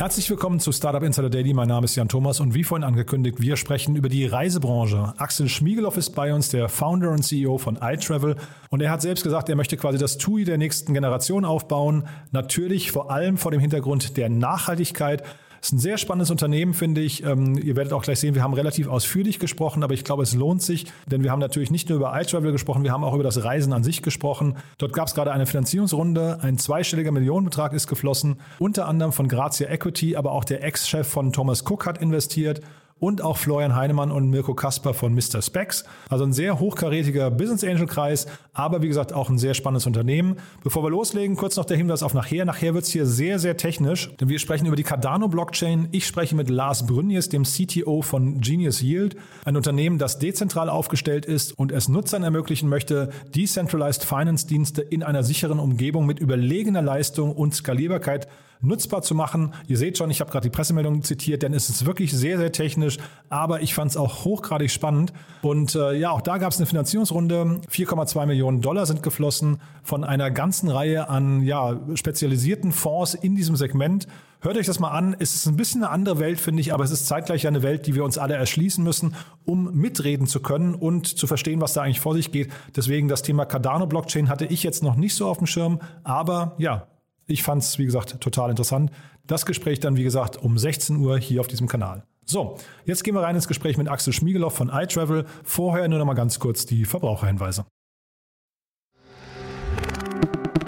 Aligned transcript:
Herzlich 0.00 0.30
willkommen 0.30 0.60
zu 0.60 0.72
Startup 0.72 1.02
Insider 1.02 1.28
Daily. 1.28 1.52
Mein 1.52 1.68
Name 1.68 1.84
ist 1.84 1.94
Jan 1.94 2.08
Thomas 2.08 2.40
und 2.40 2.54
wie 2.54 2.64
vorhin 2.64 2.84
angekündigt, 2.84 3.38
wir 3.38 3.58
sprechen 3.58 3.96
über 3.96 4.08
die 4.08 4.24
Reisebranche. 4.24 5.12
Axel 5.18 5.46
Schmiegeloff 5.46 5.98
ist 5.98 6.12
bei 6.12 6.32
uns, 6.32 6.48
der 6.48 6.70
Founder 6.70 7.10
und 7.10 7.22
CEO 7.22 7.58
von 7.58 7.76
iTravel. 7.82 8.36
Und 8.70 8.80
er 8.80 8.90
hat 8.90 9.02
selbst 9.02 9.24
gesagt, 9.24 9.50
er 9.50 9.56
möchte 9.56 9.76
quasi 9.76 9.98
das 9.98 10.16
TUI 10.16 10.44
der 10.44 10.56
nächsten 10.56 10.94
Generation 10.94 11.44
aufbauen. 11.44 12.08
Natürlich 12.30 12.92
vor 12.92 13.10
allem 13.10 13.36
vor 13.36 13.50
dem 13.50 13.60
Hintergrund 13.60 14.16
der 14.16 14.30
Nachhaltigkeit. 14.30 15.22
Es 15.60 15.68
ist 15.68 15.72
ein 15.72 15.78
sehr 15.78 15.98
spannendes 15.98 16.30
Unternehmen, 16.30 16.72
finde 16.72 17.02
ich. 17.02 17.22
Ähm, 17.22 17.58
ihr 17.58 17.76
werdet 17.76 17.92
auch 17.92 18.02
gleich 18.02 18.18
sehen, 18.18 18.34
wir 18.34 18.42
haben 18.42 18.54
relativ 18.54 18.88
ausführlich 18.88 19.38
gesprochen, 19.38 19.82
aber 19.82 19.92
ich 19.92 20.04
glaube, 20.04 20.22
es 20.22 20.34
lohnt 20.34 20.62
sich, 20.62 20.86
denn 21.06 21.22
wir 21.22 21.30
haben 21.30 21.38
natürlich 21.38 21.70
nicht 21.70 21.88
nur 21.88 21.96
über 21.96 22.18
iTravel 22.18 22.52
gesprochen, 22.52 22.82
wir 22.82 22.92
haben 22.92 23.04
auch 23.04 23.14
über 23.14 23.22
das 23.22 23.44
Reisen 23.44 23.72
an 23.72 23.84
sich 23.84 24.02
gesprochen. 24.02 24.56
Dort 24.78 24.94
gab 24.94 25.08
es 25.08 25.14
gerade 25.14 25.32
eine 25.32 25.46
Finanzierungsrunde, 25.46 26.38
ein 26.40 26.56
zweistelliger 26.56 27.12
Millionenbetrag 27.12 27.74
ist 27.74 27.88
geflossen, 27.88 28.36
unter 28.58 28.88
anderem 28.88 29.12
von 29.12 29.28
Grazia 29.28 29.68
Equity, 29.68 30.16
aber 30.16 30.32
auch 30.32 30.44
der 30.44 30.64
Ex-Chef 30.64 31.06
von 31.06 31.32
Thomas 31.32 31.62
Cook 31.68 31.86
hat 31.86 31.98
investiert 31.98 32.62
und 33.00 33.22
auch 33.22 33.38
Florian 33.38 33.74
Heinemann 33.74 34.12
und 34.12 34.30
Mirko 34.30 34.54
Kasper 34.54 34.94
von 34.94 35.14
Mr. 35.14 35.42
Specs. 35.42 35.84
Also 36.08 36.24
ein 36.24 36.32
sehr 36.32 36.60
hochkarätiger 36.60 37.30
Business 37.30 37.64
Angel 37.64 37.86
Kreis, 37.86 38.26
aber 38.52 38.82
wie 38.82 38.88
gesagt 38.88 39.12
auch 39.12 39.30
ein 39.30 39.38
sehr 39.38 39.54
spannendes 39.54 39.86
Unternehmen. 39.86 40.36
Bevor 40.62 40.84
wir 40.84 40.90
loslegen, 40.90 41.36
kurz 41.36 41.56
noch 41.56 41.64
der 41.64 41.78
Hinweis 41.78 42.02
auf 42.02 42.14
nachher. 42.14 42.44
Nachher 42.44 42.74
wird 42.74 42.84
es 42.84 42.90
hier 42.90 43.06
sehr, 43.06 43.38
sehr 43.38 43.56
technisch, 43.56 44.14
denn 44.20 44.28
wir 44.28 44.38
sprechen 44.38 44.66
über 44.66 44.76
die 44.76 44.82
Cardano 44.82 45.28
Blockchain. 45.28 45.88
Ich 45.92 46.06
spreche 46.06 46.36
mit 46.36 46.50
Lars 46.50 46.86
Brünjes, 46.86 47.30
dem 47.30 47.44
CTO 47.44 48.02
von 48.02 48.40
Genius 48.40 48.82
Yield, 48.82 49.16
ein 49.44 49.56
Unternehmen, 49.56 49.98
das 49.98 50.18
dezentral 50.18 50.68
aufgestellt 50.68 51.24
ist 51.24 51.58
und 51.58 51.72
es 51.72 51.88
Nutzern 51.88 52.22
ermöglichen 52.22 52.68
möchte, 52.68 53.10
Decentralized 53.34 54.04
Finance 54.04 54.46
Dienste 54.46 54.82
in 54.82 55.02
einer 55.02 55.22
sicheren 55.22 55.58
Umgebung 55.58 56.04
mit 56.04 56.18
überlegener 56.20 56.82
Leistung 56.82 57.32
und 57.32 57.54
Skalierbarkeit 57.54 58.28
nutzbar 58.62 59.02
zu 59.02 59.14
machen. 59.14 59.54
Ihr 59.66 59.76
seht 59.76 59.98
schon, 59.98 60.10
ich 60.10 60.20
habe 60.20 60.30
gerade 60.30 60.48
die 60.48 60.54
Pressemeldung 60.54 61.02
zitiert, 61.02 61.42
denn 61.42 61.54
es 61.54 61.68
ist 61.68 61.86
wirklich 61.86 62.12
sehr, 62.12 62.38
sehr 62.38 62.52
technisch, 62.52 62.98
aber 63.28 63.62
ich 63.62 63.74
fand 63.74 63.90
es 63.90 63.96
auch 63.96 64.24
hochgradig 64.24 64.70
spannend. 64.70 65.12
Und 65.42 65.74
äh, 65.74 65.94
ja, 65.94 66.10
auch 66.10 66.20
da 66.20 66.38
gab 66.38 66.52
es 66.52 66.58
eine 66.58 66.66
Finanzierungsrunde. 66.66 67.60
4,2 67.70 68.26
Millionen 68.26 68.60
Dollar 68.60 68.86
sind 68.86 69.02
geflossen 69.02 69.60
von 69.82 70.04
einer 70.04 70.30
ganzen 70.30 70.68
Reihe 70.68 71.08
an 71.08 71.42
ja, 71.42 71.80
spezialisierten 71.94 72.72
Fonds 72.72 73.14
in 73.14 73.34
diesem 73.34 73.56
Segment. 73.56 74.06
Hört 74.42 74.56
euch 74.56 74.66
das 74.66 74.78
mal 74.78 74.90
an. 74.90 75.14
Es 75.18 75.34
ist 75.34 75.46
ein 75.46 75.56
bisschen 75.56 75.82
eine 75.82 75.92
andere 75.92 76.18
Welt, 76.18 76.40
finde 76.40 76.62
ich, 76.62 76.72
aber 76.72 76.82
es 76.82 76.90
ist 76.90 77.06
zeitgleich 77.06 77.46
eine 77.46 77.62
Welt, 77.62 77.86
die 77.86 77.94
wir 77.94 78.04
uns 78.04 78.16
alle 78.16 78.34
erschließen 78.34 78.82
müssen, 78.82 79.14
um 79.44 79.74
mitreden 79.74 80.26
zu 80.26 80.40
können 80.40 80.74
und 80.74 81.06
zu 81.06 81.26
verstehen, 81.26 81.60
was 81.60 81.74
da 81.74 81.82
eigentlich 81.82 82.00
vor 82.00 82.14
sich 82.14 82.32
geht. 82.32 82.50
Deswegen 82.74 83.08
das 83.08 83.20
Thema 83.20 83.44
Cardano 83.44 83.86
Blockchain 83.86 84.30
hatte 84.30 84.46
ich 84.46 84.62
jetzt 84.62 84.82
noch 84.82 84.96
nicht 84.96 85.14
so 85.14 85.28
auf 85.28 85.38
dem 85.38 85.46
Schirm, 85.46 85.80
aber 86.04 86.54
ja, 86.56 86.86
ich 87.30 87.42
fand 87.42 87.62
es, 87.62 87.78
wie 87.78 87.84
gesagt, 87.84 88.20
total 88.20 88.50
interessant. 88.50 88.90
Das 89.26 89.46
Gespräch 89.46 89.80
dann, 89.80 89.96
wie 89.96 90.02
gesagt, 90.02 90.36
um 90.36 90.58
16 90.58 90.96
Uhr 90.96 91.18
hier 91.18 91.40
auf 91.40 91.46
diesem 91.46 91.68
Kanal. 91.68 92.04
So, 92.26 92.56
jetzt 92.84 93.02
gehen 93.02 93.14
wir 93.14 93.22
rein 93.22 93.34
ins 93.34 93.48
Gespräch 93.48 93.76
mit 93.76 93.88
Axel 93.88 94.12
Schmiegeloff 94.12 94.54
von 94.54 94.68
iTravel. 94.68 95.26
Vorher 95.44 95.88
nur 95.88 95.98
noch 95.98 96.06
mal 96.06 96.14
ganz 96.14 96.38
kurz 96.38 96.66
die 96.66 96.84
Verbraucherhinweise. 96.84 97.64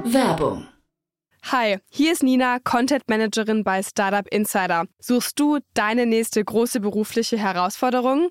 Werbung. 0.05 0.67
Hi, 1.51 1.79
hier 1.91 2.13
ist 2.13 2.23
Nina, 2.23 2.59
Content 2.61 3.03
Managerin 3.09 3.65
bei 3.65 3.83
Startup 3.83 4.27
Insider. 4.29 4.87
Suchst 5.01 5.39
du 5.41 5.59
deine 5.75 6.07
nächste 6.07 6.43
große 6.45 6.81
berufliche 6.81 7.37
Herausforderung? 7.37 8.31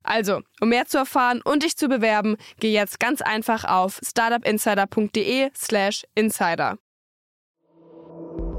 Also, 0.03 0.41
um 0.59 0.69
mehr 0.69 0.85
zu 0.85 0.97
erfahren 0.97 1.41
und 1.43 1.63
dich 1.63 1.77
zu 1.77 1.87
bewerben, 1.87 2.37
geh 2.59 2.71
jetzt 2.71 2.99
ganz 2.99 3.21
einfach 3.21 3.65
auf 3.65 3.99
startupinsider.de/slash 4.03 6.03
insider. 6.15 6.77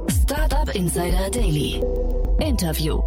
Startup 0.09 0.75
Insider 0.75 1.31
Daily. 1.31 1.83
Interview. 2.41 3.03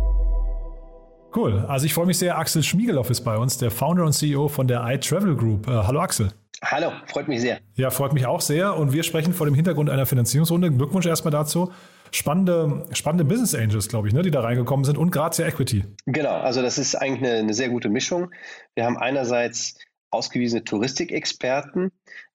Cool. 1.36 1.66
Also 1.68 1.86
ich 1.86 1.94
freue 1.94 2.06
mich 2.06 2.18
sehr. 2.18 2.38
Axel 2.38 2.64
Schmiegeloff 2.64 3.10
ist 3.10 3.22
bei 3.22 3.38
uns, 3.38 3.58
der 3.58 3.72
Founder 3.72 4.06
und 4.06 4.14
CEO 4.14 4.48
von 4.48 4.68
der 4.68 4.86
iTravel 4.88 5.36
Group. 5.36 5.68
Äh, 5.68 5.72
hallo 5.72 6.00
Axel. 6.00 6.30
Hallo, 6.64 6.92
freut 7.08 7.28
mich 7.28 7.42
sehr. 7.42 7.60
Ja, 7.76 7.90
freut 7.90 8.14
mich 8.14 8.26
auch 8.26 8.42
sehr. 8.42 8.78
Und 8.78 8.94
wir 8.94 9.04
sprechen 9.04 9.34
vor 9.34 9.46
dem 9.46 9.56
Hintergrund 9.56 9.90
einer 9.90 10.06
Finanzierungsrunde. 10.06 10.72
Glückwunsch 10.72 11.06
erstmal 11.06 11.32
dazu 11.32 11.72
spannende, 12.16 12.86
spannende 12.94 13.26
Business 13.26 13.54
Angels, 13.54 13.88
glaube 13.88 14.08
ich, 14.08 14.14
ne, 14.14 14.22
die 14.22 14.32
da 14.32 14.42
reingekommen 14.42 14.86
sind 14.86 14.98
und 14.98 15.12
Grazia 15.12 15.46
Equity. 15.46 15.84
Genau, 16.06 16.38
also 16.38 16.62
das 16.62 16.78
ist 16.78 16.96
eigentlich 16.96 17.30
eine, 17.30 17.40
eine 17.40 17.54
sehr 17.54 17.70
gute 17.70 17.90
Mischung. 17.90 18.32
Wir 18.74 18.86
haben 18.86 18.98
einerseits 18.98 19.78
ausgewiesene 20.12 20.64
Touristikexperten, 20.64 21.92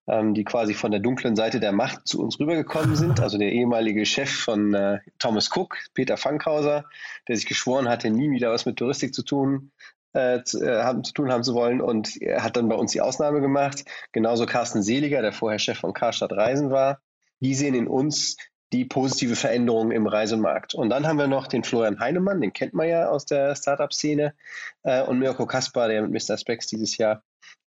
ähm, 0.07 0.35
die 0.35 0.45
quasi 0.45 0.75
von 0.75 0.91
der 0.91 1.01
dunklen 1.01 1.35
Seite 1.35 1.61
der 1.61 1.73
Macht 1.73 2.07
zu 2.07 2.23
uns 2.23 2.39
rübergekommen 2.39 2.95
sind. 2.95 3.21
Also 3.21 3.39
der 3.39 3.53
ehemalige 3.53 4.05
Chef 4.05 4.31
von 4.31 4.75
äh, 4.75 4.99
Thomas 5.19 5.51
Cook, 5.55 5.79
Peter 5.95 6.17
Fankhauser, 6.17 6.85
der 7.27 7.37
sich 7.37 7.47
geschworen 7.47 7.89
hatte, 7.89 8.11
nie 8.11 8.31
wieder 8.31 8.51
was 8.51 8.67
mit 8.67 8.77
Touristik 8.77 9.15
zu 9.15 9.23
tun, 9.23 9.73
äh, 10.13 10.43
zu, 10.43 10.63
äh, 10.63 10.83
haben, 10.83 11.05
zu 11.05 11.15
tun 11.15 11.33
haben 11.33 11.43
zu 11.43 11.55
wollen 11.55 11.81
und 11.81 12.09
hat 12.39 12.57
dann 12.57 12.69
bei 12.69 12.77
uns 12.77 12.93
die 12.93 13.01
Ausnahme 13.01 13.41
gemacht. 13.41 13.85
Genauso 14.13 14.45
Carsten 14.45 14.83
Seliger, 14.83 15.23
der 15.23 15.33
vorher 15.33 15.59
Chef 15.59 15.79
von 15.79 15.95
Karstadt 15.95 16.33
Reisen 16.33 16.71
war. 16.71 17.01
Die 17.43 17.55
sehen 17.55 17.75
in 17.75 17.89
uns 17.89 18.37
die 18.73 18.85
positive 18.85 19.37
Veränderung 19.37 19.91
im 19.91 20.07
Reisemarkt. 20.07 20.75
Und 20.75 20.91
dann 20.91 21.07
haben 21.07 21.19
wir 21.19 21.27
noch 21.27 21.47
den 21.47 21.65
Florian 21.65 21.99
Heinemann, 21.99 22.41
den 22.41 22.53
kennt 22.53 22.75
man 22.75 22.89
ja 22.89 23.09
aus 23.09 23.27
der 23.27 23.57
Startup-Szene, 23.57 24.35
äh, 24.83 25.03
und 25.03 25.19
Mirko 25.19 25.47
Kaspar, 25.47 25.89
der 25.89 26.07
mit 26.07 26.29
Mr. 26.29 26.37
Specs 26.37 26.67
dieses 26.69 26.97
Jahr 26.97 27.23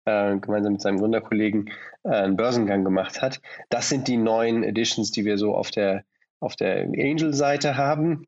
äh, 0.05 0.37
gemeinsam 0.39 0.75
mit 0.75 0.83
seinem 0.83 0.99
Gründerkollegen 0.99 1.71
äh, 2.05 2.10
einen 2.10 2.37
Börsengang 2.37 2.84
gemacht 2.84 3.22
hat. 3.22 3.41
Das 3.69 3.89
sind 3.89 4.09
die 4.09 4.16
neuen 4.16 4.62
Editions, 4.62 5.10
die 5.10 5.25
wir 5.25 5.39
so 5.39 5.55
auf 5.55 5.71
der, 5.71 6.05
auf 6.41 6.56
der 6.56 6.83
Angel-Seite 6.83 7.77
haben. 7.77 8.27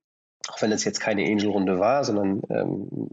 Auch 0.49 0.61
wenn 0.61 0.73
es 0.73 0.85
jetzt 0.85 1.01
keine 1.01 1.25
Angel-Runde 1.25 1.79
war, 1.79 2.03
sondern 2.05 2.43
ähm, 2.51 3.09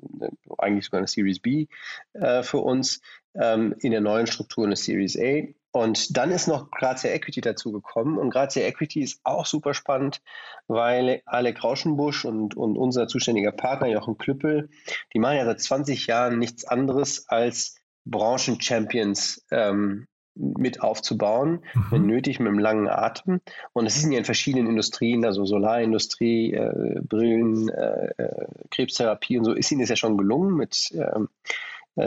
eigentlich 0.57 0.85
sogar 0.85 0.99
eine 0.99 1.07
Series 1.07 1.39
B 1.39 1.67
äh, 2.13 2.41
für 2.43 2.57
uns, 2.57 3.01
ähm, 3.35 3.75
in 3.79 3.91
der 3.91 4.01
neuen 4.01 4.25
Struktur 4.25 4.65
eine 4.65 4.75
Series 4.75 5.17
A. 5.17 5.47
Und 5.71 6.17
dann 6.17 6.31
ist 6.31 6.47
noch 6.47 6.71
Grazia 6.71 7.11
Equity 7.11 7.41
dazugekommen. 7.41 8.17
Und 8.17 8.31
Grazia 8.31 8.63
Equity 8.63 9.01
ist 9.01 9.21
auch 9.23 9.45
super 9.45 9.73
spannend, 9.73 10.21
weil 10.67 11.21
Alec 11.25 11.63
Rauschenbusch 11.63 12.25
und, 12.25 12.57
und 12.57 12.77
unser 12.77 13.07
zuständiger 13.07 13.51
Partner 13.51 13.87
Jochen 13.87 14.17
Klüppel, 14.17 14.69
die 15.13 15.19
machen 15.19 15.37
ja 15.37 15.45
seit 15.45 15.61
20 15.61 16.07
Jahren 16.07 16.39
nichts 16.39 16.65
anderes 16.65 17.27
als 17.29 17.75
Branchen-Champions 18.05 19.45
ähm, 19.51 20.07
mit 20.35 20.81
aufzubauen, 20.81 21.63
mhm. 21.73 21.85
wenn 21.89 22.05
nötig, 22.05 22.39
mit 22.39 22.47
einem 22.47 22.59
langen 22.59 22.87
Atem. 22.87 23.41
Und 23.73 23.85
es 23.85 24.01
sind 24.01 24.11
ja 24.11 24.19
in 24.19 24.25
verschiedenen 24.25 24.67
Industrien, 24.67 25.25
also 25.25 25.45
Solarindustrie, 25.45 26.53
äh, 26.53 27.01
Brillen, 27.01 27.69
äh, 27.69 28.07
äh 28.17 28.47
Krebstherapie 28.71 29.37
und 29.37 29.45
so, 29.45 29.53
ist 29.53 29.71
ihnen 29.71 29.81
das 29.81 29.89
ja 29.89 29.95
schon 29.95 30.17
gelungen 30.17 30.55
mit 30.55 30.91
äh, 30.91 31.19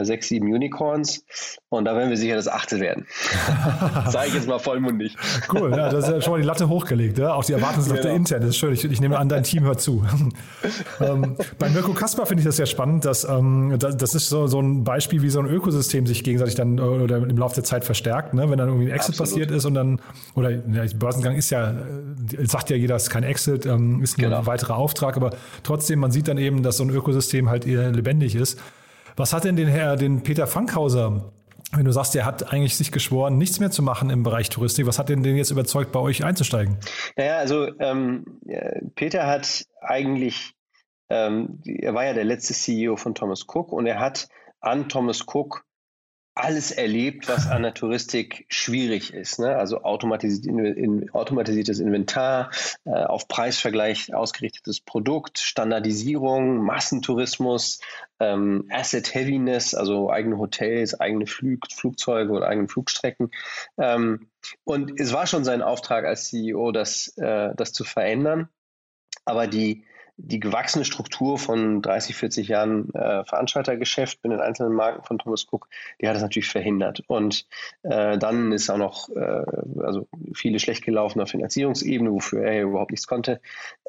sechs, 0.01 0.27
sieben 0.27 0.51
Unicorns. 0.51 1.25
Und 1.69 1.85
da 1.85 1.95
werden 1.95 2.09
wir 2.09 2.17
sicher 2.17 2.35
das 2.35 2.47
achte 2.47 2.79
werden. 2.79 3.05
Sage 4.09 4.29
ich 4.29 4.33
jetzt 4.33 4.47
mal 4.47 4.59
vollmundig. 4.59 5.15
Cool, 5.51 5.71
ja, 5.71 5.89
das 5.89 6.05
ist 6.05 6.11
ja 6.11 6.21
schon 6.21 6.33
mal 6.33 6.41
die 6.41 6.47
Latte 6.47 6.69
hochgelegt. 6.69 7.17
Ja? 7.17 7.33
Auch 7.33 7.45
die 7.45 7.53
Erwartungslatte 7.53 8.01
genau. 8.01 8.15
intern, 8.15 8.41
das 8.41 8.51
ist 8.51 8.57
schön. 8.57 8.73
Ich, 8.73 8.83
ich, 8.83 9.01
nehme 9.01 9.17
an, 9.17 9.29
dein 9.29 9.43
Team 9.43 9.63
hört 9.63 9.81
zu. 9.81 10.03
ähm, 10.99 11.37
bei 11.59 11.69
Mirko 11.69 11.93
Kasper 11.93 12.25
finde 12.25 12.41
ich 12.41 12.45
das 12.45 12.57
sehr 12.57 12.65
spannend. 12.65 13.05
Dass, 13.05 13.23
ähm, 13.23 13.75
das, 13.77 13.97
das, 13.97 14.15
ist 14.15 14.29
so, 14.29 14.47
so 14.47 14.59
ein 14.59 14.83
Beispiel, 14.83 15.21
wie 15.21 15.29
so 15.29 15.39
ein 15.39 15.47
Ökosystem 15.47 16.07
sich 16.07 16.23
gegenseitig 16.23 16.55
dann 16.55 16.79
oder 16.79 17.17
im 17.17 17.37
Laufe 17.37 17.55
der 17.55 17.63
Zeit 17.63 17.83
verstärkt. 17.83 18.33
Ne? 18.33 18.49
Wenn 18.49 18.57
dann 18.57 18.69
irgendwie 18.69 18.87
ein 18.87 18.95
Exit 18.95 19.11
Absolut. 19.11 19.29
passiert 19.29 19.51
ist 19.51 19.65
und 19.65 19.73
dann, 19.73 20.01
oder 20.35 20.51
ja, 20.51 20.83
Börsengang 20.95 21.35
ist 21.35 21.49
ja, 21.49 21.71
äh, 21.71 22.45
sagt 22.45 22.69
ja 22.69 22.75
jeder, 22.75 22.95
es 22.95 23.03
ist 23.03 23.09
kein 23.09 23.23
Exit, 23.23 23.65
ähm, 23.65 24.01
ist 24.01 24.17
nur 24.17 24.29
genau. 24.29 24.39
ein 24.39 24.45
weiterer 24.45 24.77
Auftrag, 24.77 25.17
aber 25.17 25.31
trotzdem, 25.63 25.99
man 25.99 26.11
sieht 26.11 26.27
dann 26.27 26.37
eben, 26.37 26.63
dass 26.63 26.77
so 26.77 26.83
ein 26.83 26.89
Ökosystem 26.89 27.49
halt 27.49 27.67
eher 27.67 27.91
lebendig 27.91 28.35
ist. 28.35 28.59
Was 29.15 29.33
hat 29.33 29.43
denn 29.43 29.55
den 29.55 29.67
Herr, 29.67 29.95
den 29.95 30.23
Peter 30.23 30.47
Fankhauser 30.47 31.31
wenn 31.75 31.85
du 31.85 31.91
sagst, 31.91 32.13
der 32.13 32.25
hat 32.25 32.53
eigentlich 32.53 32.77
sich 32.77 32.91
geschworen, 32.91 33.37
nichts 33.37 33.59
mehr 33.59 33.71
zu 33.71 33.81
machen 33.81 34.09
im 34.09 34.23
Bereich 34.23 34.49
Touristik, 34.49 34.85
was 34.85 34.99
hat 34.99 35.09
denn 35.09 35.23
den 35.23 35.35
jetzt 35.35 35.51
überzeugt, 35.51 35.91
bei 35.91 35.99
euch 35.99 36.23
einzusteigen? 36.23 36.77
Naja, 37.15 37.37
also 37.37 37.67
ähm, 37.79 38.39
Peter 38.95 39.25
hat 39.25 39.65
eigentlich, 39.81 40.53
ähm, 41.09 41.61
er 41.65 41.93
war 41.93 42.05
ja 42.05 42.13
der 42.13 42.25
letzte 42.25 42.53
CEO 42.53 42.95
von 42.95 43.15
Thomas 43.15 43.45
Cook 43.47 43.71
und 43.71 43.87
er 43.87 43.99
hat 43.99 44.27
an 44.59 44.87
Thomas 44.87 45.23
Cook 45.27 45.65
alles 46.35 46.71
erlebt, 46.71 47.29
was 47.29 47.47
an 47.47 47.61
der 47.61 47.75
Touristik 47.75 48.45
schwierig 48.49 49.13
ist. 49.13 49.39
Ne? 49.39 49.55
Also 49.55 49.83
automatisiert, 49.83 50.45
in, 50.45 51.09
automatisiertes 51.11 51.79
Inventar, 51.79 52.49
äh, 52.85 52.89
auf 52.89 53.27
Preisvergleich 53.27 54.13
ausgerichtetes 54.15 54.81
Produkt, 54.81 55.37
Standardisierung, 55.37 56.57
Massentourismus, 56.57 57.81
ähm, 58.19 58.67
Asset 58.71 59.13
Heaviness, 59.13 59.75
also 59.75 60.09
eigene 60.09 60.39
Hotels, 60.39 60.99
eigene 60.99 61.27
Flug, 61.27 61.71
Flugzeuge 61.71 62.31
oder 62.31 62.47
eigene 62.47 62.67
Flugstrecken. 62.67 63.29
Ähm, 63.77 64.27
und 64.63 64.99
es 64.99 65.13
war 65.13 65.27
schon 65.27 65.43
sein 65.43 65.61
Auftrag 65.61 66.05
als 66.05 66.29
CEO, 66.29 66.71
das, 66.71 67.15
äh, 67.17 67.53
das 67.55 67.73
zu 67.73 67.83
verändern. 67.83 68.49
Aber 69.25 69.45
die, 69.45 69.85
die 70.25 70.39
gewachsene 70.39 70.85
Struktur 70.85 71.37
von 71.37 71.81
30, 71.81 72.15
40 72.15 72.47
Jahren 72.47 72.93
äh, 72.93 73.25
Veranstaltergeschäft 73.25 74.23
mit 74.23 74.31
den 74.31 74.39
einzelnen 74.39 74.73
Marken 74.73 75.03
von 75.03 75.19
Thomas 75.19 75.45
Cook, 75.51 75.67
die 76.01 76.07
hat 76.07 76.15
es 76.15 76.21
natürlich 76.21 76.47
verhindert. 76.47 77.03
Und 77.07 77.45
äh, 77.83 78.17
dann 78.17 78.53
ist 78.53 78.69
auch 78.69 78.77
noch 78.77 79.09
äh, 79.09 79.43
also 79.81 80.07
viele 80.33 80.59
schlecht 80.59 80.85
gelaufen 80.85 81.19
auf 81.19 81.29
Finanzierungsebene, 81.29 82.11
wofür 82.11 82.45
er 82.45 82.63
überhaupt 82.63 82.91
nichts 82.91 83.05
konnte. 83.05 83.41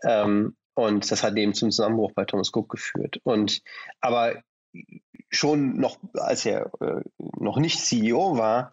Ähm, 0.02 0.56
und 0.74 1.08
das 1.10 1.22
hat 1.22 1.36
eben 1.36 1.54
zum 1.54 1.70
Zusammenbruch 1.70 2.12
bei 2.12 2.24
Thomas 2.24 2.50
Cook 2.52 2.68
geführt. 2.68 3.20
Und 3.22 3.62
aber 4.00 4.42
schon 5.30 5.78
noch, 5.78 5.98
als 6.14 6.44
er 6.44 6.72
äh, 6.80 7.02
noch 7.38 7.58
nicht 7.58 7.78
CEO 7.78 8.36
war, 8.36 8.72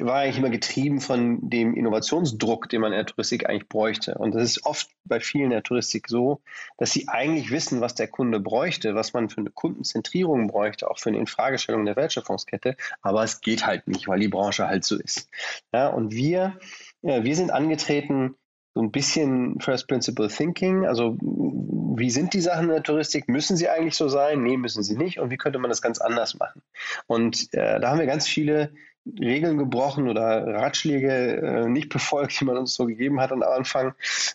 war 0.00 0.16
eigentlich 0.16 0.38
immer 0.38 0.50
getrieben 0.50 1.00
von 1.00 1.50
dem 1.50 1.74
Innovationsdruck, 1.74 2.68
den 2.68 2.80
man 2.80 2.92
in 2.92 2.98
der 2.98 3.06
Touristik 3.06 3.48
eigentlich 3.48 3.68
bräuchte. 3.68 4.14
Und 4.14 4.34
das 4.34 4.42
ist 4.42 4.66
oft 4.66 4.88
bei 5.04 5.20
vielen 5.20 5.46
in 5.46 5.50
der 5.50 5.62
Touristik 5.62 6.08
so, 6.08 6.40
dass 6.78 6.92
sie 6.92 7.08
eigentlich 7.08 7.50
wissen, 7.50 7.80
was 7.80 7.94
der 7.94 8.08
Kunde 8.08 8.40
bräuchte, 8.40 8.94
was 8.94 9.12
man 9.12 9.28
für 9.28 9.38
eine 9.38 9.50
Kundenzentrierung 9.50 10.46
bräuchte, 10.46 10.90
auch 10.90 10.98
für 10.98 11.10
eine 11.10 11.18
Infragestellung 11.18 11.84
der 11.84 11.96
Wertschöpfungskette. 11.96 12.76
Aber 13.02 13.22
es 13.22 13.40
geht 13.40 13.66
halt 13.66 13.88
nicht, 13.88 14.08
weil 14.08 14.20
die 14.20 14.28
Branche 14.28 14.66
halt 14.66 14.84
so 14.84 14.96
ist. 14.96 15.28
Ja, 15.72 15.88
und 15.88 16.12
wir, 16.12 16.58
ja, 17.02 17.24
wir 17.24 17.36
sind 17.36 17.50
angetreten, 17.50 18.36
so 18.74 18.82
ein 18.82 18.92
bisschen 18.92 19.58
First 19.60 19.88
Principle 19.88 20.28
Thinking. 20.28 20.86
Also 20.86 21.16
wie 21.20 22.10
sind 22.10 22.34
die 22.34 22.42
Sachen 22.42 22.64
in 22.64 22.74
der 22.74 22.82
Touristik? 22.82 23.26
Müssen 23.26 23.56
sie 23.56 23.70
eigentlich 23.70 23.96
so 23.96 24.08
sein? 24.08 24.42
Nee, 24.42 24.58
müssen 24.58 24.82
sie 24.82 24.96
nicht. 24.96 25.18
Und 25.18 25.30
wie 25.30 25.38
könnte 25.38 25.58
man 25.58 25.70
das 25.70 25.80
ganz 25.80 25.98
anders 25.98 26.38
machen? 26.38 26.60
Und 27.06 27.54
äh, 27.54 27.80
da 27.80 27.88
haben 27.88 27.98
wir 27.98 28.06
ganz 28.06 28.28
viele 28.28 28.72
Regeln 29.18 29.58
gebrochen 29.58 30.08
oder 30.08 30.46
Ratschläge 30.46 31.36
äh, 31.36 31.68
nicht 31.68 31.88
befolgt, 31.88 32.40
die 32.40 32.44
man 32.44 32.56
uns 32.56 32.74
so 32.74 32.86
gegeben 32.86 33.20
hat 33.20 33.32
am 33.32 33.42
Anfang 33.42 33.94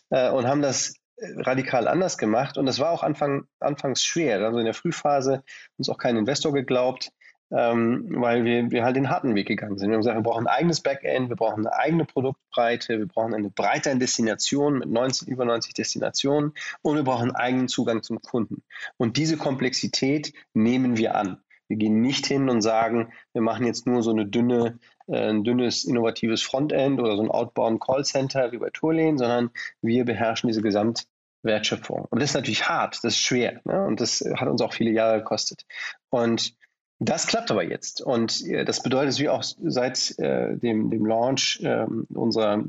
äh, 0.09 0.29
und 0.29 0.47
haben 0.47 0.61
das 0.61 0.95
radikal 1.37 1.87
anders 1.87 2.17
gemacht. 2.17 2.57
Und 2.57 2.65
das 2.65 2.79
war 2.79 2.91
auch 2.91 3.03
Anfang, 3.03 3.45
anfangs 3.59 4.03
schwer. 4.03 4.41
Also 4.41 4.59
in 4.59 4.65
der 4.65 4.73
Frühphase 4.73 5.43
uns 5.77 5.89
auch 5.89 5.97
kein 5.97 6.17
Investor 6.17 6.53
geglaubt, 6.53 7.11
ähm, 7.51 8.07
weil 8.09 8.43
wir, 8.43 8.71
wir 8.71 8.83
halt 8.83 8.95
den 8.95 9.09
harten 9.09 9.35
Weg 9.35 9.47
gegangen 9.47 9.77
sind. 9.77 9.89
Wir 9.89 9.95
haben 9.95 10.01
gesagt, 10.01 10.17
wir 10.17 10.23
brauchen 10.23 10.47
ein 10.47 10.55
eigenes 10.55 10.81
Backend, 10.81 11.29
wir 11.29 11.35
brauchen 11.35 11.65
eine 11.65 11.75
eigene 11.75 12.05
Produktbreite, 12.05 12.97
wir 12.97 13.07
brauchen 13.07 13.33
eine 13.33 13.49
Breite 13.49 13.91
an 13.91 13.99
Destinationen 13.99 14.79
mit 14.79 14.89
90, 14.89 15.27
über 15.27 15.45
90 15.45 15.73
Destinationen 15.73 16.53
und 16.81 16.95
wir 16.95 17.03
brauchen 17.03 17.29
einen 17.29 17.35
eigenen 17.35 17.67
Zugang 17.67 18.03
zum 18.03 18.21
Kunden. 18.21 18.63
Und 18.97 19.17
diese 19.17 19.37
Komplexität 19.37 20.33
nehmen 20.53 20.97
wir 20.97 21.15
an. 21.15 21.41
Wir 21.71 21.77
gehen 21.77 22.01
nicht 22.01 22.25
hin 22.25 22.49
und 22.49 22.61
sagen, 22.61 23.13
wir 23.31 23.41
machen 23.41 23.65
jetzt 23.65 23.87
nur 23.87 24.03
so 24.03 24.11
eine 24.11 24.25
dünne, 24.25 24.77
äh, 25.07 25.29
ein 25.29 25.45
dünnes 25.45 25.85
innovatives 25.85 26.41
Frontend 26.41 26.99
oder 26.99 27.15
so 27.15 27.23
ein 27.23 27.31
outbound 27.31 27.79
Callcenter 27.79 28.51
wie 28.51 28.57
bei 28.57 28.69
Tourlane, 28.71 29.17
sondern 29.17 29.51
wir 29.81 30.03
beherrschen 30.03 30.49
diese 30.49 30.61
Gesamtwertschöpfung. 30.61 32.07
Und 32.09 32.21
das 32.21 32.31
ist 32.31 32.35
natürlich 32.35 32.67
hart, 32.67 32.95
das 33.03 33.13
ist 33.13 33.19
schwer 33.19 33.61
ne? 33.63 33.85
und 33.85 34.01
das 34.01 34.21
hat 34.35 34.49
uns 34.49 34.61
auch 34.61 34.73
viele 34.73 34.91
Jahre 34.91 35.19
gekostet. 35.19 35.65
Und 36.09 36.57
das 36.99 37.25
klappt 37.25 37.51
aber 37.51 37.63
jetzt. 37.63 38.01
Und 38.01 38.45
äh, 38.45 38.65
das 38.65 38.83
bedeutet, 38.83 39.09
dass 39.11 39.19
wir 39.19 39.33
auch 39.33 39.43
seit 39.43 40.19
äh, 40.19 40.57
dem, 40.57 40.89
dem 40.89 41.05
Launch 41.05 41.61
äh, 41.63 41.85
unserer 42.13 42.65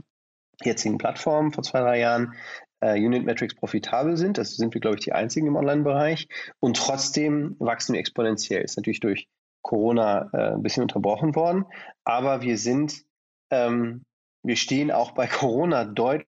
jetzigen 0.62 0.96
Plattform 0.96 1.52
vor 1.52 1.64
zwei, 1.64 1.80
drei 1.80 1.98
Jahren 1.98 2.34
äh, 2.82 2.98
Unit 2.98 3.24
Metrics 3.24 3.54
profitabel 3.54 4.16
sind. 4.16 4.36
Das 4.36 4.56
sind 4.56 4.74
wir, 4.74 4.80
glaube 4.80 4.96
ich, 4.98 5.04
die 5.04 5.12
einzigen 5.12 5.46
im 5.46 5.56
Online-Bereich. 5.56 6.28
Und 6.60 6.76
trotzdem 6.76 7.56
wachsen 7.58 7.94
wir 7.94 8.00
exponentiell. 8.00 8.62
Ist 8.62 8.76
natürlich 8.76 9.00
durch 9.00 9.28
Corona 9.62 10.28
äh, 10.32 10.54
ein 10.54 10.62
bisschen 10.62 10.82
unterbrochen 10.82 11.34
worden. 11.34 11.64
Aber 12.04 12.42
wir 12.42 12.58
sind, 12.58 13.04
ähm, 13.50 14.04
wir 14.42 14.56
stehen 14.56 14.90
auch 14.90 15.12
bei 15.12 15.26
Corona 15.28 15.84
deutlich 15.84 16.26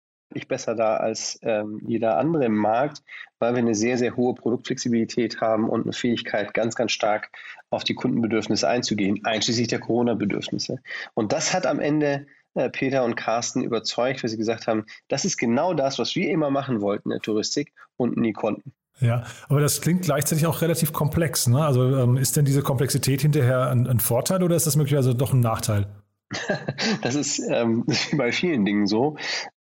besser 0.49 0.77
da 0.77 0.97
als 0.97 1.39
ähm, 1.43 1.81
jeder 1.85 2.19
andere 2.19 2.45
im 2.45 2.57
Markt, 2.57 3.03
weil 3.41 3.55
wir 3.55 3.59
eine 3.59 3.75
sehr, 3.75 3.99
sehr 3.99 4.17
hohe 4.17 4.35
Produktflexibilität 4.35 5.41
haben 5.41 5.69
und 5.69 5.83
eine 5.83 5.93
Fähigkeit, 5.93 6.55
ganz, 6.55 6.77
ganz 6.77 6.93
stark 6.93 7.31
auf 7.71 7.83
die 7.83 7.95
Kundenbedürfnisse 7.95 8.69
einzugehen, 8.69 9.25
einschließlich 9.25 9.69
der 9.69 9.81
Corona-Bedürfnisse. 9.81 10.79
Und 11.15 11.33
das 11.33 11.53
hat 11.53 11.67
am 11.67 11.81
Ende 11.81 12.27
Peter 12.71 13.05
und 13.05 13.17
Carsten 13.17 13.63
überzeugt, 13.63 14.23
weil 14.23 14.31
sie 14.31 14.37
gesagt 14.37 14.67
haben, 14.67 14.87
das 15.09 15.25
ist 15.25 15.37
genau 15.37 15.75
das, 15.75 15.99
was 15.99 16.15
wir 16.15 16.31
immer 16.31 16.51
machen 16.51 16.81
wollten 16.81 17.11
in 17.11 17.17
der 17.17 17.21
Touristik 17.21 17.73
und 17.97 18.17
nie 18.17 18.33
konnten. 18.33 18.73
Ja, 19.01 19.25
aber 19.49 19.61
das 19.61 19.81
klingt 19.81 20.03
gleichzeitig 20.03 20.47
auch 20.47 20.63
relativ 20.63 20.93
komplex. 20.93 21.49
Ne? 21.49 21.65
Also 21.65 21.97
ähm, 21.97 22.17
ist 22.17 22.37
denn 22.37 22.45
diese 22.45 22.63
Komplexität 22.63 23.23
hinterher 23.23 23.69
ein, 23.71 23.87
ein, 23.89 23.99
Vorteil 23.99 24.43
oder 24.43 24.55
ist 24.55 24.67
das 24.67 24.77
möglicherweise 24.77 25.15
doch 25.15 25.33
ein 25.33 25.41
Nachteil? 25.41 25.87
das 27.03 27.15
ist 27.15 27.41
ähm, 27.51 27.85
bei 28.17 28.31
vielen 28.31 28.65
Dingen 28.65 28.87
so. 28.87 29.17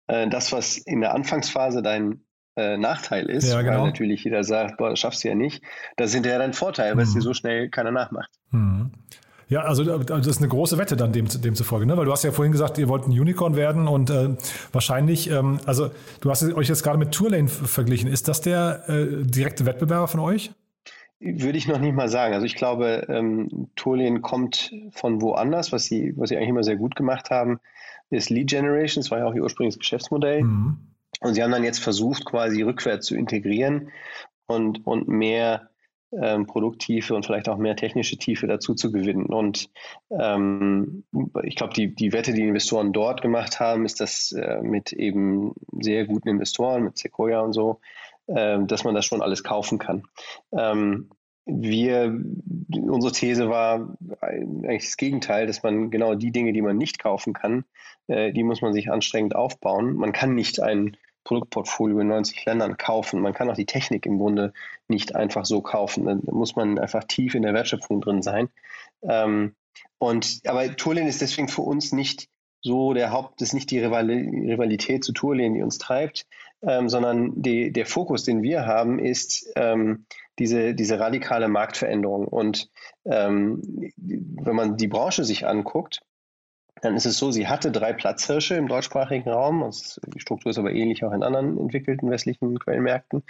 Äh, 0.06 0.28
das, 0.28 0.52
was 0.52 0.76
in 0.76 1.00
der 1.00 1.14
Anfangsphase 1.14 1.82
dein 1.82 2.24
äh, 2.56 2.76
Nachteil 2.76 3.30
ist, 3.30 3.50
ja, 3.50 3.62
genau. 3.62 3.78
weil 3.78 3.86
natürlich 3.86 4.24
jeder 4.24 4.44
sagt, 4.44 4.76
boah, 4.76 4.90
das 4.90 4.98
schaffst 4.98 5.24
du 5.24 5.28
ja 5.28 5.34
nicht, 5.34 5.62
das 5.96 6.08
ist 6.08 6.14
hinterher 6.14 6.38
dein 6.38 6.52
Vorteil, 6.52 6.90
weil 6.90 7.04
mhm. 7.04 7.08
es 7.08 7.14
dir 7.14 7.22
so 7.22 7.32
schnell 7.32 7.70
keiner 7.70 7.90
nachmacht. 7.90 8.30
Mhm. 8.50 8.92
Ja, 9.52 9.64
also, 9.64 9.82
also 9.82 10.02
das 10.02 10.26
ist 10.26 10.38
eine 10.38 10.48
große 10.48 10.78
Wette 10.78 10.96
dann 10.96 11.12
dem, 11.12 11.28
demzufolge, 11.28 11.84
ne? 11.84 11.94
weil 11.98 12.06
du 12.06 12.10
hast 12.10 12.24
ja 12.24 12.32
vorhin 12.32 12.52
gesagt, 12.52 12.78
ihr 12.78 12.88
wollt 12.88 13.06
ein 13.06 13.10
Unicorn 13.10 13.54
werden 13.54 13.86
und 13.86 14.08
äh, 14.08 14.30
wahrscheinlich, 14.72 15.30
ähm, 15.30 15.60
also 15.66 15.90
du 16.22 16.30
hast 16.30 16.42
euch 16.42 16.70
jetzt 16.70 16.82
gerade 16.82 16.96
mit 16.96 17.12
Tourlane 17.12 17.48
verglichen. 17.48 18.10
Ist 18.10 18.28
das 18.28 18.40
der 18.40 18.88
äh, 18.88 19.26
direkte 19.26 19.66
Wettbewerber 19.66 20.08
von 20.08 20.20
euch? 20.20 20.52
Würde 21.20 21.58
ich 21.58 21.68
noch 21.68 21.80
nicht 21.80 21.94
mal 21.94 22.08
sagen. 22.08 22.32
Also 22.32 22.46
ich 22.46 22.54
glaube, 22.54 23.04
ähm, 23.10 23.68
Tourlane 23.76 24.22
kommt 24.22 24.72
von 24.90 25.20
woanders, 25.20 25.70
was 25.70 25.84
sie, 25.84 26.14
was 26.16 26.30
sie 26.30 26.38
eigentlich 26.38 26.48
immer 26.48 26.64
sehr 26.64 26.76
gut 26.76 26.96
gemacht 26.96 27.28
haben, 27.28 27.60
ist 28.08 28.30
Lead 28.30 28.48
Generation. 28.48 29.02
Das 29.02 29.10
war 29.10 29.18
ja 29.18 29.26
auch 29.26 29.34
ihr 29.34 29.42
ursprüngliches 29.42 29.78
Geschäftsmodell. 29.78 30.44
Mhm. 30.44 30.78
Und 31.20 31.34
sie 31.34 31.42
haben 31.42 31.52
dann 31.52 31.62
jetzt 31.62 31.80
versucht, 31.80 32.24
quasi 32.24 32.62
rückwärts 32.62 33.04
zu 33.04 33.16
integrieren 33.16 33.90
und, 34.46 34.86
und 34.86 35.08
mehr 35.08 35.68
ähm, 36.20 36.46
Produkttiefe 36.46 37.14
und 37.14 37.24
vielleicht 37.24 37.48
auch 37.48 37.56
mehr 37.56 37.76
technische 37.76 38.16
Tiefe 38.16 38.46
dazu 38.46 38.74
zu 38.74 38.92
gewinnen. 38.92 39.26
Und 39.26 39.70
ähm, 40.10 41.04
ich 41.42 41.56
glaube, 41.56 41.74
die, 41.74 41.94
die 41.94 42.12
Wette, 42.12 42.32
die 42.32 42.42
Investoren 42.42 42.92
dort 42.92 43.22
gemacht 43.22 43.60
haben, 43.60 43.84
ist, 43.84 44.00
dass 44.00 44.32
äh, 44.32 44.60
mit 44.62 44.92
eben 44.92 45.54
sehr 45.80 46.06
guten 46.06 46.28
Investoren, 46.28 46.84
mit 46.84 46.98
Sequoia 46.98 47.40
und 47.40 47.52
so, 47.52 47.80
äh, 48.26 48.58
dass 48.64 48.84
man 48.84 48.94
das 48.94 49.06
schon 49.06 49.22
alles 49.22 49.42
kaufen 49.42 49.78
kann. 49.78 50.04
Ähm, 50.52 51.10
wir, 51.44 52.16
unsere 52.70 53.12
These 53.12 53.48
war 53.48 53.96
eigentlich 54.20 54.84
das 54.84 54.96
Gegenteil, 54.96 55.46
dass 55.46 55.62
man 55.62 55.90
genau 55.90 56.14
die 56.14 56.30
Dinge, 56.30 56.52
die 56.52 56.62
man 56.62 56.78
nicht 56.78 57.00
kaufen 57.00 57.32
kann, 57.32 57.64
äh, 58.06 58.32
die 58.32 58.44
muss 58.44 58.62
man 58.62 58.72
sich 58.72 58.90
anstrengend 58.90 59.34
aufbauen. 59.34 59.94
Man 59.94 60.12
kann 60.12 60.34
nicht 60.34 60.62
ein 60.62 60.96
Produktportfolio 61.24 62.00
in 62.00 62.08
90 62.08 62.44
Ländern 62.44 62.76
kaufen. 62.76 63.20
Man 63.20 63.34
kann 63.34 63.50
auch 63.50 63.56
die 63.56 63.66
Technik 63.66 64.06
im 64.06 64.18
Grunde 64.18 64.52
nicht 64.88 65.14
einfach 65.14 65.44
so 65.44 65.60
kaufen. 65.60 66.04
Dann 66.04 66.22
muss 66.24 66.56
man 66.56 66.78
einfach 66.78 67.04
tief 67.04 67.34
in 67.34 67.42
der 67.42 67.54
Wertschöpfung 67.54 68.00
drin 68.00 68.22
sein. 68.22 68.48
Ähm, 69.02 69.54
und, 69.98 70.40
aber 70.46 70.76
Tourlane 70.76 71.08
ist 71.08 71.20
deswegen 71.20 71.48
für 71.48 71.62
uns 71.62 71.92
nicht 71.92 72.28
so 72.60 72.92
der 72.92 73.10
Haupt, 73.10 73.40
das 73.40 73.48
ist 73.48 73.54
nicht 73.54 73.70
die 73.70 73.80
Rivalität 73.80 75.02
zu 75.04 75.12
Tourlane, 75.12 75.54
die 75.54 75.62
uns 75.62 75.78
treibt, 75.78 76.26
ähm, 76.62 76.88
sondern 76.88 77.42
die, 77.42 77.72
der 77.72 77.86
Fokus, 77.86 78.24
den 78.24 78.42
wir 78.42 78.66
haben, 78.66 78.98
ist 78.98 79.52
ähm, 79.56 80.06
diese, 80.38 80.74
diese 80.74 81.00
radikale 81.00 81.48
Marktveränderung. 81.48 82.26
Und 82.26 82.70
ähm, 83.04 83.62
wenn 83.96 84.56
man 84.56 84.76
die 84.76 84.88
Branche 84.88 85.24
sich 85.24 85.46
anguckt, 85.46 86.02
dann 86.82 86.96
ist 86.96 87.06
es 87.06 87.16
so, 87.16 87.30
sie 87.30 87.46
hatte 87.46 87.70
drei 87.70 87.92
Platzhirsche 87.92 88.56
im 88.56 88.66
deutschsprachigen 88.66 89.30
Raum. 89.30 89.70
Die 90.08 90.20
Struktur 90.20 90.50
ist 90.50 90.58
aber 90.58 90.72
ähnlich 90.72 91.04
auch 91.04 91.12
in 91.12 91.22
anderen 91.22 91.56
entwickelten 91.56 92.10
westlichen 92.10 92.58
Quellenmärkten. 92.58 93.22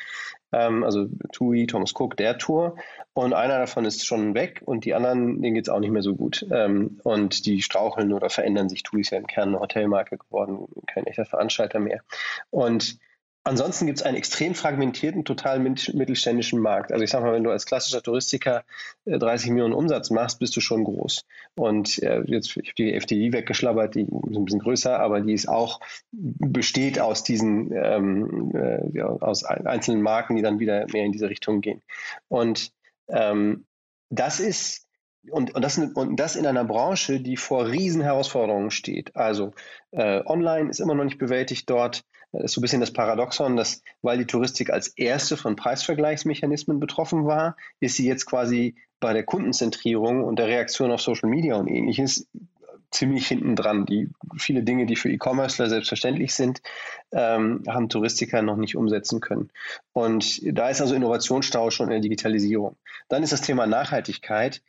Ähm, 0.53 0.83
also 0.83 1.07
TUI, 1.33 1.67
Thomas 1.67 1.93
Cook, 1.95 2.17
der 2.17 2.39
Tour. 2.39 2.77
Und 3.13 3.35
einer 3.35 3.59
davon 3.59 3.85
ist 3.85 4.07
schon 4.07 4.35
weg 4.35 4.63
und 4.65 4.87
die 4.87 4.95
anderen, 4.95 5.43
denen 5.43 5.55
geht 5.55 5.67
es 5.67 5.69
auch 5.69 5.81
nicht 5.81 5.91
mehr 5.91 6.03
so 6.03 6.17
gut. 6.17 6.47
Ähm, 6.51 6.99
und 7.05 7.45
die 7.45 7.61
straucheln 7.61 8.15
oder 8.15 8.31
verändern 8.31 8.71
sich. 8.71 8.85
TUI 8.85 9.03
ist 9.03 9.11
ja 9.11 9.19
im 9.19 9.27
Kern 9.27 9.51
eine 9.51 9.61
Hotelmarke 9.61 10.17
geworden, 10.17 10.69
kein 10.87 11.07
echter 11.07 11.27
Veranstalter 11.27 11.79
mehr. 11.79 12.01
Und 12.49 12.99
Ansonsten 13.45 13.87
gibt 13.87 13.99
es 13.99 14.05
einen 14.05 14.17
extrem 14.17 14.55
fragmentierten, 14.55 15.25
total 15.25 15.59
mittelständischen 15.59 16.61
Markt. 16.61 16.93
Also 16.93 17.03
ich 17.03 17.11
sage 17.11 17.25
mal, 17.25 17.33
wenn 17.33 17.43
du 17.43 17.51
als 17.51 17.67
klassischer 17.67 18.01
Touristiker 18.01 18.63
30 19.05 19.49
äh, 19.49 19.53
Millionen 19.53 19.75
Umsatz 19.75 20.11
machst, 20.11 20.39
bist 20.39 20.55
du 20.55 20.61
schon 20.61 20.85
groß. 20.85 21.25
Und 21.57 22.01
äh, 22.05 22.23
jetzt 22.27 22.57
ich 22.57 22.75
die 22.75 22.95
FDI 22.95 23.33
weggeschlabbert, 23.33 23.97
die 23.97 24.03
ist 24.03 24.37
ein 24.37 24.45
bisschen 24.45 24.61
größer, 24.61 25.01
aber 25.01 25.21
die 25.21 25.33
ist 25.33 25.49
auch 25.49 25.81
besteht 26.13 27.01
aus 27.01 27.25
diesen 27.25 27.73
ähm, 27.73 28.53
äh, 28.55 29.03
aus 29.03 29.43
einzelnen 29.45 30.03
Marken, 30.03 30.37
die 30.37 30.43
dann 30.43 30.61
wieder 30.61 30.87
mehr 30.93 31.05
in 31.05 31.13
diese 31.13 31.29
Richtung 31.29 31.63
gehen. 31.63 31.83
Und 32.29 32.71
ähm, 33.09 33.67
das 34.09 34.39
ist 34.39 34.87
und, 35.31 35.55
und, 35.55 35.63
das, 35.63 35.79
und 35.79 36.17
das 36.17 36.37
in 36.37 36.47
einer 36.47 36.65
Branche, 36.65 37.21
die 37.21 37.37
vor 37.37 37.69
riesen 37.69 38.03
Herausforderungen 38.03 38.73
steht. 38.73 39.15
Also 39.15 39.53
äh, 39.93 40.21
online 40.27 40.71
ist 40.71 40.81
immer 40.81 40.95
noch 40.95 41.05
nicht 41.05 41.19
bewältigt 41.19 41.71
dort. 41.71 42.05
Das 42.33 42.45
ist 42.45 42.53
so 42.53 42.61
ein 42.61 42.63
bisschen 42.63 42.81
das 42.81 42.93
Paradoxon, 42.93 43.57
dass 43.57 43.83
weil 44.01 44.19
die 44.19 44.27
Touristik 44.27 44.71
als 44.71 44.89
erste 44.89 45.37
von 45.37 45.57
Preisvergleichsmechanismen 45.57 46.81
betroffen 46.81 47.27
war, 47.27 47.57
ist 47.81 47.97
sie 47.97 48.07
jetzt 48.07 48.27
quasi 48.27 48.75
bei 49.01 49.13
der 49.13 49.25
Kundenzentrierung 49.25 50.25
und 50.25 50.39
der 50.39 50.47
Reaktion 50.47 50.91
auf 50.91 51.03
Social 51.03 51.29
Media 51.29 51.57
und 51.57 51.69
ähnliches 51.69 52.27
ziemlich 52.91 53.27
hinten 53.27 53.57
dran. 53.57 53.87
Die 53.87 54.11
viele 54.39 54.63
Dinge, 54.63 54.87
die 54.87 54.97
für 54.97 55.11
E-Commercer 55.11 55.69
selbstverständlich 55.69 56.35
sind, 56.35 56.63
ähm, 57.11 57.63
haben 57.67 57.89
Touristiker 57.89 58.43
noch 58.43 58.57
nicht 58.57 58.77
umsetzen 58.77 59.21
können. 59.21 59.51
Und 59.93 60.41
da 60.45 60.69
ist 60.69 60.81
also 60.81 60.95
Innovationsstau 60.95 61.71
schon 61.71 61.87
in 61.87 61.93
der 61.93 62.01
Digitalisierung. 62.01 62.77
Dann 63.09 63.23
ist 63.23 63.33
das 63.33 63.41
Thema 63.41 63.67
Nachhaltigkeit 63.67 64.63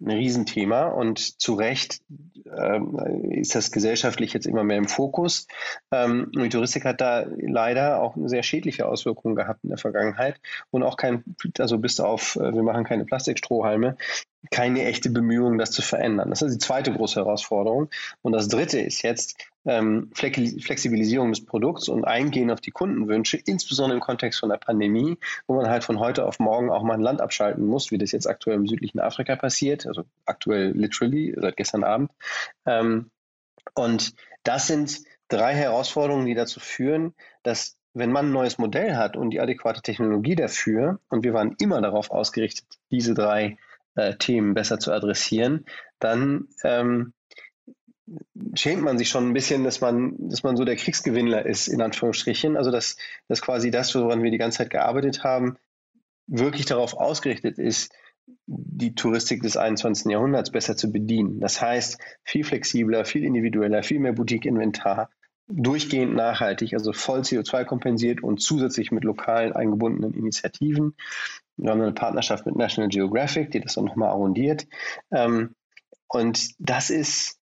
ein 0.00 0.10
Riesenthema 0.10 0.88
und 0.88 1.40
zu 1.40 1.54
Recht 1.54 2.00
ähm, 2.46 2.98
ist 3.30 3.54
das 3.54 3.70
gesellschaftlich 3.70 4.32
jetzt 4.32 4.46
immer 4.46 4.64
mehr 4.64 4.78
im 4.78 4.88
Fokus. 4.88 5.46
Ähm, 5.92 6.30
die 6.34 6.48
Touristik 6.48 6.84
hat 6.84 7.00
da 7.00 7.26
leider 7.38 8.02
auch 8.02 8.16
eine 8.16 8.28
sehr 8.28 8.42
schädliche 8.42 8.86
Auswirkung 8.86 9.34
gehabt 9.34 9.62
in 9.62 9.68
der 9.68 9.78
Vergangenheit 9.78 10.40
und 10.70 10.82
auch 10.82 10.96
kein, 10.96 11.24
also 11.58 11.78
bis 11.78 12.00
auf, 12.00 12.36
äh, 12.36 12.54
wir 12.54 12.62
machen 12.62 12.84
keine 12.84 13.04
Plastikstrohhalme, 13.04 13.96
keine 14.50 14.84
echte 14.84 15.10
Bemühung, 15.10 15.58
das 15.58 15.70
zu 15.70 15.82
verändern. 15.82 16.30
Das 16.30 16.42
ist 16.42 16.54
die 16.54 16.66
zweite 16.66 16.92
große 16.92 17.20
Herausforderung. 17.20 17.90
Und 18.22 18.32
das 18.32 18.48
dritte 18.48 18.80
ist 18.80 19.02
jetzt 19.02 19.36
ähm, 19.66 20.10
Flexibilisierung 20.14 21.30
des 21.30 21.44
Produkts 21.44 21.88
und 21.88 22.04
Eingehen 22.04 22.50
auf 22.50 22.60
die 22.60 22.70
Kundenwünsche, 22.70 23.36
insbesondere 23.36 23.96
im 23.96 24.00
Kontext 24.00 24.40
von 24.40 24.48
der 24.48 24.56
Pandemie, 24.56 25.18
wo 25.46 25.56
man 25.56 25.68
halt 25.68 25.84
von 25.84 25.98
heute 25.98 26.24
auf 26.24 26.38
morgen 26.38 26.70
auch 26.70 26.82
mal 26.82 26.94
ein 26.94 27.00
Land 27.00 27.20
abschalten 27.20 27.66
muss, 27.66 27.90
wie 27.90 27.98
das 27.98 28.12
jetzt 28.12 28.26
aktuell 28.26 28.56
im 28.56 28.66
südlichen 28.66 29.00
Afrika 29.00 29.36
passiert, 29.36 29.86
also 29.86 30.04
aktuell 30.24 30.72
literally 30.72 31.34
seit 31.38 31.56
gestern 31.56 31.84
Abend. 31.84 32.10
Ähm, 32.66 33.10
und 33.74 34.14
das 34.44 34.66
sind 34.66 35.00
drei 35.28 35.54
Herausforderungen, 35.54 36.26
die 36.26 36.34
dazu 36.34 36.60
führen, 36.60 37.14
dass 37.42 37.76
wenn 37.92 38.12
man 38.12 38.26
ein 38.26 38.32
neues 38.32 38.58
Modell 38.58 38.96
hat 38.96 39.16
und 39.16 39.30
die 39.30 39.40
adäquate 39.40 39.82
Technologie 39.82 40.36
dafür, 40.36 41.00
und 41.08 41.24
wir 41.24 41.34
waren 41.34 41.56
immer 41.58 41.80
darauf 41.80 42.10
ausgerichtet, 42.10 42.66
diese 42.90 43.14
drei 43.14 43.58
äh, 43.96 44.14
Themen 44.16 44.54
besser 44.54 44.78
zu 44.78 44.92
adressieren, 44.92 45.66
dann 45.98 46.48
ähm, 46.62 47.12
schämt 48.54 48.82
man 48.82 48.98
sich 48.98 49.08
schon 49.08 49.28
ein 49.28 49.32
bisschen, 49.32 49.64
dass 49.64 49.80
man, 49.80 50.14
dass 50.18 50.42
man 50.42 50.56
so 50.56 50.64
der 50.64 50.76
Kriegsgewinnler 50.76 51.46
ist, 51.46 51.68
in 51.68 51.80
Anführungsstrichen. 51.80 52.56
Also 52.56 52.70
dass, 52.70 52.96
dass 53.28 53.40
quasi 53.42 53.70
das, 53.70 53.94
woran 53.94 54.22
wir 54.22 54.30
die 54.30 54.38
ganze 54.38 54.58
Zeit 54.58 54.70
gearbeitet 54.70 55.24
haben, 55.24 55.56
wirklich 56.26 56.66
darauf 56.66 56.94
ausgerichtet 56.94 57.58
ist, 57.58 57.92
die 58.46 58.94
Touristik 58.94 59.42
des 59.42 59.56
21. 59.56 60.10
Jahrhunderts 60.10 60.50
besser 60.50 60.76
zu 60.76 60.92
bedienen. 60.92 61.40
Das 61.40 61.60
heißt, 61.60 61.98
viel 62.24 62.44
flexibler, 62.44 63.04
viel 63.04 63.24
individueller, 63.24 63.82
viel 63.82 63.98
mehr 63.98 64.12
Boutique-Inventar, 64.12 65.10
durchgehend 65.48 66.14
nachhaltig, 66.14 66.74
also 66.74 66.92
voll 66.92 67.20
CO2 67.20 67.64
kompensiert 67.64 68.22
und 68.22 68.40
zusätzlich 68.40 68.92
mit 68.92 69.02
lokalen 69.02 69.52
eingebundenen 69.52 70.14
Initiativen. 70.14 70.94
Wir 71.56 71.70
haben 71.70 71.80
eine 71.80 71.92
Partnerschaft 71.92 72.46
mit 72.46 72.56
National 72.56 72.88
Geographic, 72.88 73.50
die 73.50 73.60
das 73.60 73.74
dann 73.74 73.84
nochmal 73.84 74.10
arrondiert. 74.10 74.66
Ähm, 75.10 75.54
und 76.08 76.50
das 76.58 76.90
ist, 76.90 77.39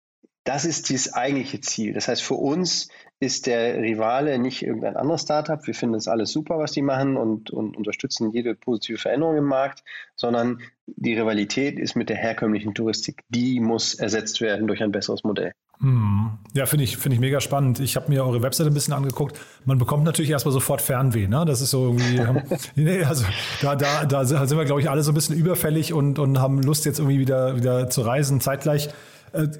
das 0.44 0.64
ist 0.64 0.90
das 0.90 1.12
eigentliche 1.12 1.60
Ziel. 1.60 1.92
Das 1.92 2.08
heißt, 2.08 2.22
für 2.22 2.34
uns 2.34 2.88
ist 3.20 3.46
der 3.46 3.76
Rivale 3.76 4.38
nicht 4.38 4.62
irgendein 4.62 4.96
anderes 4.96 5.22
Startup. 5.22 5.64
Wir 5.64 5.74
finden 5.74 5.94
das 5.94 6.08
alles 6.08 6.32
super, 6.32 6.58
was 6.58 6.72
die 6.72 6.82
machen 6.82 7.16
und, 7.16 7.50
und 7.50 7.76
unterstützen 7.76 8.32
jede 8.32 8.56
positive 8.56 8.98
Veränderung 8.98 9.36
im 9.36 9.44
Markt, 9.44 9.84
sondern 10.16 10.60
die 10.86 11.14
Rivalität 11.14 11.78
ist 11.78 11.94
mit 11.94 12.08
der 12.08 12.16
herkömmlichen 12.16 12.74
Touristik. 12.74 13.22
Die 13.28 13.60
muss 13.60 13.94
ersetzt 13.94 14.40
werden 14.40 14.66
durch 14.66 14.82
ein 14.82 14.90
besseres 14.90 15.22
Modell. 15.22 15.52
Hm. 15.78 16.32
Ja, 16.54 16.66
finde 16.66 16.84
ich, 16.84 16.96
finde 16.96 17.14
ich 17.14 17.20
mega 17.20 17.40
spannend. 17.40 17.78
Ich 17.78 17.94
habe 17.94 18.08
mir 18.08 18.24
eure 18.24 18.42
Webseite 18.42 18.70
ein 18.70 18.74
bisschen 18.74 18.94
angeguckt. 18.94 19.38
Man 19.64 19.78
bekommt 19.78 20.02
natürlich 20.02 20.30
erstmal 20.30 20.52
sofort 20.52 20.82
Fernweh, 20.82 21.28
ne? 21.28 21.44
Das 21.46 21.60
ist 21.60 21.70
so 21.70 21.96
irgendwie, 21.96 22.20
nee, 22.74 23.04
also 23.04 23.24
da, 23.60 23.76
da, 23.76 24.04
da 24.04 24.24
sind 24.24 24.56
wir, 24.56 24.64
glaube 24.64 24.80
ich, 24.80 24.90
alle 24.90 25.02
so 25.02 25.12
ein 25.12 25.14
bisschen 25.14 25.36
überfällig 25.36 25.92
und, 25.92 26.18
und 26.18 26.40
haben 26.40 26.60
Lust, 26.62 26.84
jetzt 26.84 26.98
irgendwie 26.98 27.20
wieder, 27.20 27.56
wieder 27.56 27.88
zu 27.88 28.02
reisen. 28.02 28.40
Zeitgleich 28.40 28.90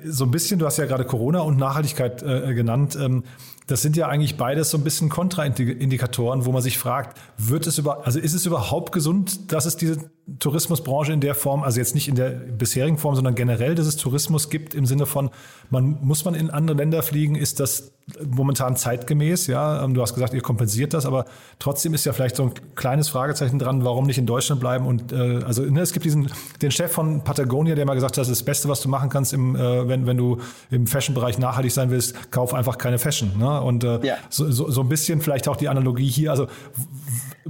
so 0.04 0.24
ein 0.24 0.30
bisschen, 0.30 0.58
du 0.58 0.66
hast 0.66 0.76
ja 0.76 0.86
gerade 0.86 1.04
Corona 1.04 1.40
und 1.40 1.56
Nachhaltigkeit 1.56 2.22
äh, 2.22 2.54
genannt. 2.54 2.96
Ähm, 3.00 3.24
das 3.66 3.80
sind 3.80 3.96
ja 3.96 4.08
eigentlich 4.08 4.36
beides 4.36 4.70
so 4.70 4.78
ein 4.78 4.84
bisschen 4.84 5.08
Kontraindikatoren, 5.08 6.44
wo 6.44 6.52
man 6.52 6.62
sich 6.62 6.78
fragt, 6.78 7.18
wird 7.38 7.66
es 7.66 7.78
über, 7.78 8.04
also 8.06 8.18
ist 8.18 8.34
es 8.34 8.44
überhaupt 8.44 8.92
gesund, 8.92 9.52
dass 9.52 9.66
es 9.66 9.76
diese 9.76 10.10
Tourismusbranche 10.38 11.12
in 11.12 11.20
der 11.20 11.34
Form, 11.34 11.62
also 11.64 11.80
jetzt 11.80 11.94
nicht 11.94 12.08
in 12.08 12.14
der 12.14 12.30
bisherigen 12.30 12.96
Form, 12.96 13.16
sondern 13.16 13.34
generell, 13.34 13.74
dass 13.74 13.86
es 13.86 13.96
Tourismus 13.96 14.50
gibt 14.50 14.72
im 14.72 14.86
Sinne 14.86 15.04
von, 15.04 15.30
man 15.68 15.98
muss 16.00 16.24
man 16.24 16.34
in 16.34 16.48
andere 16.48 16.76
Länder 16.76 17.02
fliegen, 17.02 17.34
ist 17.34 17.58
das 17.58 17.92
momentan 18.24 18.76
zeitgemäß, 18.76 19.48
ja. 19.48 19.82
Ähm, 19.82 19.94
du 19.94 20.02
hast 20.02 20.14
gesagt, 20.14 20.32
ihr 20.32 20.40
kompensiert 20.40 20.94
das, 20.94 21.06
aber 21.06 21.24
trotzdem 21.58 21.92
ist 21.94 22.04
ja 22.04 22.12
vielleicht 22.12 22.36
so 22.36 22.44
ein 22.44 22.52
kleines 22.76 23.08
Fragezeichen 23.08 23.58
dran, 23.58 23.84
warum 23.84 24.06
nicht 24.06 24.18
in 24.18 24.26
Deutschland 24.26 24.60
bleiben 24.60 24.86
und 24.86 25.12
äh, 25.12 25.42
also 25.44 25.62
ne, 25.62 25.80
es 25.80 25.92
gibt 25.92 26.04
diesen 26.04 26.30
den 26.60 26.70
Chef 26.70 26.92
von 26.92 27.24
Patagonia, 27.24 27.74
der 27.74 27.84
mal 27.84 27.94
gesagt 27.94 28.16
hat, 28.16 28.18
das 28.18 28.28
ist 28.28 28.40
das 28.40 28.44
Beste, 28.44 28.68
was 28.68 28.80
du 28.80 28.88
machen 28.88 29.08
kannst, 29.08 29.32
im, 29.32 29.56
äh, 29.56 29.88
wenn 29.88 30.06
wenn 30.06 30.16
du 30.16 30.38
im 30.70 30.86
Fashion-Bereich 30.86 31.38
nachhaltig 31.38 31.72
sein 31.72 31.90
willst, 31.90 32.30
kauf 32.30 32.54
einfach 32.54 32.78
keine 32.78 32.98
Fashion. 32.98 33.38
Ne? 33.38 33.60
Und 33.60 33.84
äh, 33.84 34.06
ja. 34.06 34.16
so, 34.30 34.50
so, 34.50 34.70
so 34.70 34.80
ein 34.82 34.88
bisschen 34.88 35.20
vielleicht 35.20 35.48
auch 35.48 35.56
die 35.56 35.68
Analogie 35.68 36.08
hier. 36.08 36.30
Also 36.30 36.46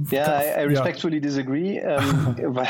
ja, 0.09 0.41
I, 0.41 0.63
I 0.63 0.65
respectfully 0.65 1.17
ja. 1.17 1.21
disagree, 1.21 1.77
ähm, 1.79 2.35
weil, 2.55 2.67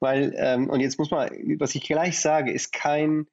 weil 0.00 0.34
ähm, 0.36 0.70
und 0.70 0.80
jetzt 0.80 0.98
muss 0.98 1.10
man, 1.10 1.30
was 1.58 1.74
ich 1.74 1.84
gleich 1.84 2.20
sage, 2.20 2.52
ist 2.52 2.72
kein 2.72 3.26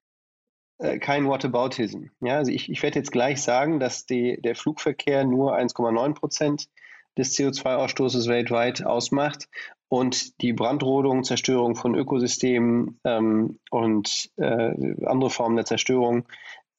äh, 0.79 0.97
kein 0.97 1.27
Whataboutism. 1.27 2.05
Ja, 2.21 2.37
also 2.37 2.51
ich, 2.51 2.69
ich 2.69 2.81
werde 2.81 2.99
jetzt 2.99 3.11
gleich 3.11 3.41
sagen, 3.41 3.79
dass 3.79 4.05
die, 4.05 4.41
der 4.41 4.55
Flugverkehr 4.55 5.25
nur 5.25 5.55
1,9 5.55 6.13
Prozent 6.13 6.69
des 7.17 7.37
CO2-Ausstoßes 7.37 8.27
weltweit 8.29 8.85
ausmacht 8.85 9.49
und 9.89 10.41
die 10.41 10.53
Brandrodung, 10.53 11.23
Zerstörung 11.23 11.75
von 11.75 11.95
Ökosystemen 11.95 12.99
ähm, 13.03 13.59
und 13.71 14.29
äh, 14.37 15.05
andere 15.05 15.29
Formen 15.29 15.57
der 15.57 15.65
Zerstörung, 15.65 16.25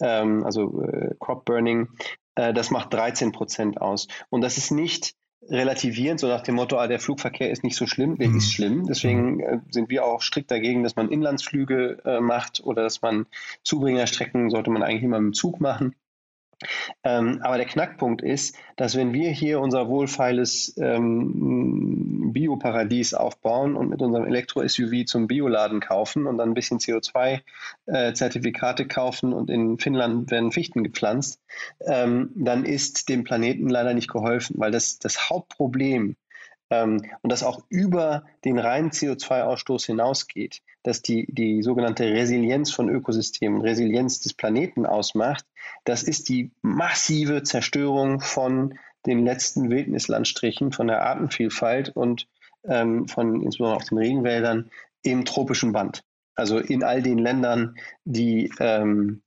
ähm, 0.00 0.44
also 0.44 0.82
äh, 0.82 1.14
Crop 1.20 1.44
Burning, 1.44 1.88
äh, 2.36 2.54
das 2.54 2.70
macht 2.70 2.94
13 2.94 3.32
Prozent 3.32 3.80
aus. 3.80 4.08
Und 4.30 4.40
das 4.40 4.56
ist 4.56 4.70
nicht 4.70 5.14
relativierend, 5.48 6.20
so 6.20 6.28
nach 6.28 6.42
dem 6.42 6.56
Motto, 6.56 6.76
ah, 6.78 6.86
der 6.86 7.00
Flugverkehr 7.00 7.50
ist 7.50 7.64
nicht 7.64 7.76
so 7.76 7.86
schlimm, 7.86 8.16
der 8.16 8.28
mhm. 8.28 8.36
ist 8.36 8.52
schlimm. 8.52 8.86
Deswegen 8.86 9.36
mhm. 9.36 9.40
äh, 9.40 9.58
sind 9.70 9.90
wir 9.90 10.04
auch 10.04 10.22
strikt 10.22 10.50
dagegen, 10.50 10.82
dass 10.82 10.96
man 10.96 11.10
Inlandsflüge 11.10 12.02
äh, 12.04 12.20
macht 12.20 12.60
oder 12.62 12.82
dass 12.82 13.02
man 13.02 13.26
Zubringerstrecken 13.62 14.50
sollte 14.50 14.70
man 14.70 14.82
eigentlich 14.82 15.02
immer 15.02 15.20
mit 15.20 15.32
dem 15.32 15.34
Zug 15.34 15.60
machen. 15.60 15.94
Ähm, 17.04 17.40
aber 17.42 17.56
der 17.56 17.66
Knackpunkt 17.66 18.22
ist, 18.22 18.56
dass 18.76 18.96
wenn 18.96 19.12
wir 19.12 19.30
hier 19.30 19.60
unser 19.60 19.88
wohlfeiles 19.88 20.76
ähm, 20.78 22.32
Bioparadies 22.32 23.14
aufbauen 23.14 23.76
und 23.76 23.88
mit 23.88 24.02
unserem 24.02 24.26
Elektro-SUV 24.26 25.04
zum 25.06 25.26
Bioladen 25.26 25.80
kaufen 25.80 26.26
und 26.26 26.38
dann 26.38 26.50
ein 26.50 26.54
bisschen 26.54 26.78
CO2-Zertifikate 26.78 28.82
äh, 28.82 28.86
kaufen 28.86 29.32
und 29.32 29.50
in 29.50 29.78
Finnland 29.78 30.30
werden 30.30 30.52
Fichten 30.52 30.84
gepflanzt, 30.84 31.40
ähm, 31.86 32.30
dann 32.34 32.64
ist 32.64 33.08
dem 33.08 33.24
Planeten 33.24 33.68
leider 33.68 33.94
nicht 33.94 34.08
geholfen, 34.08 34.56
weil 34.58 34.70
das, 34.70 34.98
das 34.98 35.30
Hauptproblem 35.30 36.16
ähm, 36.70 37.04
und 37.22 37.30
das 37.30 37.42
auch 37.42 37.64
über 37.68 38.24
den 38.44 38.58
reinen 38.58 38.90
CO2-Ausstoß 38.90 39.86
hinausgeht, 39.86 40.62
dass 40.82 41.02
die, 41.02 41.26
die 41.32 41.62
sogenannte 41.62 42.04
Resilienz 42.04 42.70
von 42.72 42.88
Ökosystemen, 42.88 43.60
Resilienz 43.60 44.20
des 44.20 44.34
Planeten 44.34 44.86
ausmacht, 44.86 45.44
das 45.84 46.02
ist 46.02 46.28
die 46.28 46.52
massive 46.62 47.42
Zerstörung 47.42 48.20
von 48.20 48.78
den 49.06 49.24
letzten 49.24 49.70
Wildnislandstrichen, 49.70 50.72
von 50.72 50.86
der 50.86 51.02
Artenvielfalt 51.02 51.90
und 51.90 52.28
ähm, 52.64 53.08
von 53.08 53.42
insbesondere 53.42 53.76
auch 53.76 53.88
den 53.88 53.98
Regenwäldern 53.98 54.70
im 55.02 55.24
tropischen 55.24 55.72
Band. 55.72 56.04
Also 56.34 56.58
in 56.58 56.84
all 56.84 57.02
den 57.02 57.18
Ländern, 57.18 57.76
die, 58.04 58.52
ähm, 58.60 59.22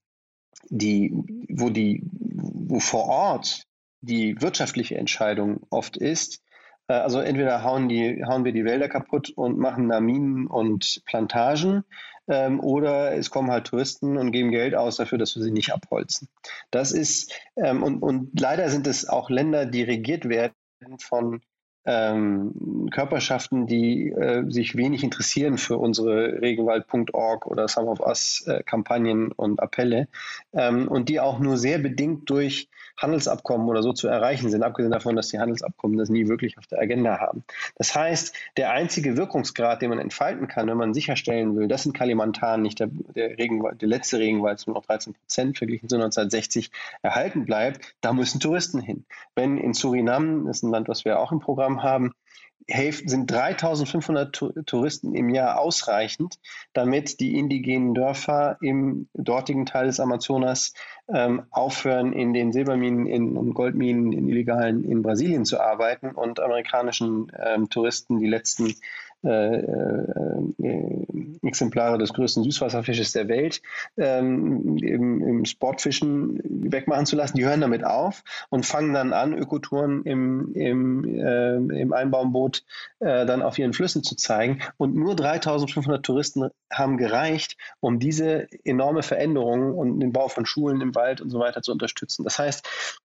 die, 0.69 1.11
wo 1.49 1.69
die, 1.69 2.03
wo 2.11 2.79
vor 2.79 3.05
Ort 3.05 3.67
die 4.01 4.41
wirtschaftliche 4.41 4.97
Entscheidung 4.97 5.61
oft 5.69 5.97
ist, 5.97 6.42
also 6.87 7.19
entweder 7.19 7.63
hauen, 7.63 7.87
die, 7.89 8.23
hauen 8.25 8.45
wir 8.45 8.51
die 8.51 8.65
Wälder 8.65 8.89
kaputt 8.89 9.31
und 9.35 9.57
machen 9.57 9.89
da 9.89 9.99
Minen 9.99 10.47
und 10.47 11.01
Plantagen 11.05 11.83
ähm, 12.27 12.59
oder 12.59 13.13
es 13.13 13.29
kommen 13.29 13.51
halt 13.51 13.67
Touristen 13.67 14.17
und 14.17 14.31
geben 14.31 14.51
Geld 14.51 14.75
aus 14.75 14.97
dafür, 14.97 15.17
dass 15.17 15.35
wir 15.35 15.43
sie 15.43 15.51
nicht 15.51 15.73
abholzen. 15.73 16.29
Das 16.71 16.91
ist, 16.91 17.33
ähm, 17.55 17.83
und, 17.83 18.01
und 18.01 18.39
leider 18.39 18.69
sind 18.69 18.87
es 18.87 19.07
auch 19.07 19.29
Länder, 19.29 19.65
die 19.65 19.83
regiert 19.83 20.27
werden 20.29 20.53
von 20.99 21.41
ähm, 21.85 22.89
Körperschaften, 22.91 23.67
die 23.67 24.09
äh, 24.09 24.49
sich 24.49 24.75
wenig 24.75 25.03
interessieren 25.03 25.57
für 25.57 25.77
unsere 25.77 26.41
Regenwald.org 26.41 27.45
oder 27.45 27.67
Some 27.67 27.89
of 27.89 27.99
Us 27.99 28.45
äh, 28.47 28.63
Kampagnen 28.63 29.31
und 29.31 29.59
Appelle 29.59 30.07
ähm, 30.53 30.87
und 30.87 31.09
die 31.09 31.19
auch 31.19 31.39
nur 31.39 31.57
sehr 31.57 31.79
bedingt 31.79 32.29
durch 32.29 32.69
Handelsabkommen 32.97 33.67
oder 33.67 33.81
so 33.81 33.91
zu 33.91 34.07
erreichen 34.07 34.49
sind, 34.49 34.63
abgesehen 34.63 34.91
davon, 34.91 35.15
dass 35.15 35.29
die 35.29 35.39
Handelsabkommen 35.39 35.97
das 35.97 36.09
nie 36.09 36.27
wirklich 36.27 36.57
auf 36.57 36.67
der 36.67 36.79
Agenda 36.79 37.19
haben. 37.19 37.43
Das 37.75 37.95
heißt, 37.95 38.35
der 38.57 38.71
einzige 38.71 39.17
Wirkungsgrad, 39.17 39.81
den 39.81 39.89
man 39.89 39.99
entfalten 39.99 40.47
kann, 40.47 40.67
wenn 40.67 40.77
man 40.77 40.93
sicherstellen 40.93 41.55
will, 41.55 41.67
dass 41.67 41.85
in 41.85 41.93
Kalimantan 41.93 42.61
nicht 42.61 42.79
der, 42.79 42.87
der, 43.15 43.37
Regenwald, 43.37 43.81
der 43.81 43.89
letzte 43.89 44.19
Regenwald 44.19 44.65
nur 44.67 44.75
noch 44.75 44.85
13 44.85 45.13
Prozent 45.13 45.57
verglichen 45.57 45.89
zu 45.89 45.95
1960 45.95 46.71
erhalten 47.01 47.45
bleibt, 47.45 47.95
da 48.01 48.13
müssen 48.13 48.39
Touristen 48.39 48.79
hin. 48.79 49.05
Wenn 49.35 49.57
in 49.57 49.73
Surinam, 49.73 50.45
das 50.45 50.57
ist 50.57 50.63
ein 50.63 50.71
Land, 50.71 50.87
was 50.87 51.03
wir 51.03 51.19
auch 51.19 51.31
im 51.31 51.39
Programm 51.39 51.72
haben, 51.81 52.11
sind 52.67 53.29
3500 53.29 54.65
Touristen 54.65 55.15
im 55.15 55.29
Jahr 55.29 55.59
ausreichend, 55.59 56.39
damit 56.73 57.19
die 57.19 57.37
indigenen 57.37 57.93
Dörfer 57.93 58.57
im 58.61 59.09
dortigen 59.13 59.65
Teil 59.65 59.87
des 59.87 59.99
Amazonas 59.99 60.73
ähm, 61.13 61.43
aufhören, 61.49 62.13
in 62.13 62.33
den 62.33 62.53
Silberminen 62.53 63.05
in, 63.05 63.35
und 63.35 63.53
Goldminen 63.53 64.13
in 64.13 64.29
illegalen 64.29 64.83
in 64.83 65.01
Brasilien 65.01 65.45
zu 65.45 65.59
arbeiten 65.59 66.11
und 66.11 66.39
amerikanischen 66.39 67.31
ähm, 67.37 67.69
Touristen 67.69 68.19
die 68.19 68.27
letzten 68.27 68.75
äh, 69.23 69.57
äh, 69.57 70.41
Exemplare 71.43 71.97
des 71.97 72.13
größten 72.13 72.43
Süßwasserfisches 72.43 73.11
der 73.11 73.27
Welt 73.27 73.61
ähm, 73.97 74.77
im, 74.77 75.21
im, 75.21 75.45
Sportfischen 75.45 76.39
wegmachen 76.43 77.05
zu 77.05 77.15
lassen. 77.15 77.37
Die 77.37 77.45
hören 77.45 77.61
damit 77.61 77.83
auf 77.83 78.23
und 78.49 78.65
fangen 78.65 78.93
dann 78.93 79.13
an, 79.13 79.33
Ökotouren 79.33 80.03
im, 80.03 80.53
im, 80.53 81.03
äh, 81.05 81.55
im 81.55 81.93
Einbaumboot 81.93 82.63
äh, 82.99 83.25
dann 83.25 83.41
auf 83.41 83.57
ihren 83.59 83.73
Flüssen 83.73 84.03
zu 84.03 84.15
zeigen. 84.15 84.61
Und 84.77 84.95
nur 84.95 85.15
3500 85.15 86.05
Touristen 86.05 86.49
haben 86.71 86.97
gereicht, 86.97 87.57
um 87.79 87.99
diese 87.99 88.47
enorme 88.63 89.03
Veränderung 89.03 89.73
und 89.77 89.99
den 89.99 90.13
Bau 90.13 90.27
von 90.27 90.45
Schulen 90.45 90.81
im 90.81 90.95
Wald 90.95 91.21
und 91.21 91.29
so 91.29 91.39
weiter 91.39 91.61
zu 91.61 91.71
unterstützen. 91.71 92.23
Das 92.23 92.39
heißt, 92.39 92.67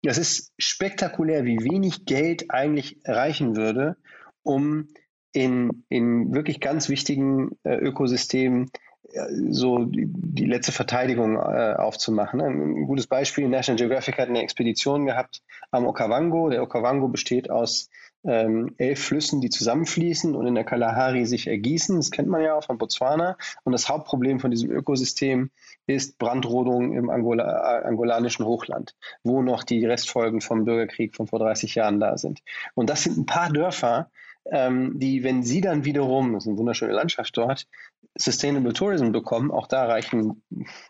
es 0.03 0.17
ist 0.17 0.53
spektakulär, 0.57 1.45
wie 1.45 1.63
wenig 1.63 2.05
Geld 2.05 2.51
eigentlich 2.51 2.99
reichen 3.05 3.55
würde, 3.55 3.97
um 4.43 4.87
in, 5.31 5.83
in 5.89 6.33
wirklich 6.33 6.59
ganz 6.59 6.89
wichtigen 6.89 7.57
äh, 7.63 7.75
Ökosystemen 7.75 8.71
äh, 9.13 9.25
so 9.49 9.79
die, 9.79 10.05
die, 10.07 10.45
letzte 10.45 10.71
Verteidigung 10.71 11.35
äh, 11.35 11.75
aufzumachen. 11.77 12.41
Ein 12.41 12.87
gutes 12.87 13.07
Beispiel, 13.07 13.47
National 13.47 13.77
Geographic 13.77 14.17
hat 14.17 14.29
eine 14.29 14.41
Expedition 14.41 15.05
gehabt 15.05 15.41
am 15.71 15.85
Okavango. 15.85 16.49
Der 16.49 16.63
Okavango 16.63 17.07
besteht 17.07 17.49
aus 17.49 17.89
ähm, 18.25 18.73
elf 18.77 19.03
Flüssen, 19.03 19.39
die 19.39 19.49
zusammenfließen 19.49 20.35
und 20.35 20.45
in 20.45 20.55
der 20.55 20.65
Kalahari 20.65 21.25
sich 21.25 21.47
ergießen. 21.47 21.95
Das 21.97 22.11
kennt 22.11 22.27
man 22.27 22.41
ja 22.41 22.55
auch 22.55 22.65
von 22.65 22.77
Botswana. 22.77 23.37
Und 23.63 23.71
das 23.71 23.87
Hauptproblem 23.87 24.39
von 24.39 24.51
diesem 24.51 24.71
Ökosystem 24.71 25.51
ist 25.87 26.17
Brandrodung 26.17 26.93
im 26.93 27.09
Angola, 27.09 27.79
äh, 27.79 27.85
angolanischen 27.85 28.45
Hochland, 28.45 28.95
wo 29.23 29.41
noch 29.41 29.63
die 29.63 29.85
Restfolgen 29.85 30.41
vom 30.41 30.65
Bürgerkrieg 30.65 31.15
von 31.15 31.27
vor 31.27 31.39
30 31.39 31.75
Jahren 31.75 31.99
da 31.99 32.17
sind. 32.17 32.41
Und 32.75 32.89
das 32.89 33.03
sind 33.03 33.17
ein 33.17 33.25
paar 33.25 33.49
Dörfer, 33.51 34.09
ähm, 34.51 34.99
die, 34.99 35.23
wenn 35.23 35.43
sie 35.43 35.61
dann 35.61 35.85
wiederum, 35.85 36.33
das 36.33 36.43
ist 36.43 36.49
eine 36.49 36.57
wunderschöne 36.57 36.93
Landschaft 36.93 37.35
dort, 37.37 37.67
Sustainable 38.15 38.73
Tourism 38.73 39.11
bekommen, 39.11 39.51
auch 39.51 39.67
da 39.67 39.85
reichen 39.85 40.43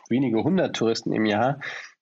wenige 0.08 0.42
hundert 0.42 0.74
Touristen 0.74 1.12
im 1.12 1.26
Jahr, 1.26 1.60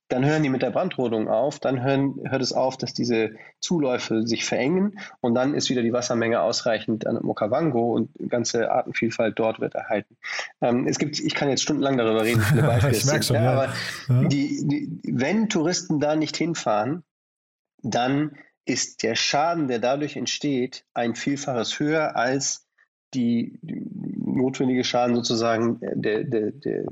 dann 0.08 0.24
hören 0.24 0.42
die 0.42 0.48
mit 0.48 0.62
der 0.62 0.70
Brandrodung 0.70 1.28
auf, 1.28 1.58
dann 1.58 1.82
hören, 1.82 2.14
hört 2.24 2.40
es 2.40 2.54
auf, 2.54 2.78
dass 2.78 2.94
diese 2.94 3.32
Zuläufe 3.60 4.26
sich 4.26 4.46
verengen 4.46 4.98
und 5.20 5.34
dann 5.34 5.54
ist 5.54 5.68
wieder 5.68 5.82
die 5.82 5.92
Wassermenge 5.92 6.40
ausreichend 6.40 7.06
an 7.06 7.18
Okavango 7.18 7.92
und 7.92 8.10
ganze 8.28 8.70
Artenvielfalt 8.70 9.38
dort 9.38 9.60
wird 9.60 9.74
erhalten. 9.74 10.16
Ähm, 10.62 10.86
es 10.86 10.98
gibt, 10.98 11.20
ich 11.20 11.34
kann 11.34 11.50
jetzt 11.50 11.62
stundenlang 11.62 11.98
darüber 11.98 12.24
reden, 12.24 12.40
viele 12.40 12.62
Beispiele. 12.66 12.96
ich 12.96 13.04
merke 13.04 13.22
schon, 13.22 13.36
ja, 13.36 13.52
aber 13.52 13.74
ja. 14.08 14.28
Die, 14.28 14.66
die, 14.66 15.00
wenn 15.12 15.50
Touristen 15.50 16.00
da 16.00 16.16
nicht 16.16 16.36
hinfahren, 16.36 17.04
dann 17.82 18.36
ist 18.68 19.02
der 19.02 19.14
Schaden, 19.14 19.68
der 19.68 19.78
dadurch 19.78 20.16
entsteht, 20.16 20.84
ein 20.94 21.14
Vielfaches 21.14 21.78
höher 21.78 22.16
als 22.16 22.66
die, 23.14 23.58
notwendige 23.62 24.84
Schaden 24.84 25.16
sozusagen 25.16 25.80
der, 25.80 26.24
der, 26.24 26.52
der, 26.52 26.84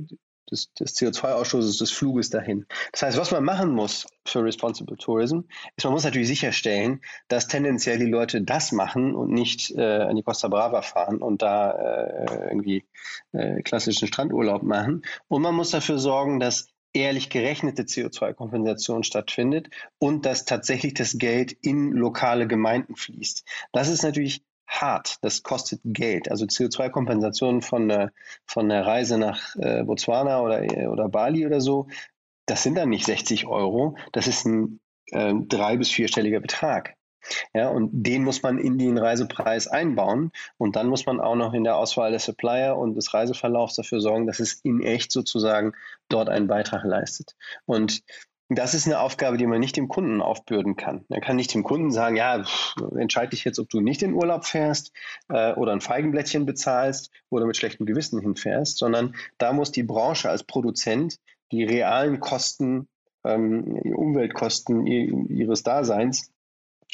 des, 0.50 0.72
des 0.74 0.96
CO2-Ausstoßes 0.96 1.78
des 1.78 1.92
Fluges 1.92 2.30
dahin. 2.30 2.66
Das 2.92 3.02
heißt, 3.02 3.18
was 3.18 3.30
man 3.30 3.44
machen 3.44 3.72
muss 3.72 4.06
für 4.24 4.42
Responsible 4.42 4.96
Tourism, 4.96 5.40
ist, 5.76 5.84
man 5.84 5.92
muss 5.92 6.04
natürlich 6.04 6.28
sicherstellen, 6.28 7.00
dass 7.28 7.48
tendenziell 7.48 7.98
die 7.98 8.06
Leute 8.10 8.42
das 8.42 8.72
machen 8.72 9.14
und 9.14 9.30
nicht 9.30 9.72
äh, 9.76 9.82
an 9.82 10.16
die 10.16 10.22
Costa 10.22 10.48
Brava 10.48 10.82
fahren 10.82 11.18
und 11.18 11.42
da 11.42 11.72
äh, 11.72 12.48
irgendwie 12.48 12.86
äh, 13.32 13.62
klassischen 13.62 14.08
Strandurlaub 14.08 14.62
machen. 14.62 15.02
Und 15.28 15.42
man 15.42 15.54
muss 15.54 15.70
dafür 15.70 15.98
sorgen, 15.98 16.40
dass 16.40 16.68
ehrlich 16.96 17.30
gerechnete 17.30 17.82
CO2-Kompensation 17.82 19.04
stattfindet 19.04 19.68
und 19.98 20.26
dass 20.26 20.44
tatsächlich 20.44 20.94
das 20.94 21.18
Geld 21.18 21.52
in 21.52 21.92
lokale 21.92 22.46
Gemeinden 22.46 22.96
fließt. 22.96 23.44
Das 23.72 23.88
ist 23.88 24.02
natürlich 24.02 24.42
hart, 24.66 25.18
das 25.22 25.42
kostet 25.42 25.80
Geld. 25.84 26.30
Also 26.30 26.46
CO2-Kompensation 26.46 27.62
von 27.62 27.88
der, 27.88 28.12
von 28.46 28.68
der 28.68 28.84
Reise 28.84 29.18
nach 29.18 29.54
äh, 29.56 29.84
Botswana 29.84 30.40
oder, 30.40 30.90
oder 30.90 31.08
Bali 31.08 31.46
oder 31.46 31.60
so, 31.60 31.86
das 32.46 32.62
sind 32.62 32.76
dann 32.76 32.88
nicht 32.88 33.04
60 33.04 33.46
Euro, 33.46 33.96
das 34.12 34.26
ist 34.26 34.46
ein 34.46 34.80
äh, 35.12 35.34
drei- 35.46 35.76
bis 35.76 35.90
vierstelliger 35.90 36.40
Betrag. 36.40 36.95
Ja, 37.54 37.68
und 37.68 37.90
den 37.92 38.24
muss 38.24 38.42
man 38.42 38.58
in 38.58 38.78
den 38.78 38.98
Reisepreis 38.98 39.68
einbauen. 39.68 40.32
Und 40.58 40.76
dann 40.76 40.88
muss 40.88 41.06
man 41.06 41.20
auch 41.20 41.36
noch 41.36 41.54
in 41.54 41.64
der 41.64 41.76
Auswahl 41.76 42.10
der 42.10 42.20
Supplier 42.20 42.76
und 42.76 42.94
des 42.94 43.14
Reiseverlaufs 43.14 43.76
dafür 43.76 44.00
sorgen, 44.00 44.26
dass 44.26 44.40
es 44.40 44.60
in 44.62 44.82
echt 44.82 45.12
sozusagen 45.12 45.72
dort 46.08 46.28
einen 46.28 46.46
Beitrag 46.46 46.84
leistet. 46.84 47.36
Und 47.64 48.02
das 48.48 48.74
ist 48.74 48.86
eine 48.86 49.00
Aufgabe, 49.00 49.38
die 49.38 49.46
man 49.46 49.58
nicht 49.58 49.76
dem 49.76 49.88
Kunden 49.88 50.20
aufbürden 50.20 50.76
kann. 50.76 51.04
Man 51.08 51.20
kann 51.20 51.36
nicht 51.36 51.52
dem 51.52 51.64
Kunden 51.64 51.90
sagen, 51.90 52.16
ja, 52.16 52.44
entscheide 52.96 53.30
dich 53.30 53.44
jetzt, 53.44 53.58
ob 53.58 53.68
du 53.68 53.80
nicht 53.80 54.02
in 54.02 54.14
Urlaub 54.14 54.44
fährst 54.44 54.92
äh, 55.28 55.52
oder 55.54 55.72
ein 55.72 55.80
Feigenblättchen 55.80 56.46
bezahlst 56.46 57.10
oder 57.28 57.46
mit 57.46 57.56
schlechtem 57.56 57.86
Gewissen 57.86 58.20
hinfährst, 58.20 58.78
sondern 58.78 59.16
da 59.38 59.52
muss 59.52 59.72
die 59.72 59.82
Branche 59.82 60.30
als 60.30 60.44
Produzent 60.44 61.16
die 61.50 61.64
realen 61.64 62.20
Kosten, 62.20 62.88
ähm, 63.24 63.64
Umweltkosten 63.64 64.86
ihres 64.86 65.64
Daseins 65.64 66.30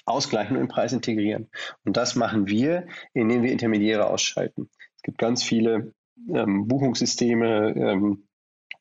ausgleichen 0.04 0.56
und 0.56 0.62
im 0.62 0.68
Preis 0.68 0.92
integrieren. 0.92 1.48
Und 1.84 1.96
das 1.96 2.14
machen 2.16 2.46
wir, 2.46 2.86
indem 3.14 3.42
wir 3.42 3.52
Intermediäre 3.52 4.06
ausschalten. 4.06 4.68
Es 4.96 5.02
gibt 5.02 5.18
ganz 5.18 5.42
viele 5.42 5.92
ähm, 6.32 6.68
Buchungssysteme, 6.68 7.74
ähm, 7.76 8.24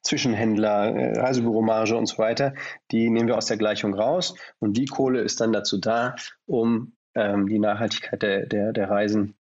Zwischenhändler, 0.03 0.95
äh, 0.95 1.19
Reisebüromarge 1.19 1.95
und 1.95 2.07
so 2.07 2.17
weiter, 2.17 2.53
die 2.91 3.09
nehmen 3.09 3.27
wir 3.27 3.37
aus 3.37 3.45
der 3.45 3.57
Gleichung 3.57 3.93
raus 3.93 4.35
und 4.59 4.77
die 4.77 4.85
Kohle 4.85 5.21
ist 5.21 5.41
dann 5.41 5.53
dazu 5.53 5.77
da, 5.77 6.15
um 6.47 6.93
ähm, 7.13 7.47
die 7.47 7.59
Nachhaltigkeit 7.59 8.21
der, 8.21 8.45
der, 8.47 8.73
der 8.73 8.89
Reisen 8.89 9.35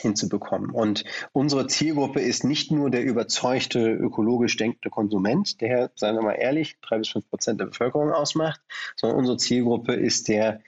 hinzubekommen. 0.00 0.70
Und 0.70 1.04
unsere 1.32 1.66
Zielgruppe 1.66 2.20
ist 2.20 2.44
nicht 2.44 2.70
nur 2.70 2.90
der 2.90 3.04
überzeugte 3.04 3.90
ökologisch 3.90 4.56
denkende 4.56 4.90
Konsument, 4.90 5.60
der, 5.60 5.90
seien 5.94 6.14
wir 6.14 6.22
mal 6.22 6.34
ehrlich, 6.34 6.78
drei 6.82 6.98
bis 6.98 7.08
fünf 7.08 7.28
Prozent 7.30 7.60
der 7.60 7.66
Bevölkerung 7.66 8.12
ausmacht, 8.12 8.60
sondern 8.96 9.18
unsere 9.18 9.38
Zielgruppe 9.38 9.94
ist 9.94 10.28
der 10.28 10.60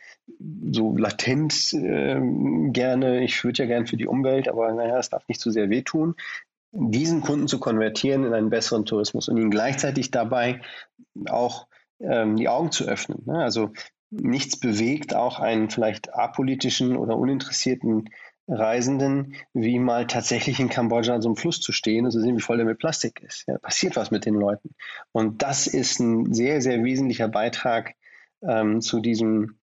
so 0.71 0.97
latent 0.97 1.73
äh, 1.73 2.21
gerne, 2.71 3.25
ich 3.25 3.43
würde 3.45 3.63
ja 3.63 3.67
gern 3.67 3.87
für 3.87 3.97
die 3.97 4.07
Umwelt, 4.07 4.49
aber 4.49 4.73
naja, 4.73 4.99
es 4.99 5.11
darf 5.11 5.27
nicht 5.29 5.41
zu 5.41 5.51
sehr 5.51 5.71
wehtun, 5.71 6.15
diesen 6.73 7.23
Kunden 7.23 7.49
zu 7.49 7.59
konvertieren 7.59 8.25
in 8.25 8.35
einen 8.35 8.51
besseren 8.51 8.85
Tourismus 8.85 9.29
und 9.29 9.39
ihnen 9.39 9.51
gleichzeitig 9.51 10.11
dabei 10.11 10.61
auch 11.29 11.67
ähm, 12.01 12.37
die 12.37 12.49
Augen 12.49 12.71
zu 12.71 12.85
öffnen. 12.85 13.23
Ne? 13.27 13.43
Also 13.43 13.73
nichts 14.11 14.59
bewegt 14.59 15.15
auch 15.15 15.41
einen 15.41 15.71
vielleicht 15.71 16.15
apolitischen 16.15 16.97
oder 16.97 17.17
uninteressierten 17.17 18.11
Reisenden, 18.49 19.35
wie 19.53 19.79
mal 19.79 20.07
tatsächlich 20.07 20.59
in 20.59 20.71
Kambodscha 20.71 21.15
an 21.15 21.23
so 21.23 21.29
einem 21.29 21.37
Fluss 21.37 21.61
zu 21.61 21.73
stehen 21.73 22.07
und 22.07 22.13
zu 22.13 22.21
sehen, 22.21 22.37
wie 22.37 22.41
voll 22.41 22.57
der 22.57 22.65
mit 22.65 22.79
Plastik 22.79 23.21
ist. 23.21 23.45
Ja, 23.47 23.59
passiert 23.59 23.97
was 23.97 24.11
mit 24.11 24.25
den 24.25 24.35
Leuten. 24.35 24.71
Und 25.13 25.43
das 25.43 25.67
ist 25.67 26.01
ein 26.01 26.33
sehr, 26.33 26.63
sehr 26.63 26.83
wesentlicher 26.83 27.29
Beitrag 27.29 27.95
ähm, 28.43 28.81
zu 28.81 29.01
diesem 29.01 29.58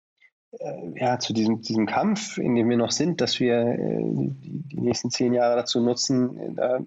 ja, 0.97 1.19
zu 1.19 1.33
diesem, 1.33 1.63
diesem 1.63 1.87
Kampf, 1.87 2.39
in 2.39 2.55
dem 2.55 2.69
wir 2.69 2.77
noch 2.77 2.91
sind, 2.91 3.21
dass 3.21 3.41
wir 3.41 3.59
äh, 3.61 4.03
die, 4.03 4.63
die 4.65 4.81
nächsten 4.81 5.11
zehn 5.11 5.33
Jahre 5.33 5.57
dazu 5.57 5.81
nutzen, 5.81 6.59
äh, 6.59 6.79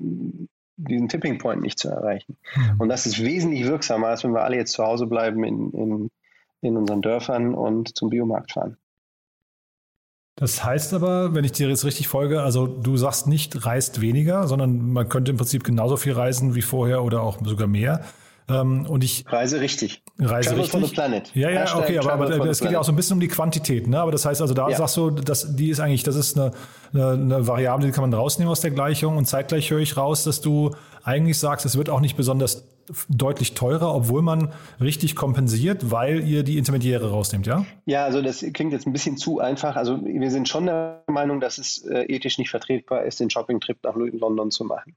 diesen 0.78 1.10
Tipping 1.10 1.38
Point 1.38 1.62
nicht 1.62 1.80
zu 1.80 1.90
erreichen. 1.90 2.38
Mhm. 2.56 2.82
Und 2.82 2.90
das 2.90 3.06
ist 3.06 3.24
wesentlich 3.24 3.66
wirksamer, 3.66 4.08
als 4.08 4.24
wenn 4.24 4.34
wir 4.34 4.44
alle 4.44 4.58
jetzt 4.58 4.74
zu 4.74 4.84
Hause 4.84 5.08
bleiben 5.08 5.44
in, 5.44 5.72
in, 5.72 6.12
in 6.62 6.78
unseren 6.78 7.02
Dörfern 7.02 7.56
und 7.56 7.96
zum 7.98 8.10
Biomarkt 8.10 8.52
fahren. 8.52 8.78
Das 10.38 10.66
heißt 10.66 10.94
aber, 10.94 11.34
wenn 11.34 11.46
ich 11.46 11.54
dir 11.54 11.70
jetzt 11.70 11.86
richtig 11.86 12.10
folge, 12.10 12.42
also 12.42 12.68
du 12.68 12.98
sagst 12.98 13.26
nicht, 13.26 13.66
reist 13.66 14.02
weniger, 14.02 14.48
sondern 14.48 14.92
man 14.92 15.08
könnte 15.08 15.32
im 15.32 15.38
Prinzip 15.38 15.64
genauso 15.64 15.96
viel 15.96 16.12
reisen 16.12 16.56
wie 16.56 16.62
vorher 16.62 17.04
oder 17.04 17.22
auch 17.22 17.40
sogar 17.42 17.68
mehr. 17.68 18.04
Ähm, 18.48 18.86
und 18.86 19.04
ich 19.04 19.26
reise 19.28 19.60
richtig. 19.60 20.04
Reise 20.20 20.50
Travel 20.50 20.64
richtig. 20.64 20.80
for 20.80 20.88
the 20.88 20.94
planet. 20.94 21.32
Ja, 21.34 21.50
ja, 21.50 21.62
Hashtag 21.62 21.82
okay, 21.82 21.98
aber, 21.98 22.12
aber 22.14 22.46
es 22.46 22.60
geht 22.60 22.72
ja 22.72 22.80
auch 22.80 22.84
so 22.84 22.92
ein 22.92 22.96
bisschen 22.96 23.16
um 23.16 23.20
die 23.20 23.28
Quantität, 23.28 23.88
ne? 23.88 24.00
Aber 24.00 24.12
das 24.12 24.26
heißt 24.26 24.42
also, 24.42 24.54
da 24.54 24.70
Ja. 24.70 24.78
sagst 24.78 24.98
du, 24.98 25.10
dass 25.10 25.56
die 25.56 25.70
ist 25.70 25.80
eigentlich, 25.80 26.04
das 26.04 26.16
ist 26.16 26.38
eine, 26.38 26.52
eine, 26.94 27.10
eine 27.12 27.48
Variable, 27.48 27.88
die 27.88 27.92
kann 27.92 28.04
man 28.04 28.14
rausnehmen 28.14 28.52
aus 28.52 28.62
der 28.62 28.72
Gleichung. 28.72 29.18
Und 29.18 29.26
zeitgleich 29.26 29.72
höre 29.72 29.80
ich 29.80 29.98
raus, 29.98 30.24
dass 30.24 30.42
du 30.42 30.72
eigentlich 31.04 31.40
sagst, 31.40 31.66
es 31.66 31.78
wird 31.78 31.90
auch 31.90 32.02
nicht 32.02 32.18
besonders 32.18 32.66
deutlich 33.10 33.56
teurer, 33.56 33.96
obwohl 33.96 34.22
man 34.22 34.54
richtig 34.80 35.16
kompensiert, 35.16 35.90
weil 35.90 36.24
ihr 36.24 36.44
die 36.44 36.60
Intermediäre 36.60 37.10
rausnehmt, 37.10 37.48
ja? 37.48 37.66
Ja, 37.86 38.06
also 38.06 38.22
das 38.22 38.46
klingt 38.54 38.74
jetzt 38.74 38.86
ein 38.86 38.94
bisschen 38.94 39.18
zu 39.18 39.40
einfach. 39.40 39.76
Also 39.76 40.06
wir 40.06 40.30
sind 40.30 40.48
schon 40.48 40.68
der 40.68 41.04
Meinung, 41.08 41.40
dass 41.40 41.58
es 41.58 41.84
äh, 41.86 42.04
ethisch 42.04 42.38
nicht 42.38 42.52
vertretbar 42.52 43.04
ist, 43.06 43.20
den 43.20 43.32
Shopping-Trip 43.32 43.78
nach 43.84 43.96
London 43.96 44.52
zu 44.52 44.66
machen. 44.66 44.96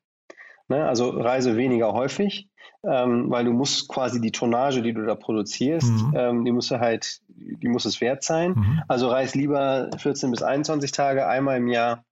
Ne? 0.68 0.86
Also 0.86 1.08
reise 1.08 1.56
weniger 1.56 1.94
häufig, 1.94 2.48
ähm, 2.84 3.30
weil 3.30 3.44
du 3.44 3.52
musst 3.52 3.88
quasi 3.88 4.20
die 4.20 4.30
Tonnage, 4.32 4.82
die 4.82 4.92
du 4.92 5.04
da 5.04 5.14
produzierst, 5.14 5.90
Mhm. 5.90 6.12
ähm, 6.14 6.44
die 6.44 6.52
musst 6.52 6.70
du 6.70 6.78
halt, 6.80 7.20
die 7.28 7.68
muss 7.68 7.84
es 7.84 8.00
wert 8.00 8.22
sein. 8.22 8.52
Mhm. 8.52 8.82
Also 8.88 9.08
reis 9.08 9.34
lieber 9.34 9.90
14 9.98 10.30
bis 10.30 10.42
21 10.42 10.92
Tage 10.92 11.26
einmal 11.26 11.56
im 11.56 11.68
Jahr 11.68 12.04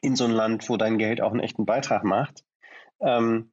in 0.00 0.16
so 0.16 0.24
ein 0.24 0.30
Land, 0.30 0.68
wo 0.68 0.76
dein 0.76 0.98
Geld 0.98 1.20
auch 1.20 1.30
einen 1.30 1.40
echten 1.40 1.66
Beitrag 1.66 2.04
macht. 2.04 2.44
Ähm, 3.00 3.50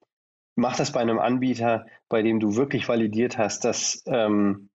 mach 0.56 0.76
das 0.76 0.92
bei 0.92 1.00
einem 1.00 1.20
Anbieter, 1.20 1.86
bei 2.10 2.22
dem 2.22 2.40
du 2.40 2.56
wirklich 2.56 2.88
validiert 2.88 3.38
hast, 3.38 3.64
dass, 3.66 4.04
ähm, 4.08 4.70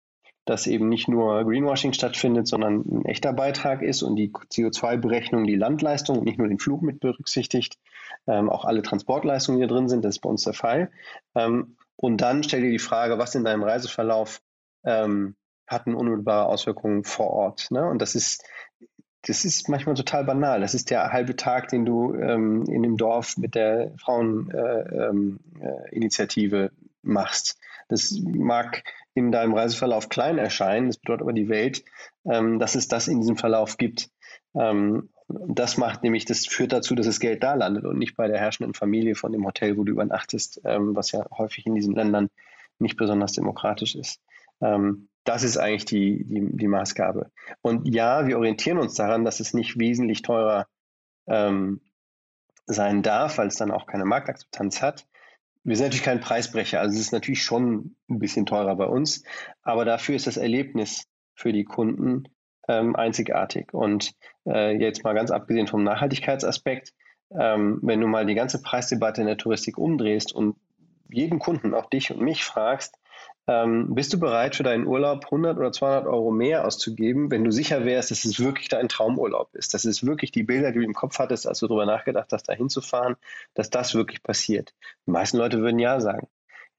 dass 0.45 0.67
eben 0.67 0.89
nicht 0.89 1.09
nur 1.09 1.45
Greenwashing 1.45 1.93
stattfindet, 1.93 2.47
sondern 2.47 2.81
ein 2.81 3.05
echter 3.07 3.33
Beitrag 3.33 3.83
ist 3.83 4.03
und 4.03 4.17
die 4.17 4.31
CO2-Berechnung 4.31 5.47
die 5.47 5.57
Landleistung 5.57 6.19
und 6.19 6.25
nicht 6.25 6.39
nur 6.39 6.49
den 6.49 6.59
Flug 6.59 6.83
mit 6.83 7.01
berücksichtigt, 7.01 7.79
ähm, 8.27 8.51
auch 8.51 8.65
alle 8.65 8.83
Transportleistungen, 8.83 9.61
die 9.61 9.67
drin 9.67 9.89
sind, 9.89 10.05
das 10.05 10.17
ist 10.17 10.21
bei 10.21 10.29
uns 10.29 10.45
der 10.45 10.55
Fall. 10.55 10.91
Ähm, 11.35 11.77
und 11.97 12.21
dann 12.21 12.43
stell 12.43 12.61
dir 12.61 12.71
die 12.71 12.79
Frage, 12.79 13.19
was 13.19 13.35
in 13.35 13.45
deinem 13.45 13.63
Reiseverlauf 13.63 14.43
ähm, 14.85 15.37
hat 15.67 15.87
eine 15.87 15.97
unmittelbare 15.97 16.45
Auswirkung 16.47 17.05
vor 17.05 17.31
Ort. 17.31 17.71
Ne? 17.71 17.89
Und 17.89 18.03
das 18.03 18.15
ist, 18.15 18.45
das 19.23 19.47
ist 19.47 19.69
manchmal 19.69 19.95
total 19.95 20.25
banal. 20.25 20.61
Das 20.61 20.75
ist 20.75 20.91
der 20.91 21.13
halbe 21.13 21.37
Tag, 21.37 21.69
den 21.69 21.87
du 21.87 22.15
ähm, 22.15 22.65
in 22.67 22.83
dem 22.83 22.99
Dorf 22.99 23.39
mit 23.39 23.55
der 23.55 23.93
Fraueninitiative 23.99 26.57
äh, 26.57 26.65
ähm, 26.65 26.67
äh, 26.67 26.71
machst. 27.03 27.59
Das 27.89 28.19
mag 28.23 28.83
in 29.15 29.33
deinem 29.33 29.55
Reiseverlauf 29.55 30.09
klein 30.09 30.39
erscheinen, 30.39 30.89
das 30.89 30.99
bedeutet 30.99 31.23
aber 31.23 31.33
die 31.33 31.49
Welt, 31.49 31.85
ähm, 32.25 32.59
dass 32.59 32.75
es 32.75 32.89
das 32.89 33.09
in 33.09 33.21
diesem 33.21 33.37
Verlauf 33.37 33.77
gibt. 33.77 34.11
Ähm, 34.55 35.11
das 35.29 35.79
macht 35.79 36.03
nämlich, 36.03 36.25
das 36.25 36.47
führt 36.47 36.73
dazu, 36.73 36.95
dass 36.95 37.07
das 37.07 37.21
Geld 37.21 37.43
da 37.43 37.55
landet 37.55 37.85
und 37.85 37.99
nicht 37.99 38.17
bei 38.17 38.29
der 38.29 38.39
herrschenden 38.39 38.75
Familie 38.75 39.15
von 39.15 39.33
dem 39.33 39.47
Hotel, 39.47 39.77
wo 39.77 39.85
du 39.85 39.93
übernachtest, 39.93 40.61
ähm, 40.65 40.95
was 40.95 41.13
ja 41.13 41.27
häufig 41.37 41.67
in 41.67 41.75
diesen 41.75 41.95
Ländern 41.95 42.29
nicht 42.79 42.97
besonders 42.97 43.33
demokratisch 43.33 43.95
ist. 43.95 44.21
Ähm, 44.61 45.09
das 45.25 45.43
ist 45.43 45.57
eigentlich 45.57 45.87
die, 45.87 46.25
die, 46.25 46.57
die 46.57 46.69
Maßgabe. 46.69 47.31
Und 47.63 47.89
ja, 47.89 48.27
wir 48.27 48.39
orientieren 48.39 48.79
uns 48.79 48.95
daran, 48.95 49.25
dass 49.25 49.41
es 49.41 49.55
nicht 49.55 49.79
wesentlich 49.79 50.23
teurer 50.23 50.67
ähm, 51.27 51.81
sein 52.67 53.03
darf, 53.03 53.39
weil 53.39 53.49
es 53.49 53.57
dann 53.57 53.71
auch 53.71 53.87
keine 53.87 54.05
Marktakzeptanz 54.05 54.83
hat. 54.83 55.07
Wir 55.65 55.77
sind 55.77 55.87
natürlich 55.87 56.05
kein 56.05 56.21
Preisbrecher, 56.21 56.81
also 56.81 56.95
es 56.95 57.01
ist 57.01 57.13
natürlich 57.13 57.43
schon 57.43 57.97
ein 58.11 58.19
bisschen 58.19 58.45
teurer 58.45 58.77
bei 58.77 58.87
uns, 58.87 59.25
aber 59.63 59.85
dafür 59.85 60.15
ist 60.15 60.27
das 60.27 60.37
Erlebnis 60.37 61.07
für 61.35 61.53
die 61.53 61.65
Kunden 61.65 62.29
ähm, 62.69 62.95
einzigartig. 62.95 63.73
Und 63.73 64.13
äh, 64.47 64.77
jetzt 64.77 65.05
mal 65.05 65.15
ganz 65.15 65.31
abgesehen 65.31 65.67
vom 65.67 65.83
Nachhaltigkeitsaspekt, 65.83 66.93
ähm, 67.31 67.79
wenn 67.83 68.01
du 68.01 68.07
mal 68.07 68.27
die 68.27 68.35
ganze 68.35 68.61
Preisdebatte 68.61 69.23
in 69.23 69.27
der 69.27 69.39
Touristik 69.39 69.79
umdrehst 69.79 70.35
und 70.35 70.57
jeden 71.11 71.39
Kunden, 71.39 71.75
auch 71.75 71.89
dich 71.89 72.11
und 72.11 72.21
mich 72.21 72.45
fragst, 72.45 72.97
ähm, 73.47 73.95
bist 73.95 74.13
du 74.13 74.19
bereit 74.19 74.57
für 74.57 74.63
deinen 74.63 74.87
Urlaub 74.87 75.25
100 75.27 75.59
oder 75.59 75.73
200 75.73 76.07
Euro 76.07 76.31
mehr 76.31 76.67
auszugeben, 76.67 77.31
wenn 77.31 77.45
du 77.45 77.51
sicher 77.51 77.85
wärst, 77.85 78.11
dass 78.11 78.25
es 78.25 78.41
wirklich 78.41 78.69
dein 78.69 78.89
Traumurlaub 78.89 79.55
ist, 79.55 79.75
dass 79.75 79.85
es 79.85 80.05
wirklich 80.07 80.33
die 80.33 80.45
Bilder, 80.45 80.73
die 80.73 80.79
du 80.79 80.85
im 80.85 80.95
Kopf 80.95 81.19
hattest, 81.19 81.47
als 81.47 81.59
du 81.59 81.67
darüber 81.67 81.87
nachgedacht 81.87 82.33
hast, 82.33 82.49
da 82.49 82.55
hinzufahren, 82.55 83.17
dass 83.55 83.71
das 83.71 83.95
wirklich 83.95 84.23
passiert? 84.23 84.75
Die 85.07 85.11
meisten 85.11 85.37
Leute 85.37 85.61
würden 85.61 85.79
ja 85.79 86.01
sagen. 86.01 86.29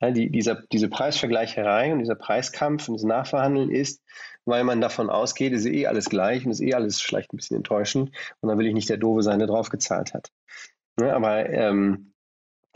Ja, 0.01 0.11
die, 0.11 0.29
dieser, 0.29 0.55
diese 0.71 0.89
Preisvergleicherei 0.89 1.93
und 1.93 1.99
dieser 1.99 2.15
Preiskampf 2.15 2.89
und 2.89 2.95
das 2.95 3.03
Nachverhandeln 3.03 3.69
ist, 3.69 4.01
weil 4.43 4.63
man 4.63 4.81
davon 4.81 5.09
ausgeht, 5.09 5.53
ist 5.53 5.65
eh 5.65 5.87
alles 5.87 6.09
gleich 6.09 6.45
und 6.45 6.51
ist 6.51 6.61
eh 6.61 6.73
alles 6.73 7.01
vielleicht 7.01 7.33
ein 7.33 7.37
bisschen 7.37 7.57
enttäuschend 7.57 8.11
und 8.41 8.49
dann 8.49 8.57
will 8.57 8.67
ich 8.67 8.73
nicht 8.73 8.89
der 8.89 8.97
Doofe 8.97 9.23
sein, 9.23 9.39
der 9.39 9.47
draufgezahlt 9.47 10.13
hat. 10.13 10.31
Ja, 10.99 11.15
aber 11.15 11.49
ähm, 11.49 12.13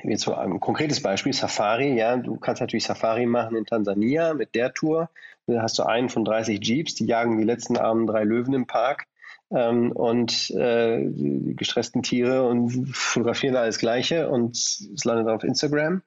Jetzt 0.04 0.24
so 0.24 0.34
ein 0.34 0.60
konkretes 0.60 1.02
Beispiel, 1.02 1.34
Safari, 1.34 1.98
ja, 1.98 2.16
du 2.18 2.38
kannst 2.38 2.62
natürlich 2.62 2.86
Safari 2.86 3.26
machen 3.26 3.56
in 3.56 3.66
Tansania 3.66 4.34
mit 4.34 4.56
der 4.56 4.74
Tour. 4.74 5.10
Da 5.48 5.62
hast 5.62 5.78
du 5.80 5.84
einen 5.84 6.10
von 6.10 6.24
30 6.24 6.60
Jeeps, 6.66 6.96
die 6.96 7.06
jagen 7.06 7.38
die 7.38 7.44
letzten 7.44 7.78
armen 7.78 8.08
drei 8.08 8.24
Löwen 8.24 8.54
im 8.54 8.68
Park 8.68 9.08
ähm, 9.52 9.92
und 9.92 10.52
äh, 10.52 11.04
die 11.04 11.56
gestressten 11.56 12.04
Tiere 12.04 12.48
und 12.48 12.90
fotografieren 12.96 13.56
alles 13.56 13.80
Gleiche 13.80 14.30
und 14.30 14.56
es 14.56 15.04
landet 15.04 15.28
auf 15.28 15.44
Instagram. 15.44 16.02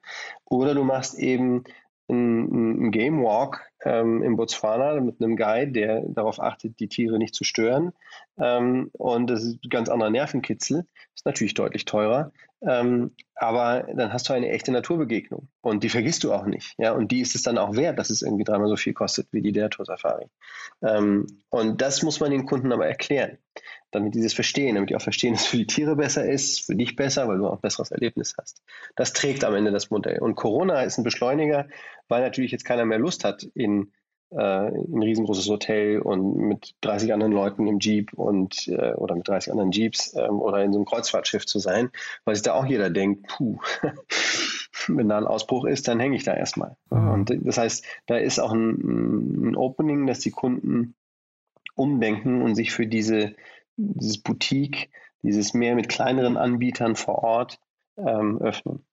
Oder 0.45 0.73
du 0.73 0.83
machst 0.83 1.19
eben 1.19 1.63
einen 2.09 2.91
Game 2.91 3.23
Walk 3.23 3.61
ähm, 3.83 4.21
in 4.23 4.35
Botswana 4.35 4.99
mit 4.99 5.21
einem 5.21 5.35
Guide, 5.35 5.71
der 5.71 6.01
darauf 6.07 6.39
achtet, 6.39 6.79
die 6.79 6.87
Tiere 6.87 7.17
nicht 7.17 7.35
zu 7.35 7.43
stören. 7.43 7.93
Ähm, 8.37 8.89
und 8.93 9.29
das 9.29 9.43
ist 9.43 9.63
ein 9.63 9.69
ganz 9.69 9.89
anderer 9.89 10.09
Nervenkitzel. 10.09 10.85
Ist 11.15 11.25
natürlich 11.25 11.53
deutlich 11.53 11.85
teurer. 11.85 12.31
Ähm, 12.65 13.11
aber 13.35 13.87
dann 13.93 14.13
hast 14.13 14.29
du 14.29 14.33
eine 14.33 14.49
echte 14.49 14.71
Naturbegegnung 14.71 15.49
und 15.61 15.83
die 15.83 15.89
vergisst 15.89 16.23
du 16.23 16.33
auch 16.33 16.45
nicht. 16.45 16.75
Ja? 16.77 16.93
Und 16.93 17.11
die 17.11 17.19
ist 17.19 17.35
es 17.35 17.43
dann 17.43 17.57
auch 17.57 17.75
wert, 17.75 17.99
dass 17.99 18.09
es 18.09 18.21
irgendwie 18.21 18.45
dreimal 18.45 18.69
so 18.69 18.77
viel 18.77 18.93
kostet 18.93 19.27
wie 19.31 19.41
die 19.41 19.51
der 19.51 19.69
Tour 19.69 19.85
Safari. 19.85 20.27
Ähm, 20.81 21.27
und 21.49 21.81
das 21.81 22.03
muss 22.03 22.19
man 22.19 22.31
den 22.31 22.45
Kunden 22.45 22.71
aber 22.71 22.87
erklären, 22.87 23.37
damit 23.93 24.15
die 24.15 24.21
das 24.21 24.33
verstehen, 24.33 24.75
damit 24.75 24.89
die 24.89 24.95
auch 24.95 25.01
verstehen, 25.01 25.33
dass 25.33 25.43
es 25.43 25.47
für 25.47 25.57
die 25.57 25.67
Tiere 25.67 25.95
besser 25.95 26.29
ist, 26.29 26.65
für 26.65 26.75
dich 26.75 26.95
besser, 26.95 27.27
weil 27.27 27.37
du 27.37 27.47
auch 27.47 27.55
ein 27.55 27.61
besseres 27.61 27.91
Erlebnis 27.91 28.35
hast. 28.39 28.61
Das 28.95 29.13
trägt 29.13 29.43
am 29.43 29.55
Ende 29.55 29.71
das 29.71 29.89
Modell. 29.89 30.19
Und 30.19 30.35
Corona 30.35 30.81
ist 30.81 30.97
ein 30.97 31.03
Beschleuniger, 31.03 31.67
weil 32.07 32.21
natürlich 32.21 32.51
jetzt 32.51 32.65
keiner 32.65 32.85
mehr 32.85 32.99
Lust 32.99 33.23
hat, 33.23 33.43
in 33.53 33.91
ein 34.35 35.03
riesengroßes 35.03 35.47
Hotel 35.47 35.99
und 35.99 36.35
mit 36.35 36.73
30 36.81 37.13
anderen 37.13 37.33
Leuten 37.33 37.67
im 37.67 37.79
Jeep 37.79 38.13
und 38.13 38.67
äh, 38.67 38.93
oder 38.93 39.15
mit 39.15 39.27
30 39.27 39.51
anderen 39.51 39.71
Jeeps 39.71 40.15
ähm, 40.15 40.41
oder 40.41 40.63
in 40.63 40.73
so 40.73 40.79
einem 40.79 40.85
Kreuzfahrtschiff 40.85 41.45
zu 41.45 41.59
sein, 41.59 41.91
weil 42.25 42.35
sich 42.35 42.43
da 42.43 42.53
auch 42.53 42.65
jeder 42.65 42.89
denkt, 42.89 43.27
puh, 43.27 43.59
wenn 44.87 45.09
da 45.09 45.17
ein 45.17 45.27
Ausbruch 45.27 45.65
ist, 45.65 45.87
dann 45.87 45.99
hänge 45.99 46.15
ich 46.15 46.23
da 46.23 46.33
erstmal. 46.33 46.75
Mhm. 46.89 47.09
Und 47.09 47.37
das 47.43 47.57
heißt, 47.57 47.85
da 48.07 48.17
ist 48.17 48.39
auch 48.39 48.53
ein, 48.53 49.49
ein, 49.49 49.55
Opening, 49.55 50.07
dass 50.07 50.19
die 50.19 50.31
Kunden 50.31 50.95
umdenken 51.75 52.41
und 52.41 52.55
sich 52.55 52.71
für 52.71 52.87
diese, 52.87 53.35
dieses 53.77 54.21
Boutique, 54.21 54.89
dieses 55.21 55.53
mehr 55.53 55.75
mit 55.75 55.89
kleineren 55.89 56.37
Anbietern 56.37 56.95
vor 56.95 57.23
Ort 57.23 57.59
ähm, 57.97 58.39
öffnen. 58.41 58.85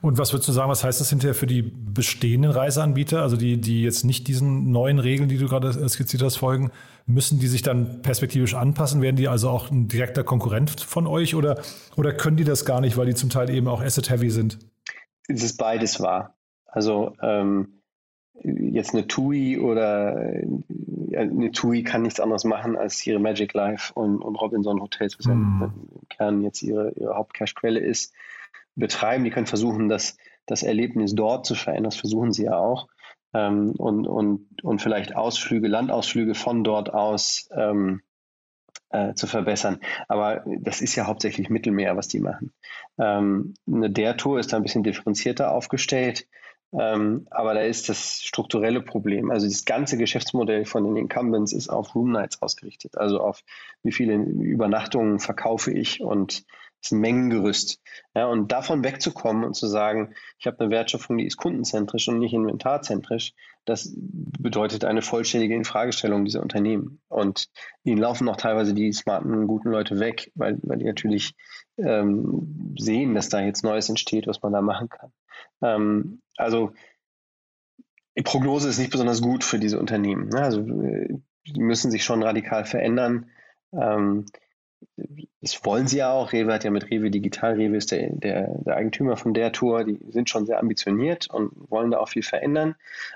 Und 0.00 0.16
was 0.16 0.32
würdest 0.32 0.48
du 0.48 0.52
sagen, 0.52 0.70
was 0.70 0.84
heißt 0.84 1.00
das 1.00 1.10
hinterher 1.10 1.34
für 1.34 1.48
die 1.48 1.62
bestehenden 1.62 2.52
Reiseanbieter, 2.52 3.20
also 3.20 3.36
die, 3.36 3.60
die 3.60 3.82
jetzt 3.82 4.04
nicht 4.04 4.28
diesen 4.28 4.70
neuen 4.70 5.00
Regeln, 5.00 5.28
die 5.28 5.38
du 5.38 5.48
gerade 5.48 5.88
skizziert 5.88 6.22
hast, 6.22 6.36
folgen, 6.36 6.70
müssen 7.06 7.40
die 7.40 7.48
sich 7.48 7.62
dann 7.62 8.00
perspektivisch 8.02 8.54
anpassen? 8.54 9.02
Werden 9.02 9.16
die 9.16 9.26
also 9.26 9.50
auch 9.50 9.72
ein 9.72 9.88
direkter 9.88 10.22
Konkurrent 10.22 10.80
von 10.80 11.08
euch 11.08 11.34
oder, 11.34 11.60
oder 11.96 12.12
können 12.12 12.36
die 12.36 12.44
das 12.44 12.64
gar 12.64 12.80
nicht, 12.80 12.96
weil 12.96 13.06
die 13.06 13.14
zum 13.14 13.28
Teil 13.28 13.50
eben 13.50 13.66
auch 13.66 13.82
asset-heavy 13.82 14.30
sind? 14.30 14.60
Es 15.26 15.42
ist 15.42 15.56
beides 15.56 16.00
wahr. 16.00 16.36
Also 16.66 17.16
ähm, 17.20 17.77
jetzt 18.42 18.94
eine 18.94 19.06
TUI 19.06 19.58
oder 19.58 20.16
eine 21.16 21.50
TUI 21.52 21.82
kann 21.82 22.02
nichts 22.02 22.20
anderes 22.20 22.44
machen, 22.44 22.76
als 22.76 23.06
ihre 23.06 23.18
Magic 23.18 23.52
Life 23.54 23.92
und, 23.94 24.20
und 24.20 24.36
Robinson 24.36 24.80
Hotels, 24.80 25.18
was 25.18 25.26
mm. 25.26 25.30
im 25.30 25.72
Kern 26.08 26.42
jetzt 26.42 26.62
ihre, 26.62 26.92
ihre 26.92 27.16
Hauptcashquelle 27.16 27.80
ist, 27.80 28.14
betreiben. 28.74 29.24
Die 29.24 29.30
können 29.30 29.46
versuchen, 29.46 29.88
das, 29.88 30.16
das 30.46 30.62
Erlebnis 30.62 31.14
dort 31.14 31.46
zu 31.46 31.54
verändern. 31.54 31.90
Das 31.90 31.96
versuchen 31.96 32.32
sie 32.32 32.44
ja 32.44 32.56
auch. 32.56 32.88
Ähm, 33.34 33.72
und, 33.76 34.06
und, 34.06 34.62
und 34.62 34.80
vielleicht 34.80 35.16
Ausflüge, 35.16 35.68
Landausflüge 35.68 36.34
von 36.34 36.64
dort 36.64 36.92
aus 36.92 37.48
ähm, 37.54 38.02
äh, 38.90 39.14
zu 39.14 39.26
verbessern. 39.26 39.80
Aber 40.08 40.44
das 40.60 40.80
ist 40.80 40.96
ja 40.96 41.06
hauptsächlich 41.06 41.50
Mittelmeer, 41.50 41.96
was 41.96 42.08
die 42.08 42.20
machen. 42.20 42.52
Ähm, 42.98 43.54
eine 43.66 43.90
der 43.90 44.16
Tour 44.16 44.38
ist 44.38 44.52
da 44.52 44.56
ein 44.56 44.62
bisschen 44.62 44.82
differenzierter 44.82 45.52
aufgestellt. 45.52 46.26
Ähm, 46.72 47.26
aber 47.30 47.54
da 47.54 47.60
ist 47.60 47.88
das 47.88 48.22
strukturelle 48.22 48.82
Problem. 48.82 49.30
Also 49.30 49.46
das 49.46 49.64
ganze 49.64 49.96
Geschäftsmodell 49.96 50.66
von 50.66 50.84
den 50.84 50.96
Incumbents 50.96 51.52
ist 51.52 51.68
auf 51.68 51.94
Room 51.94 52.12
Nights 52.12 52.42
ausgerichtet. 52.42 52.98
Also 52.98 53.20
auf 53.20 53.42
wie 53.82 53.92
viele 53.92 54.14
Übernachtungen 54.14 55.18
verkaufe 55.18 55.72
ich 55.72 56.02
und 56.02 56.44
ist 56.80 56.92
ein 56.92 57.00
Mengengerüst. 57.00 57.80
Ja, 58.14 58.26
und 58.26 58.52
davon 58.52 58.84
wegzukommen 58.84 59.44
und 59.44 59.54
zu 59.54 59.66
sagen, 59.66 60.14
ich 60.38 60.46
habe 60.46 60.60
eine 60.60 60.70
Wertschöpfung, 60.70 61.18
die 61.18 61.26
ist 61.26 61.36
kundenzentrisch 61.36 62.08
und 62.08 62.18
nicht 62.18 62.34
inventarzentrisch, 62.34 63.34
das 63.64 63.92
bedeutet 63.94 64.84
eine 64.84 65.02
vollständige 65.02 65.54
Infragestellung 65.54 66.24
dieser 66.24 66.40
Unternehmen. 66.40 67.00
Und 67.08 67.48
ihnen 67.84 67.98
laufen 67.98 68.28
auch 68.28 68.36
teilweise 68.36 68.72
die 68.72 68.92
smarten, 68.92 69.46
guten 69.46 69.70
Leute 69.70 70.00
weg, 70.00 70.32
weil, 70.34 70.58
weil 70.62 70.78
die 70.78 70.86
natürlich 70.86 71.34
ähm, 71.76 72.74
sehen, 72.78 73.14
dass 73.14 73.28
da 73.28 73.40
jetzt 73.40 73.64
Neues 73.64 73.88
entsteht, 73.88 74.26
was 74.26 74.40
man 74.42 74.52
da 74.52 74.62
machen 74.62 74.88
kann. 74.88 75.12
Ähm, 75.62 76.22
also 76.36 76.72
Prognose 78.24 78.68
ist 78.68 78.78
nicht 78.78 78.90
besonders 78.90 79.20
gut 79.20 79.44
für 79.44 79.58
diese 79.58 79.78
Unternehmen. 79.78 80.28
Ne? 80.28 80.40
Also 80.40 80.62
die 80.62 81.60
müssen 81.60 81.90
sich 81.90 82.04
schon 82.04 82.22
radikal 82.22 82.64
verändern. 82.64 83.30
Ähm, 83.72 84.26
das 85.40 85.64
wollen 85.64 85.86
sie 85.86 85.98
ja 85.98 86.12
auch. 86.12 86.32
Rewe 86.32 86.52
hat 86.52 86.64
ja 86.64 86.70
mit 86.70 86.90
Rewe 86.90 87.10
Digital, 87.10 87.54
Rewe 87.54 87.76
ist 87.76 87.92
der, 87.92 88.10
der, 88.10 88.58
der, 88.58 88.76
Eigentümer 88.76 89.16
von 89.16 89.34
der 89.34 89.52
Tour, 89.52 89.84
die 89.84 89.98
sind 90.10 90.28
schon 90.28 90.46
sehr 90.46 90.58
ambitioniert 90.58 91.28
und 91.30 91.52
wollen 91.70 91.90
da 91.90 91.98
auch 91.98 92.08
viel 92.08 92.22
verändern. 92.22 92.74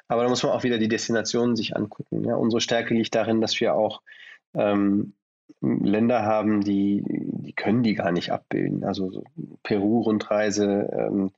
Aber 0.09 0.23
da 0.23 0.29
muss 0.29 0.43
man 0.43 0.53
auch 0.53 0.63
wieder 0.63 0.79
die 0.79 0.89
Destinationen 0.89 1.57
sich 1.57 1.77
angucken. 1.77 2.25
Ja? 2.25 2.37
Unsere 2.37 2.61
Stärke 2.61 2.95
liegt 2.95 3.15
darin, 3.15 3.41
dass 3.41 3.61
wir 3.61 3.75
auch 3.75 4.03
ähm, 4.55 5.15
Länder 5.61 6.23
haben, 6.23 6.63
die, 6.63 7.03
die 7.07 7.53
können 7.53 7.83
die 7.83 7.95
gar 7.95 8.13
nicht 8.13 8.31
abbilden. 8.31 8.85
Also 8.85 9.11
so 9.11 9.25
Peru-Rundreise, 9.63 10.89
ähm, 10.93 11.31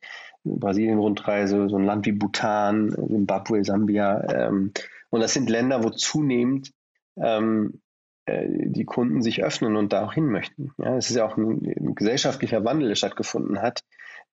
Brasilien-Rundreise, 0.45 1.69
so 1.69 1.77
ein 1.77 1.85
Land 1.85 2.07
wie 2.07 2.13
Bhutan, 2.13 2.91
Zimbabwe, 2.91 3.65
Sambia. 3.65 4.23
Ähm, 4.31 4.73
und 5.11 5.21
das 5.21 5.35
sind 5.35 5.51
Länder, 5.51 5.83
wo 5.83 5.91
zunehmend 5.91 6.73
ähm, 7.17 7.75
äh, 7.75 7.84
die 8.27 8.85
Kunden 8.85 9.21
sich 9.21 9.45
öffnen 9.45 9.77
und 9.77 9.93
da 9.93 10.05
auch 10.05 10.15
hin 10.15 10.27
möchten. 10.27 10.73
Ja, 10.79 10.97
es 10.97 11.11
ist 11.11 11.17
ja 11.17 11.27
auch 11.27 11.37
ein, 11.37 11.63
ein 11.65 11.95
gesellschaftlicher 11.95 12.65
Wandel, 12.65 12.89
der 12.89 12.95
stattgefunden 12.95 13.61
hat. 13.61 13.85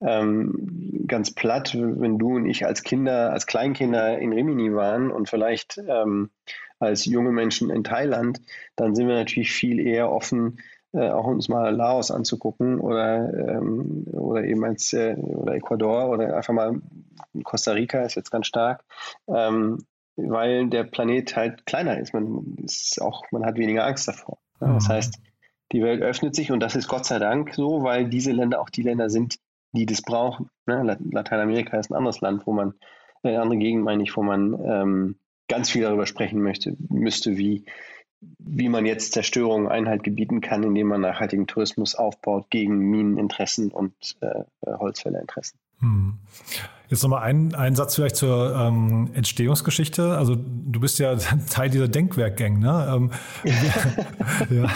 Ähm, 0.01 1.05
ganz 1.07 1.31
platt, 1.31 1.75
wenn 1.75 2.17
du 2.17 2.35
und 2.35 2.47
ich 2.47 2.65
als 2.65 2.83
Kinder, 2.83 3.31
als 3.31 3.45
Kleinkinder 3.45 4.17
in 4.17 4.33
Rimini 4.33 4.73
waren 4.73 5.11
und 5.11 5.29
vielleicht 5.29 5.79
ähm, 5.87 6.31
als 6.79 7.05
junge 7.05 7.31
Menschen 7.31 7.69
in 7.69 7.83
Thailand, 7.83 8.41
dann 8.75 8.95
sind 8.95 9.07
wir 9.07 9.15
natürlich 9.15 9.51
viel 9.51 9.79
eher 9.79 10.11
offen, 10.11 10.59
äh, 10.93 11.09
auch 11.09 11.25
uns 11.25 11.47
mal 11.47 11.73
Laos 11.73 12.09
anzugucken 12.09 12.79
oder, 12.79 13.31
ähm, 13.33 14.05
oder 14.11 14.43
eben 14.43 14.63
als 14.65 14.91
äh, 14.93 15.15
oder 15.15 15.53
Ecuador 15.53 16.09
oder 16.09 16.35
einfach 16.35 16.53
mal 16.53 16.81
Costa 17.43 17.73
Rica 17.73 18.01
ist 18.01 18.15
jetzt 18.15 18.31
ganz 18.31 18.47
stark. 18.47 18.83
Ähm, 19.27 19.85
weil 20.15 20.69
der 20.69 20.83
Planet 20.83 21.35
halt 21.35 21.65
kleiner 21.65 21.99
ist. 21.99 22.13
Man 22.13 22.55
ist 22.63 23.01
auch, 23.01 23.23
man 23.31 23.45
hat 23.45 23.57
weniger 23.57 23.85
Angst 23.85 24.07
davor. 24.07 24.39
Mhm. 24.59 24.75
Das 24.75 24.89
heißt, 24.89 25.19
die 25.71 25.81
Welt 25.81 26.01
öffnet 26.01 26.35
sich 26.35 26.51
und 26.51 26.59
das 26.59 26.75
ist 26.75 26.87
Gott 26.87 27.05
sei 27.05 27.19
Dank 27.19 27.53
so, 27.53 27.83
weil 27.83 28.09
diese 28.09 28.31
Länder 28.31 28.59
auch 28.61 28.69
die 28.69 28.81
Länder 28.81 29.09
sind, 29.09 29.37
die 29.71 29.85
das 29.85 30.01
brauchen. 30.01 30.49
Ne? 30.65 30.97
Lateinamerika 31.11 31.77
ist 31.77 31.91
ein 31.91 31.95
anderes 31.95 32.21
Land, 32.21 32.45
wo 32.45 32.53
man, 32.53 32.73
eine 33.23 33.41
andere 33.41 33.59
Gegend 33.59 33.83
meine 33.83 34.03
ich, 34.03 34.15
wo 34.17 34.23
man 34.23 34.53
ähm, 34.65 35.15
ganz 35.47 35.69
viel 35.69 35.83
darüber 35.83 36.05
sprechen 36.05 36.41
möchte, 36.41 36.75
müsste, 36.89 37.37
wie, 37.37 37.65
wie 38.19 38.69
man 38.69 38.85
jetzt 38.85 39.13
Zerstörung 39.13 39.69
Einhalt 39.69 40.03
gebieten 40.03 40.41
kann, 40.41 40.63
indem 40.63 40.87
man 40.87 41.01
nachhaltigen 41.01 41.47
Tourismus 41.47 41.95
aufbaut 41.95 42.49
gegen 42.49 42.77
Mineninteressen 42.77 43.71
und 43.71 43.93
äh, 44.21 44.43
Holzfällerinteressen. 44.65 45.59
Hm. 45.79 46.19
Jetzt 46.91 47.03
nochmal 47.03 47.23
ein, 47.23 47.55
ein 47.55 47.73
Satz 47.73 47.95
vielleicht 47.95 48.17
zur 48.17 48.53
ähm, 48.53 49.11
Entstehungsgeschichte. 49.13 50.17
Also 50.17 50.35
du 50.35 50.77
bist 50.81 50.99
ja 50.99 51.15
Teil 51.49 51.69
dieser 51.69 51.87
Denkwerkgang, 51.87 52.59
ne? 52.59 52.93
Ähm, 52.93 53.11
wie, 53.43 54.55
ja, 54.57 54.69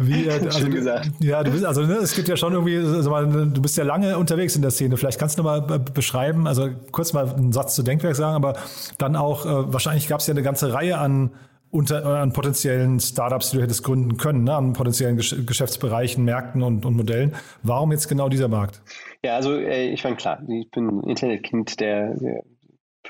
wie, 0.00 0.26
äh, 0.26 0.32
also, 0.32 0.58
Schön 0.58 0.72
gesagt. 0.72 1.12
Ja, 1.20 1.44
du 1.44 1.52
bist, 1.52 1.64
also 1.64 1.82
ne, 1.82 1.98
es 1.98 2.16
gibt 2.16 2.26
ja 2.26 2.36
schon 2.36 2.52
irgendwie, 2.52 2.78
also, 2.78 3.10
du 3.44 3.62
bist 3.62 3.76
ja 3.76 3.84
lange 3.84 4.18
unterwegs 4.18 4.56
in 4.56 4.62
der 4.62 4.72
Szene. 4.72 4.96
Vielleicht 4.96 5.20
kannst 5.20 5.38
du 5.38 5.44
mal 5.44 5.60
beschreiben, 5.60 6.48
also 6.48 6.68
kurz 6.90 7.12
mal 7.12 7.32
einen 7.32 7.52
Satz 7.52 7.76
zu 7.76 7.84
Denkwerk 7.84 8.16
sagen, 8.16 8.34
aber 8.34 8.54
dann 8.98 9.14
auch, 9.14 9.46
äh, 9.46 9.72
wahrscheinlich 9.72 10.08
gab 10.08 10.18
es 10.18 10.26
ja 10.26 10.34
eine 10.34 10.42
ganze 10.42 10.72
Reihe 10.72 10.98
an 10.98 11.30
unter, 11.70 12.02
äh, 12.02 12.18
an 12.18 12.32
potenziellen 12.32 13.00
Startups, 13.00 13.50
die 13.50 13.56
du 13.56 13.62
hättest 13.62 13.82
gründen 13.82 14.16
können, 14.16 14.44
ne? 14.44 14.54
an 14.54 14.72
potenziellen 14.72 15.16
Gesch 15.16 15.34
Geschäftsbereichen, 15.46 16.24
Märkten 16.24 16.62
und, 16.62 16.84
und 16.84 16.96
Modellen. 16.96 17.34
Warum 17.62 17.92
jetzt 17.92 18.08
genau 18.08 18.28
dieser 18.28 18.48
Markt? 18.48 18.82
Ja, 19.24 19.36
also 19.36 19.56
äh, 19.56 19.88
ich 19.90 20.04
meine, 20.04 20.16
klar, 20.16 20.42
ich 20.48 20.70
bin 20.70 21.02
Internetkind 21.02 21.80
der, 21.80 22.14
der 22.14 22.44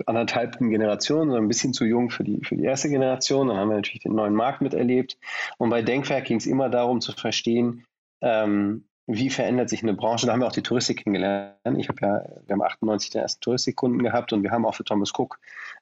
anderthalbten 0.06 0.70
Generation, 0.70 1.30
so 1.30 1.36
ein 1.36 1.48
bisschen 1.48 1.72
zu 1.72 1.84
jung 1.84 2.10
für 2.10 2.24
die, 2.24 2.44
für 2.44 2.56
die 2.56 2.64
erste 2.64 2.88
Generation. 2.88 3.48
Dann 3.48 3.56
haben 3.56 3.70
wir 3.70 3.76
natürlich 3.76 4.02
den 4.02 4.14
neuen 4.14 4.34
Markt 4.34 4.60
miterlebt. 4.60 5.16
Und 5.58 5.70
bei 5.70 5.82
Denkwerk 5.82 6.24
ging 6.24 6.36
es 6.36 6.46
immer 6.46 6.68
darum 6.68 7.00
zu 7.00 7.12
verstehen, 7.12 7.84
ähm, 8.20 8.84
wie 9.06 9.30
verändert 9.30 9.68
sich 9.68 9.82
eine 9.82 9.94
Branche? 9.94 10.26
Da 10.26 10.32
haben 10.32 10.40
wir 10.40 10.48
auch 10.48 10.52
die 10.52 10.62
Touristik 10.62 11.04
kennengelernt. 11.04 11.54
Ich 11.78 11.88
habe 11.88 11.98
ja, 12.02 12.24
wir 12.44 12.52
haben 12.52 12.62
98 12.62 13.10
der 13.10 13.22
ersten 13.22 13.40
Touristikkunden 13.40 14.02
gehabt 14.02 14.32
und 14.32 14.42
wir 14.42 14.50
haben 14.50 14.66
auch 14.66 14.74
für 14.74 14.84
Thomas 14.84 15.12
Cook 15.16 15.38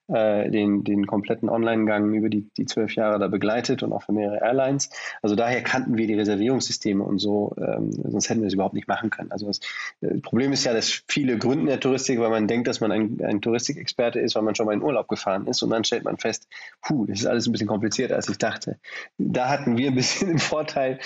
äh, 0.08 0.50
den, 0.50 0.84
den 0.84 1.06
kompletten 1.06 1.48
Online-Gang 1.48 2.12
über 2.12 2.28
die, 2.28 2.48
die 2.56 2.66
zwölf 2.66 2.94
Jahre 2.94 3.18
da 3.18 3.28
begleitet 3.28 3.82
und 3.82 3.92
auch 3.92 4.02
für 4.02 4.12
mehrere 4.12 4.40
Airlines. 4.42 4.90
Also 5.22 5.34
daher 5.34 5.62
kannten 5.62 5.96
wir 5.96 6.06
die 6.06 6.14
Reservierungssysteme 6.14 7.02
und 7.02 7.18
so, 7.18 7.54
ähm, 7.58 7.90
sonst 7.92 8.28
hätten 8.28 8.40
wir 8.40 8.48
es 8.48 8.54
überhaupt 8.54 8.74
nicht 8.74 8.88
machen 8.88 9.10
können. 9.10 9.32
Also 9.32 9.46
das 9.46 9.60
äh, 10.02 10.18
Problem 10.18 10.52
ist 10.52 10.64
ja, 10.64 10.74
dass 10.74 11.02
viele 11.08 11.38
gründen 11.38 11.66
der 11.66 11.80
Touristik, 11.80 12.20
weil 12.20 12.30
man 12.30 12.46
denkt, 12.46 12.68
dass 12.68 12.80
man 12.80 12.92
ein, 12.92 13.18
ein 13.24 13.40
Touristikexperte 13.40 14.20
ist, 14.20 14.34
weil 14.34 14.42
man 14.42 14.54
schon 14.54 14.66
mal 14.66 14.74
in 14.74 14.82
Urlaub 14.82 15.08
gefahren 15.08 15.46
ist 15.46 15.62
und 15.62 15.70
dann 15.70 15.84
stellt 15.84 16.04
man 16.04 16.18
fest, 16.18 16.48
puh, 16.82 17.06
das 17.06 17.20
ist 17.20 17.26
alles 17.26 17.46
ein 17.46 17.52
bisschen 17.52 17.68
komplizierter, 17.68 18.16
als 18.16 18.28
ich 18.28 18.38
dachte. 18.38 18.78
Da 19.18 19.48
hatten 19.48 19.76
wir 19.76 19.88
ein 19.88 19.94
bisschen 19.94 20.28
den 20.28 20.38
Vorteil, 20.38 20.98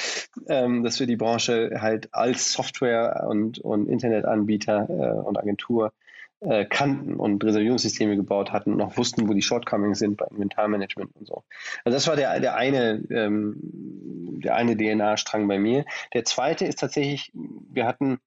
ähm, 0.49 0.83
dass 0.83 0.99
wir 0.99 1.07
die 1.07 1.17
Branche 1.17 1.79
halt 1.81 2.09
als 2.13 2.53
Software 2.53 3.27
und, 3.29 3.59
und 3.59 3.89
Internetanbieter 3.89 4.89
äh, 4.89 5.27
und 5.27 5.39
Agentur 5.39 5.93
äh, 6.41 6.65
kannten 6.65 7.15
und 7.15 7.43
Reservierungssysteme 7.43 8.17
gebaut 8.17 8.53
hatten 8.53 8.73
und 8.73 8.81
auch 8.81 8.97
wussten, 8.97 9.29
wo 9.29 9.35
die 9.35 9.43
Shortcomings 9.43 9.99
sind 9.99 10.17
bei 10.17 10.27
Inventarmanagement 10.27 11.11
und 11.17 11.27
so. 11.27 11.45
Also 11.85 11.97
das 11.97 12.07
war 12.07 12.17
der, 12.17 12.39
der 12.41 12.55
eine, 12.55 13.03
ähm, 13.11 13.57
der 14.43 14.55
eine 14.55 14.77
DNA-Strang 14.77 15.49
bei 15.49 15.59
mir. 15.59 15.85
Der 16.15 16.25
zweite 16.25 16.65
ist 16.65 16.79
tatsächlich, 16.79 17.33
wir 17.35 17.87
hatten 17.87 18.19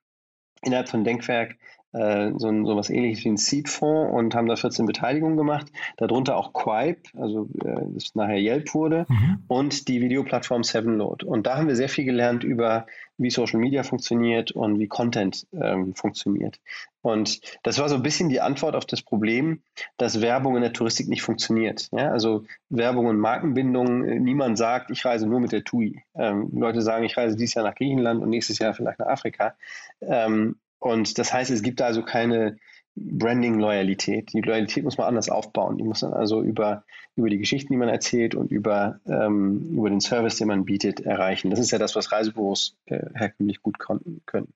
innerhalb 0.62 0.89
von 0.89 1.04
Denkwerk 1.04 1.58
äh, 1.93 2.32
so, 2.38 2.49
so 2.65 2.75
was 2.75 2.89
ähnliches 2.89 3.23
wie 3.25 3.30
ein 3.30 3.38
Seed-Fonds 3.38 4.13
und 4.13 4.36
haben 4.36 4.47
da 4.47 4.56
14 4.56 4.86
Beteiligungen 4.86 5.38
gemacht. 5.38 5.67
Darunter 5.97 6.38
auch 6.38 6.54
Quipe, 6.54 7.01
also 7.17 7.49
äh, 7.63 7.82
das 7.93 8.15
nachher 8.15 8.39
Yelp 8.39 8.73
wurde, 8.73 9.06
mhm. 9.10 9.43
und 9.47 9.88
die 9.88 10.01
Videoplattform 10.01 10.63
Sevenload. 10.63 11.25
Und 11.25 11.47
da 11.47 11.58
haben 11.58 11.67
wir 11.67 11.75
sehr 11.75 11.89
viel 11.89 12.06
gelernt 12.06 12.43
über, 12.43 12.86
wie 13.17 13.30
Social 13.30 13.60
Media 13.60 13.84
funktioniert 13.84 14.51
und 14.51 14.80
wie 14.80 14.88
Content 14.88 15.47
ähm, 15.54 15.93
funktioniert. 15.95 16.60
Und 17.01 17.41
das 17.63 17.80
war 17.80 17.89
so 17.89 17.95
ein 17.95 18.04
bisschen 18.04 18.30
die 18.30 18.41
Antwort 18.41 18.75
auf 18.75 18.86
das 18.86 19.01
Problem, 19.01 19.62
dass 19.97 20.21
Werbung 20.21 20.56
in 20.56 20.62
der 20.62 20.73
Touristik 20.73 21.08
nicht 21.08 21.23
funktioniert. 21.23 21.89
Ja? 21.91 22.12
Also 22.12 22.45
Werbung 22.69 23.08
und 23.08 23.19
Markenbindung, 23.19 24.06
äh, 24.06 24.19
niemand 24.19 24.58
sagt, 24.58 24.91
ich 24.91 25.04
reise 25.04 25.27
nur 25.27 25.39
mit 25.39 25.51
der 25.51 25.63
TUI. 25.63 26.04
Ähm, 26.15 26.49
Leute 26.54 26.82
sagen, 26.82 27.04
ich 27.04 27.17
reise 27.17 27.36
dieses 27.36 27.56
Jahr 27.56 27.65
nach 27.65 27.75
Griechenland 27.75 28.21
und 28.21 28.30
nächstes 28.30 28.60
Jahr 28.60 28.73
vielleicht 28.73 28.99
nach 28.99 29.08
Afrika. 29.08 29.56
Ähm, 30.01 30.58
und 30.82 31.20
das 31.20 31.32
heißt, 31.32 31.52
es 31.52 31.62
gibt 31.62 31.80
da 31.80 31.86
also 31.86 32.02
keine 32.02 32.58
Branding-Loyalität. 32.96 34.34
Die 34.34 34.41
Loyalität 34.41 34.84
muss 34.84 34.98
man 34.98 35.08
anders 35.08 35.30
aufbauen. 35.30 35.78
Die 35.78 35.84
muss 35.84 36.02
man 36.02 36.13
also 36.13 36.41
über, 36.41 36.84
über 37.15 37.30
die 37.30 37.38
Geschichten, 37.38 37.72
die 37.72 37.78
man 37.78 37.88
erzählt 37.88 38.34
und 38.34 38.52
über, 38.52 39.00
ähm, 39.06 39.62
über 39.78 39.91
den 39.91 40.02
Service, 40.02 40.38
den 40.38 40.48
man 40.48 40.65
bietet, 40.65 41.00
erreichen. 41.00 41.52
Das 41.52 41.60
ist 41.60 41.70
ja 41.70 41.78
das, 41.78 41.96
was 41.96 42.12
Reisebüros 42.12 42.78
äh, 42.88 43.00
herkömmlich 43.13 43.62
gut 43.62 43.78
konnten, 43.78 44.22
können. 44.26 44.54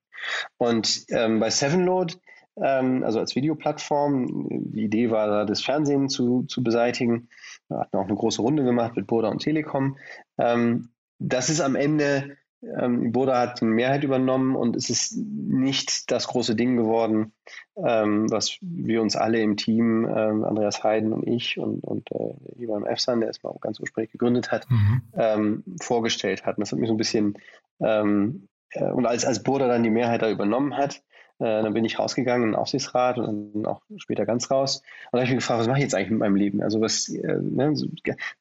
Und 0.58 1.06
ähm, 1.10 1.40
bei 1.40 1.52
Sevenload, 1.52 2.16
ähm, 2.58 3.04
also 3.04 3.20
als 3.20 3.36
Videoplattform, 3.36 4.48
die 4.50 4.86
Idee 4.86 5.12
war 5.12 5.28
da, 5.28 5.46
das 5.46 5.62
Fernsehen 5.62 6.10
zu, 6.10 6.44
zu 6.44 6.64
beseitigen. 6.64 7.30
Wir 7.68 7.82
hatten 7.82 7.98
auch 7.98 8.06
eine 8.06 8.16
große 8.16 8.42
Runde 8.42 8.64
gemacht 8.64 8.96
mit 8.96 9.06
Boda 9.06 9.30
und 9.30 9.44
Telekom. 9.44 9.98
Ähm, 10.40 10.90
das 11.20 11.50
ist 11.50 11.62
am 11.62 11.76
Ende 11.76 12.36
ähm, 12.80 13.12
Boda 13.12 13.40
hat 13.40 13.62
eine 13.62 13.72
Mehrheit 13.72 14.04
übernommen 14.04 14.56
und 14.56 14.76
es 14.76 14.90
ist 14.90 15.18
nicht 15.18 16.12
das 16.12 16.28
große 16.28 16.56
Ding 16.56 16.78
geworden, 16.78 17.34
ähm, 17.78 18.30
was 18.32 18.58
wir 18.62 19.02
uns 19.02 19.16
alle 19.16 19.40
im 19.40 19.58
Team, 19.58 20.06
ähm, 20.06 20.44
Andreas 20.44 20.84
Heiden 20.84 21.14
und 21.14 21.28
ich 21.28 21.58
und, 21.58 21.84
und 21.84 22.12
äh, 22.12 22.62
Ivan 22.62 22.86
Efsan, 22.86 23.22
der 23.22 23.30
es 23.30 23.44
mal 23.44 23.56
ganz 23.62 23.80
ursprünglich 23.80 24.12
gegründet 24.12 24.52
hat, 24.52 24.70
mhm. 24.70 25.02
ähm, 25.16 25.64
vorgestellt 25.82 26.46
hatten. 26.46 26.62
Das 26.62 26.72
hat 26.72 26.80
mich 26.80 26.88
so 26.88 26.94
ein 26.94 26.98
bisschen, 26.98 27.38
ähm, 27.80 28.48
äh, 28.72 28.86
und 28.86 29.06
als, 29.06 29.26
als 29.26 29.44
Boda 29.44 29.68
dann 29.68 29.84
die 29.84 29.90
Mehrheit 29.90 30.22
da 30.22 30.30
übernommen 30.30 30.78
hat, 30.78 31.04
äh, 31.40 31.62
dann 31.62 31.74
bin 31.74 31.84
ich 31.84 32.00
rausgegangen 32.00 32.44
in 32.44 32.52
den 32.54 32.60
Aufsichtsrat 32.60 33.18
und 33.18 33.54
dann 33.54 33.66
auch 33.66 33.82
später 33.98 34.26
ganz 34.26 34.50
raus. 34.50 34.78
Und 34.78 35.14
dann 35.14 35.22
habe 35.22 35.26
ich 35.26 35.36
mich 35.36 35.44
gefragt, 35.44 35.60
was 35.60 35.68
mache 35.68 35.80
ich 35.80 35.84
jetzt 35.84 35.96
eigentlich 35.96 36.12
mit 36.12 36.20
meinem 36.20 36.38
Leben? 36.38 36.62
Also 36.62 36.80
was, 36.80 37.10
äh, 37.10 37.40
ne, 37.42 37.76
so, 37.76 37.88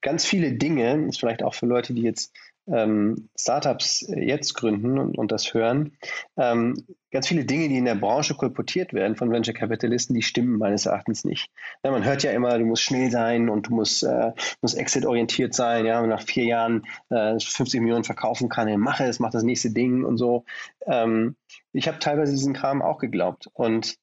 ganz 0.01 0.25
viele 0.25 0.53
Dinge, 0.53 1.07
ist 1.09 1.19
vielleicht 1.19 1.43
auch 1.43 1.55
für 1.55 1.67
Leute, 1.67 1.93
die 1.93 2.03
jetzt 2.03 2.33
ähm, 2.67 3.29
Startups 3.39 4.07
jetzt 4.09 4.55
gründen 4.55 4.99
und, 4.99 5.19
und 5.19 5.33
das 5.33 5.55
hören, 5.55 5.97
ähm, 6.37 6.85
ganz 7.11 7.29
viele 7.29 7.45
Dinge, 7.45 7.69
die 7.69 7.77
in 7.77 7.85
der 7.85 7.95
Branche 7.95 8.35
kolportiert 8.35 8.93
werden 8.93 9.17
von 9.17 9.31
Venture 9.31 9.55
Capitalisten, 9.55 10.15
die 10.15 10.23
stimmen 10.23 10.59
meines 10.59 10.87
Erachtens 10.87 11.25
nicht. 11.25 11.51
Ja, 11.83 11.91
man 11.91 12.05
hört 12.05 12.23
ja 12.23 12.33
immer, 12.33 12.59
du 12.59 12.65
musst 12.65 12.83
schnell 12.83 13.11
sein 13.11 13.49
und 13.49 13.69
du 13.69 13.75
musst, 13.75 14.03
äh, 14.03 14.33
musst 14.63 14.77
exit-orientiert 14.77 15.55
sein. 15.55 15.87
Ja, 15.87 16.01
und 16.01 16.09
nach 16.09 16.23
vier 16.23 16.45
Jahren 16.45 16.85
äh, 17.11 17.39
50 17.39 17.81
Millionen 17.81 18.05
verkaufen 18.05 18.49
kann, 18.49 18.69
ja, 18.69 18.77
mache 18.79 19.05
es, 19.05 19.21
mach 19.21 19.31
das 19.31 19.43
nächste 19.43 19.71
Ding 19.71 20.05
und 20.05 20.17
so. 20.17 20.45
Ähm, 20.87 21.37
ich 21.73 21.87
habe 21.87 21.99
teilweise 21.99 22.33
diesen 22.33 22.55
Kram 22.55 22.83
auch 22.83 22.99
geglaubt 22.99 23.49
und 23.53 23.97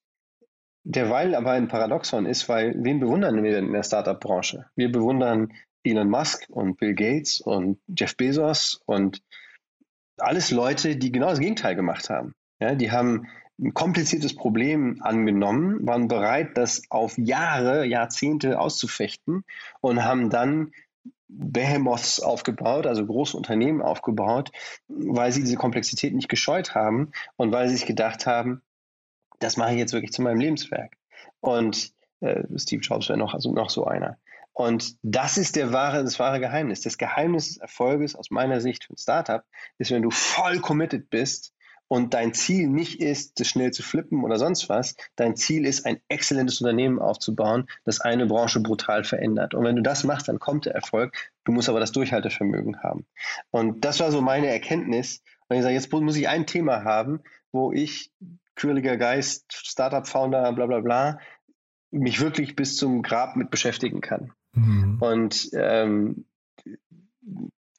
derweil 0.84 1.36
aber 1.36 1.52
ein 1.52 1.67
Paradoxon 1.67 2.26
ist, 2.26 2.50
weil 2.50 2.76
wen 2.78 3.00
bewundern 3.00 3.43
wir 3.43 3.52
denn 3.52 3.67
in 3.67 3.74
der 3.74 3.84
Startup-Branche? 3.84 4.65
Wir 4.76 4.91
bewundern 4.91 5.52
Elon 5.84 6.10
Musk 6.10 6.46
und 6.50 6.78
Bill 6.78 6.94
Gates 6.94 7.41
und 7.41 7.80
Jeff 7.88 8.15
Bezos 8.15 8.82
und 8.86 9.22
alles 10.17 10.52
Leute, 10.52 10.96
die 10.96 11.12
genau 11.12 11.30
das 11.30 11.39
Gegenteil 11.39 11.76
gemacht 11.76 12.10
haben. 12.10 12.36
Ja, 12.60 12.76
die 12.76 12.91
haben 12.91 13.28
ein 13.60 13.74
kompliziertes 13.74 14.36
Problem 14.36 14.98
angenommen, 15.02 15.86
waren 15.86 16.08
bereit, 16.08 16.58
das 16.58 16.84
auf 16.89 17.17
Jahre, 17.17 17.86
Jahrzehnte 17.86 18.60
auszufechten 18.60 19.44
und 19.82 20.04
haben 20.04 20.30
dann 20.30 20.72
Behemoths 21.28 22.20
aufgebaut, 22.20 22.86
also 22.86 23.06
große 23.06 23.38
Unternehmen 23.38 23.82
aufgebaut, 23.82 24.52
weil 24.88 25.32
sie 25.32 25.41
diese 25.41 25.56
Komplexität 25.56 26.13
nicht 26.13 26.30
gescheut 26.30 26.76
haben 26.76 27.12
und 27.38 27.52
weil 27.52 27.70
sie 27.70 27.76
sich 27.78 27.86
gedacht 27.86 28.26
haben, 28.26 28.62
das 29.39 29.58
mache 29.58 29.72
ich 29.72 29.78
jetzt 29.78 29.94
wirklich 29.94 30.12
zu 30.12 30.22
meinem 30.22 30.39
Lebenswerk. 30.39 30.98
Und 31.39 31.94
äh, 32.20 32.44
Steve 32.58 32.82
Jobs 32.82 33.10
wäre 33.10 33.17
noch, 33.17 33.34
also 33.34 33.52
noch 33.54 33.70
so 33.70 33.86
einer. 33.86 34.17
Und 34.54 34.96
das 35.02 35.38
ist 35.38 35.56
der 35.56 35.72
wahre, 35.74 36.04
das 36.04 36.20
wahre 36.20 36.40
Geheimnis. 36.40 36.82
Das 36.82 36.98
Geheimnis 36.98 37.50
des 37.50 37.58
Erfolges 37.58 38.16
aus 38.16 38.32
meiner 38.32 38.62
Sicht 38.62 38.84
für 38.84 38.94
ein 38.94 38.98
Startup 38.98 39.44
ist, 39.78 39.92
wenn 39.92 40.02
du 40.02 40.12
voll 40.12 40.60
committed 40.60 41.10
bist 41.10 41.54
und 41.88 42.14
dein 42.14 42.34
Ziel 42.34 42.70
nicht 42.70 43.02
ist, 43.02 43.40
das 43.40 43.48
schnell 43.48 43.72
zu 43.72 43.84
flippen 43.84 44.24
oder 44.24 44.38
sonst 44.38 44.70
was. 44.70 44.96
Dein 45.18 45.36
Ziel 45.36 45.66
ist, 45.66 45.86
ein 45.86 46.00
exzellentes 46.08 46.62
Unternehmen 46.62 47.00
aufzubauen, 47.00 47.68
das 47.84 48.00
eine 48.00 48.28
Branche 48.28 48.62
brutal 48.62 49.04
verändert. 49.04 49.54
Und 49.54 49.66
wenn 49.66 49.76
du 49.76 49.82
das 49.82 50.06
machst, 50.06 50.30
dann 50.30 50.40
kommt 50.40 50.66
der 50.66 50.74
Erfolg. 50.74 51.14
Du 51.44 51.52
musst 51.52 51.68
aber 51.68 51.82
das 51.82 51.92
Durchhaltevermögen 51.92 52.82
haben. 52.82 53.06
Und 53.50 53.84
das 53.84 54.00
war 54.00 54.10
so 54.12 54.22
meine 54.22 54.48
Erkenntnis. 54.48 55.22
Und 55.50 55.58
ich 55.58 55.64
sage, 55.64 55.76
jetzt 55.76 55.92
muss 55.92 56.16
ich 56.16 56.30
ein 56.30 56.48
Thema 56.48 56.86
haben, 56.86 57.24
wo 57.52 57.74
ich, 57.74 58.14
quirliger 58.56 58.96
Geist, 58.96 59.52
Startup-Founder, 59.52 60.54
bla 60.54 60.68
bla 60.68 60.80
bla, 60.80 61.20
mich 61.90 62.22
wirklich 62.22 62.56
bis 62.56 62.78
zum 62.78 63.02
Grab 63.02 63.36
mit 63.36 63.50
beschäftigen 63.50 64.00
kann. 64.00 64.32
Mhm. 64.54 64.98
Und 65.00 65.50
ähm, 65.54 66.26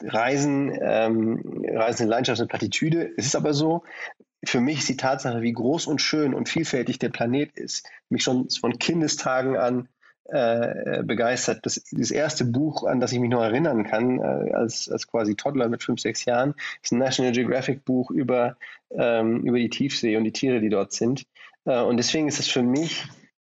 Reisen, 0.04 0.76
ähm, 0.80 1.64
Reisen 1.68 2.04
in 2.04 2.08
Leidenschaft 2.08 2.40
und 2.40 2.48
Plattitüde. 2.48 3.12
Es 3.16 3.26
ist 3.26 3.36
aber 3.36 3.54
so, 3.54 3.84
für 4.44 4.60
mich 4.60 4.78
ist 4.78 4.88
die 4.88 4.96
Tatsache, 4.96 5.42
wie 5.42 5.52
groß 5.52 5.86
und 5.86 6.00
schön 6.00 6.34
und 6.34 6.48
vielfältig 6.48 6.98
der 6.98 7.10
Planet 7.10 7.56
ist, 7.56 7.86
mich 8.08 8.22
schon 8.22 8.48
von 8.50 8.78
Kindestagen 8.78 9.56
an 9.56 9.88
äh, 10.24 11.02
begeistert. 11.04 11.64
Das, 11.64 11.82
das 11.90 12.10
erste 12.10 12.44
Buch, 12.44 12.84
an 12.84 13.00
das 13.00 13.12
ich 13.12 13.20
mich 13.20 13.30
noch 13.30 13.42
erinnern 13.42 13.84
kann, 13.84 14.18
äh, 14.18 14.52
als, 14.52 14.88
als 14.90 15.06
quasi 15.06 15.36
Toddler 15.36 15.68
mit 15.68 15.82
fünf, 15.82 16.00
sechs 16.00 16.24
Jahren, 16.24 16.54
ist 16.82 16.92
ein 16.92 16.98
National 16.98 17.32
Geographic 17.32 17.84
Buch 17.84 18.10
über, 18.10 18.56
ähm, 18.90 19.44
über 19.44 19.58
die 19.58 19.70
Tiefsee 19.70 20.16
und 20.16 20.24
die 20.24 20.32
Tiere, 20.32 20.60
die 20.60 20.70
dort 20.70 20.92
sind. 20.92 21.26
Äh, 21.64 21.80
und 21.82 21.96
deswegen 21.96 22.28
ist 22.28 22.40
es 22.40 22.48
für 22.48 22.62
mich 22.62 23.04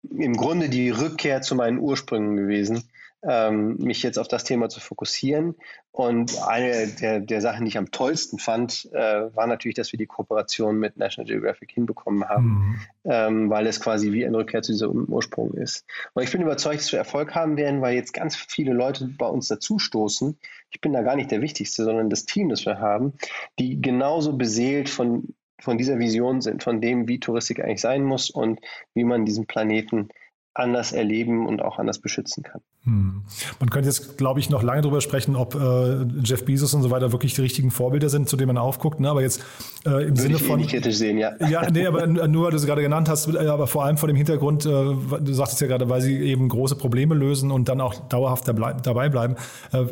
im 0.08 0.34
Grunde 0.34 0.68
die 0.68 0.90
Rückkehr 0.90 1.42
zu 1.42 1.56
meinen 1.56 1.78
Ursprüngen 1.78 2.36
gewesen 2.36 2.84
ähm, 3.22 3.76
mich 3.78 4.02
jetzt 4.02 4.18
auf 4.18 4.28
das 4.28 4.44
Thema 4.44 4.68
zu 4.68 4.80
fokussieren. 4.80 5.54
Und 5.90 6.38
eine 6.46 6.88
der, 6.88 7.20
der 7.20 7.40
Sachen, 7.40 7.64
die 7.64 7.70
ich 7.70 7.78
am 7.78 7.90
tollsten 7.90 8.38
fand, 8.38 8.88
äh, 8.92 9.34
war 9.34 9.46
natürlich, 9.46 9.74
dass 9.74 9.92
wir 9.92 9.98
die 9.98 10.06
Kooperation 10.06 10.78
mit 10.78 10.96
National 10.96 11.26
Geographic 11.26 11.72
hinbekommen 11.72 12.28
haben, 12.28 12.44
mhm. 12.44 12.80
ähm, 13.04 13.50
weil 13.50 13.66
es 13.66 13.80
quasi 13.80 14.12
wie 14.12 14.26
eine 14.26 14.36
Rückkehr 14.36 14.62
zu 14.62 14.72
diesem 14.72 15.06
Ursprung 15.06 15.54
ist. 15.54 15.86
Und 16.12 16.22
ich 16.22 16.30
bin 16.30 16.42
überzeugt, 16.42 16.80
dass 16.80 16.92
wir 16.92 16.98
Erfolg 16.98 17.34
haben 17.34 17.56
werden, 17.56 17.80
weil 17.80 17.94
jetzt 17.94 18.12
ganz 18.12 18.36
viele 18.36 18.74
Leute 18.74 19.08
bei 19.16 19.26
uns 19.26 19.48
dazustoßen. 19.48 20.38
Ich 20.70 20.80
bin 20.80 20.92
da 20.92 21.02
gar 21.02 21.16
nicht 21.16 21.30
der 21.30 21.40
Wichtigste, 21.40 21.84
sondern 21.84 22.10
das 22.10 22.26
Team, 22.26 22.50
das 22.50 22.66
wir 22.66 22.78
haben, 22.78 23.14
die 23.58 23.80
genauso 23.80 24.34
beseelt 24.36 24.88
von 24.88 25.34
von 25.58 25.78
dieser 25.78 25.98
Vision 25.98 26.42
sind, 26.42 26.62
von 26.62 26.82
dem, 26.82 27.08
wie 27.08 27.18
Touristik 27.18 27.60
eigentlich 27.60 27.80
sein 27.80 28.02
muss 28.02 28.28
und 28.28 28.60
wie 28.92 29.04
man 29.04 29.24
diesen 29.24 29.46
Planeten 29.46 30.10
anders 30.58 30.92
erleben 30.92 31.46
und 31.46 31.62
auch 31.62 31.78
anders 31.78 31.98
beschützen 31.98 32.42
kann. 32.42 32.60
Hm. 32.84 33.22
Man 33.60 33.70
könnte 33.70 33.88
jetzt, 33.88 34.16
glaube 34.16 34.40
ich, 34.40 34.48
noch 34.48 34.62
lange 34.62 34.80
darüber 34.80 35.00
sprechen, 35.00 35.36
ob 35.36 35.54
äh, 35.54 36.04
Jeff 36.22 36.44
Bezos 36.44 36.72
und 36.72 36.82
so 36.82 36.90
weiter 36.90 37.12
wirklich 37.12 37.34
die 37.34 37.40
richtigen 37.40 37.70
Vorbilder 37.70 38.08
sind, 38.08 38.28
zu 38.28 38.36
denen 38.36 38.48
man 38.48 38.58
aufguckt. 38.58 39.00
Ne? 39.00 39.10
Aber 39.10 39.22
jetzt 39.22 39.44
äh, 39.84 39.90
im 39.90 40.10
Würde 40.10 40.22
Sinne 40.22 40.34
ich 40.36 40.42
von. 40.42 40.60
Eh 40.60 40.66
kritisch 40.66 40.96
sehen, 40.96 41.18
ja. 41.18 41.32
Ja, 41.48 41.68
nee, 41.70 41.84
aber 41.84 42.06
nur, 42.28 42.44
weil 42.44 42.52
du 42.52 42.58
sie 42.58 42.66
gerade 42.66 42.82
genannt 42.82 43.08
hast, 43.08 43.26
äh, 43.26 43.38
aber 43.48 43.66
vor 43.66 43.84
allem 43.84 43.98
vor 43.98 44.06
dem 44.06 44.16
Hintergrund, 44.16 44.64
äh, 44.64 44.68
du 44.68 45.32
sagtest 45.32 45.60
ja 45.60 45.66
gerade, 45.66 45.88
weil 45.88 46.00
sie 46.00 46.16
eben 46.16 46.48
große 46.48 46.76
Probleme 46.76 47.14
lösen 47.14 47.50
und 47.50 47.68
dann 47.68 47.80
auch 47.80 47.94
dauerhaft 48.08 48.48
dabei 48.48 49.08
bleiben. 49.08 49.36
Äh, 49.72 49.84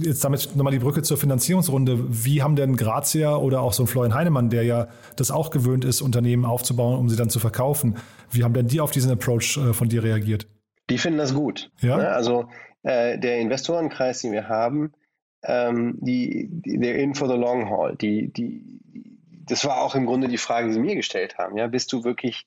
jetzt 0.00 0.24
damit 0.24 0.56
nochmal 0.56 0.72
die 0.72 0.80
Brücke 0.80 1.02
zur 1.02 1.16
Finanzierungsrunde. 1.16 1.98
Wie 2.08 2.42
haben 2.42 2.56
denn 2.56 2.76
Grazia 2.76 3.36
oder 3.36 3.62
auch 3.62 3.72
so 3.72 3.84
ein 3.84 3.86
Florian 3.86 4.14
Heinemann, 4.14 4.50
der 4.50 4.64
ja 4.64 4.88
das 5.16 5.30
auch 5.30 5.50
gewöhnt 5.50 5.84
ist, 5.84 6.02
Unternehmen 6.02 6.44
aufzubauen, 6.44 6.98
um 6.98 7.08
sie 7.08 7.16
dann 7.16 7.30
zu 7.30 7.38
verkaufen, 7.38 7.96
wie 8.32 8.44
haben 8.44 8.54
denn 8.54 8.68
die 8.68 8.80
auf 8.80 8.90
diesen 8.90 9.10
Approach 9.10 9.56
äh, 9.56 9.72
von 9.72 9.88
dir 9.88 10.02
reagiert? 10.02 10.09
Die 10.88 10.98
finden 10.98 11.18
das 11.18 11.34
gut. 11.34 11.70
Ja? 11.80 11.96
Ne? 11.96 12.08
Also 12.08 12.48
äh, 12.82 13.18
der 13.18 13.38
Investorenkreis, 13.38 14.20
den 14.22 14.32
wir 14.32 14.48
haben, 14.48 14.92
ähm, 15.42 15.98
die, 16.00 16.48
die, 16.50 16.78
they're 16.78 16.94
in 16.94 17.14
for 17.14 17.28
the 17.28 17.34
long 17.34 17.70
haul. 17.70 17.96
Die, 17.96 18.32
die, 18.32 18.80
das 19.46 19.64
war 19.64 19.82
auch 19.82 19.94
im 19.94 20.06
Grunde 20.06 20.28
die 20.28 20.38
Frage, 20.38 20.68
die 20.68 20.74
sie 20.74 20.80
mir 20.80 20.96
gestellt 20.96 21.38
haben. 21.38 21.56
Ja, 21.56 21.66
bist 21.66 21.92
du 21.92 22.04
wirklich, 22.04 22.46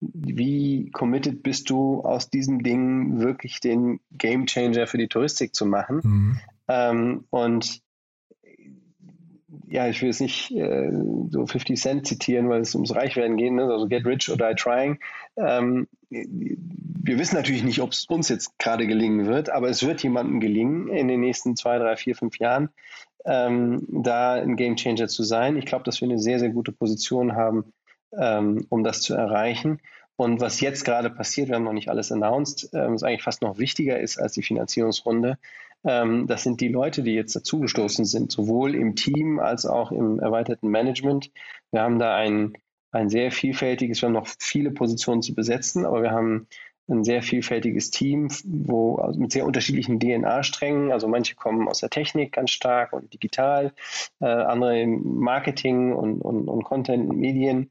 wie 0.00 0.90
committed 0.90 1.42
bist 1.42 1.70
du 1.70 2.00
aus 2.00 2.30
diesem 2.30 2.62
Ding 2.62 3.20
wirklich 3.20 3.60
den 3.60 4.00
Game 4.10 4.46
Changer 4.46 4.86
für 4.86 4.98
die 4.98 5.08
Touristik 5.08 5.54
zu 5.54 5.66
machen? 5.66 6.00
Mhm. 6.02 6.40
Ähm, 6.68 7.24
und 7.30 7.82
ja, 9.72 9.88
ich 9.88 10.02
will 10.02 10.08
jetzt 10.08 10.20
nicht 10.20 10.50
äh, 10.50 10.92
so 11.30 11.46
50 11.46 11.80
Cent 11.80 12.06
zitieren, 12.06 12.50
weil 12.50 12.60
es 12.60 12.74
ums 12.74 12.94
Reichwerden 12.94 13.38
geht, 13.38 13.52
ne? 13.52 13.62
also 13.62 13.88
get 13.88 14.04
rich 14.04 14.28
or 14.28 14.36
die 14.36 14.54
trying. 14.54 14.98
Ähm, 15.36 15.88
wir 16.10 17.18
wissen 17.18 17.36
natürlich 17.36 17.64
nicht, 17.64 17.80
ob 17.80 17.92
es 17.92 18.04
uns 18.04 18.28
jetzt 18.28 18.58
gerade 18.58 18.86
gelingen 18.86 19.26
wird, 19.26 19.48
aber 19.48 19.70
es 19.70 19.82
wird 19.82 20.02
jemandem 20.02 20.40
gelingen, 20.40 20.88
in 20.88 21.08
den 21.08 21.20
nächsten 21.20 21.56
zwei, 21.56 21.78
drei, 21.78 21.96
vier, 21.96 22.14
fünf 22.14 22.38
Jahren 22.38 22.68
ähm, 23.24 23.86
da 23.88 24.34
ein 24.34 24.56
Game 24.56 24.76
Changer 24.76 25.08
zu 25.08 25.22
sein. 25.22 25.56
Ich 25.56 25.64
glaube, 25.64 25.84
dass 25.84 26.02
wir 26.02 26.08
eine 26.08 26.18
sehr, 26.18 26.38
sehr 26.38 26.50
gute 26.50 26.72
Position 26.72 27.34
haben, 27.34 27.72
ähm, 28.18 28.66
um 28.68 28.84
das 28.84 29.00
zu 29.00 29.14
erreichen. 29.14 29.80
Und 30.16 30.40
was 30.40 30.60
jetzt 30.60 30.84
gerade 30.84 31.08
passiert, 31.08 31.48
wir 31.48 31.56
haben 31.56 31.64
noch 31.64 31.72
nicht 31.72 31.88
alles 31.88 32.12
announced, 32.12 32.68
ähm, 32.74 32.92
was 32.92 33.02
eigentlich 33.02 33.22
fast 33.22 33.40
noch 33.40 33.56
wichtiger 33.56 33.98
ist 33.98 34.18
als 34.18 34.34
die 34.34 34.42
Finanzierungsrunde, 34.42 35.38
das 35.84 36.44
sind 36.44 36.60
die 36.60 36.68
Leute, 36.68 37.02
die 37.02 37.12
jetzt 37.14 37.34
dazugestoßen 37.34 38.04
sind, 38.04 38.30
sowohl 38.30 38.74
im 38.74 38.94
Team 38.94 39.40
als 39.40 39.66
auch 39.66 39.90
im 39.90 40.20
erweiterten 40.20 40.68
Management. 40.68 41.32
Wir 41.72 41.82
haben 41.82 41.98
da 41.98 42.14
ein, 42.14 42.52
ein 42.92 43.08
sehr 43.08 43.32
vielfältiges, 43.32 44.00
wir 44.00 44.06
haben 44.06 44.14
noch 44.14 44.28
viele 44.38 44.70
Positionen 44.70 45.22
zu 45.22 45.34
besetzen, 45.34 45.84
aber 45.84 46.02
wir 46.02 46.12
haben 46.12 46.46
ein 46.88 47.04
sehr 47.04 47.22
vielfältiges 47.22 47.90
Team, 47.90 48.28
wo 48.44 48.96
also 48.96 49.18
mit 49.18 49.32
sehr 49.32 49.46
unterschiedlichen 49.46 49.98
DNA-Strängen. 49.98 50.92
Also 50.92 51.08
manche 51.08 51.34
kommen 51.34 51.68
aus 51.68 51.80
der 51.80 51.90
Technik 51.90 52.32
ganz 52.32 52.50
stark 52.50 52.92
und 52.92 53.12
digital, 53.12 53.72
äh, 54.20 54.26
andere 54.26 54.80
im 54.80 55.18
Marketing 55.18 55.92
und, 55.92 56.20
und, 56.20 56.48
und 56.48 56.64
Content 56.64 57.08
und 57.08 57.18
Medien. 57.18 57.70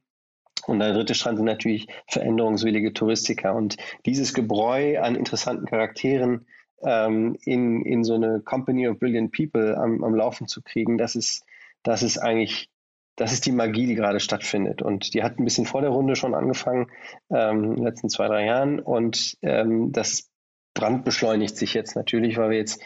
Und 0.68 0.80
der 0.80 0.94
dritte 0.94 1.16
Strand 1.16 1.38
sind 1.38 1.46
natürlich 1.46 1.88
veränderungswillige 2.08 2.94
Touristiker. 2.94 3.56
Und 3.56 3.78
dieses 4.06 4.34
Gebräu 4.34 5.00
an 5.00 5.16
interessanten 5.16 5.66
Charakteren 5.66 6.46
ähm, 6.84 7.38
in, 7.44 7.86
in 7.86 8.04
so 8.04 8.16
eine 8.16 8.42
Company 8.42 8.88
of 8.88 9.00
Brilliant 9.00 9.32
People 9.32 9.78
am, 9.78 10.04
am 10.04 10.16
Laufen 10.16 10.48
zu 10.48 10.62
kriegen, 10.62 10.98
das 10.98 11.16
ist, 11.16 11.44
das 11.84 12.04
ist 12.04 12.18
eigentlich, 12.18 12.70
das 13.16 13.34
ist 13.34 13.46
die 13.46 13.52
Magie, 13.52 13.88
die 13.88 13.96
gerade 13.96 14.20
stattfindet. 14.20 14.82
Und 14.82 15.14
die 15.14 15.24
hat 15.24 15.40
ein 15.40 15.46
bisschen 15.46 15.66
vor 15.66 15.82
der 15.82 15.92
Runde 15.92 16.16
schon 16.16 16.34
angefangen, 16.34 16.88
ähm, 17.30 17.64
in 17.64 17.76
den 17.76 17.84
letzten 17.84 18.10
zwei, 18.10 18.28
drei 18.28 18.46
Jahren. 18.46 18.80
Und 18.80 19.38
ähm, 19.42 19.92
das 19.92 20.30
brandbeschleunigt 20.74 21.58
sich 21.58 21.74
jetzt 21.74 21.96
natürlich, 21.96 22.38
weil 22.38 22.52
wir 22.52 22.58
jetzt 22.58 22.82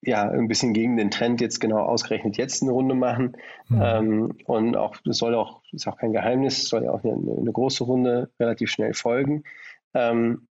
ja 0.00 0.28
ein 0.28 0.48
bisschen 0.48 0.72
gegen 0.72 0.96
den 0.96 1.10
Trend 1.10 1.40
jetzt 1.40 1.60
genau 1.60 1.78
ausgerechnet 1.78 2.36
jetzt 2.36 2.62
eine 2.62 2.72
Runde 2.72 2.94
machen. 2.94 3.36
Mhm. 3.68 3.82
Ähm, 3.82 4.32
und 4.46 4.76
auch, 4.76 4.96
das 5.04 5.18
soll 5.18 5.34
auch, 5.34 5.62
ist 5.72 5.86
auch 5.86 5.96
kein 5.96 6.12
Geheimnis, 6.12 6.68
soll 6.68 6.84
ja 6.84 6.90
auch 6.90 7.04
eine, 7.04 7.12
eine 7.12 7.52
große 7.52 7.84
Runde 7.84 8.30
relativ 8.40 8.70
schnell 8.70 8.94
folgen. 8.94 9.44
Ähm, 9.94 10.48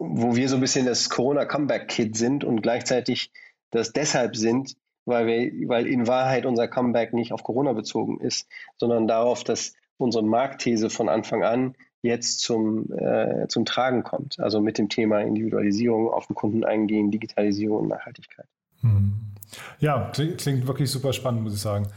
wo 0.00 0.34
wir 0.34 0.48
so 0.48 0.56
ein 0.56 0.60
bisschen 0.60 0.86
das 0.86 1.10
Corona-Comeback-Kit 1.10 2.16
sind 2.16 2.42
und 2.42 2.62
gleichzeitig 2.62 3.30
das 3.70 3.92
deshalb 3.92 4.34
sind, 4.34 4.76
weil 5.04 5.26
wir, 5.26 5.68
weil 5.68 5.86
in 5.86 6.06
Wahrheit 6.06 6.46
unser 6.46 6.68
Comeback 6.68 7.12
nicht 7.12 7.32
auf 7.32 7.44
Corona 7.44 7.74
bezogen 7.74 8.18
ist, 8.18 8.48
sondern 8.78 9.06
darauf, 9.06 9.44
dass 9.44 9.74
unsere 9.98 10.24
Marktthese 10.24 10.88
von 10.88 11.08
Anfang 11.08 11.44
an 11.44 11.74
jetzt 12.02 12.40
zum, 12.40 12.90
äh, 12.92 13.46
zum 13.48 13.66
Tragen 13.66 14.02
kommt. 14.02 14.40
Also 14.40 14.60
mit 14.60 14.78
dem 14.78 14.88
Thema 14.88 15.20
Individualisierung, 15.20 16.08
auf 16.08 16.26
den 16.26 16.34
Kunden 16.34 16.64
eingehen, 16.64 17.10
Digitalisierung 17.10 17.82
und 17.82 17.88
Nachhaltigkeit. 17.88 18.46
Hm. 18.80 19.34
Ja, 19.80 20.10
klingt 20.12 20.66
wirklich 20.66 20.90
super 20.90 21.12
spannend, 21.12 21.42
muss 21.42 21.54
ich 21.54 21.60
sagen. 21.60 21.88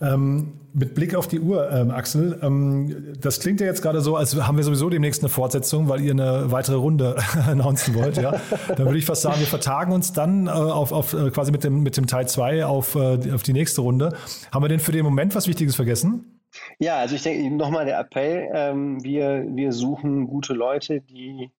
Ähm, 0.00 0.60
mit 0.72 0.94
Blick 0.94 1.14
auf 1.14 1.28
die 1.28 1.40
Uhr, 1.40 1.70
ähm, 1.70 1.90
Axel, 1.90 2.38
ähm, 2.42 3.14
das 3.20 3.40
klingt 3.40 3.60
ja 3.60 3.66
jetzt 3.66 3.82
gerade 3.82 4.00
so, 4.00 4.16
als 4.16 4.34
haben 4.46 4.56
wir 4.56 4.64
sowieso 4.64 4.88
demnächst 4.88 5.22
eine 5.22 5.28
Fortsetzung, 5.28 5.88
weil 5.88 6.00
ihr 6.00 6.12
eine 6.12 6.50
weitere 6.50 6.76
Runde 6.76 7.16
announcen 7.46 7.94
wollt. 7.94 8.16
Ja? 8.16 8.40
Dann 8.68 8.86
würde 8.86 8.98
ich 8.98 9.04
fast 9.04 9.22
sagen, 9.22 9.40
wir 9.40 9.46
vertagen 9.46 9.92
uns 9.92 10.12
dann 10.12 10.46
äh, 10.46 10.50
auf, 10.50 10.92
auf 10.92 11.12
äh, 11.12 11.30
quasi 11.30 11.52
mit 11.52 11.64
dem, 11.64 11.82
mit 11.82 11.96
dem 11.96 12.06
Teil 12.06 12.28
2 12.28 12.64
auf, 12.64 12.94
äh, 12.94 13.32
auf 13.32 13.42
die 13.42 13.52
nächste 13.52 13.80
Runde. 13.80 14.14
Haben 14.52 14.64
wir 14.64 14.68
denn 14.68 14.80
für 14.80 14.92
den 14.92 15.04
Moment 15.04 15.34
was 15.34 15.48
Wichtiges 15.48 15.76
vergessen? 15.76 16.40
Ja, 16.78 16.96
also 16.96 17.14
ich 17.14 17.22
denke, 17.22 17.54
nochmal 17.54 17.84
der 17.84 17.98
Appell, 17.98 18.48
ähm, 18.52 19.04
wir, 19.04 19.44
wir 19.48 19.72
suchen 19.72 20.26
gute 20.26 20.54
Leute, 20.54 21.00
die 21.00 21.50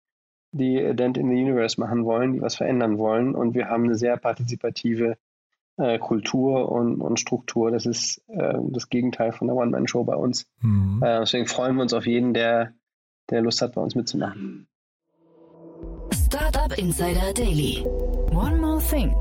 die 0.54 0.96
Dent 0.96 1.18
in 1.18 1.30
the 1.30 1.36
Universe 1.36 1.80
machen 1.80 2.04
wollen, 2.06 2.34
die 2.34 2.42
was 2.42 2.56
verändern 2.56 2.98
wollen. 2.98 3.36
Und 3.36 3.54
wir 3.54 3.70
haben 3.70 3.86
eine 3.86 3.96
sehr 3.96 4.18
partizipative 4.18 5.18
äh, 5.82 5.98
Kultur 6.00 6.72
und, 6.72 7.02
und, 7.02 7.20
Struktur. 7.20 7.72
Das 7.72 7.86
ist 7.86 8.22
äh, 8.28 8.54
das 8.70 8.90
Gegenteil 8.90 9.32
von 9.32 9.48
der 9.48 9.56
One-Man-Show 9.56 10.04
bei 10.04 10.16
uns. 10.16 10.46
Mhm. 10.62 11.02
Äh, 11.04 11.20
deswegen 11.20 11.48
freuen 11.48 11.76
wir 11.76 11.84
uns 11.84 11.94
auf 11.94 12.06
jeden, 12.06 12.34
der, 12.34 12.74
der 13.30 13.42
Lust 13.42 13.62
hat, 13.62 13.74
bei 13.74 13.82
uns 13.82 13.96
mitzumachen. 13.96 14.68
Startup 16.14 16.78
Insider 16.78 17.34
Daily. 17.34 17.84
One 18.32 18.58
more 18.58 18.80
thing. 18.80 19.14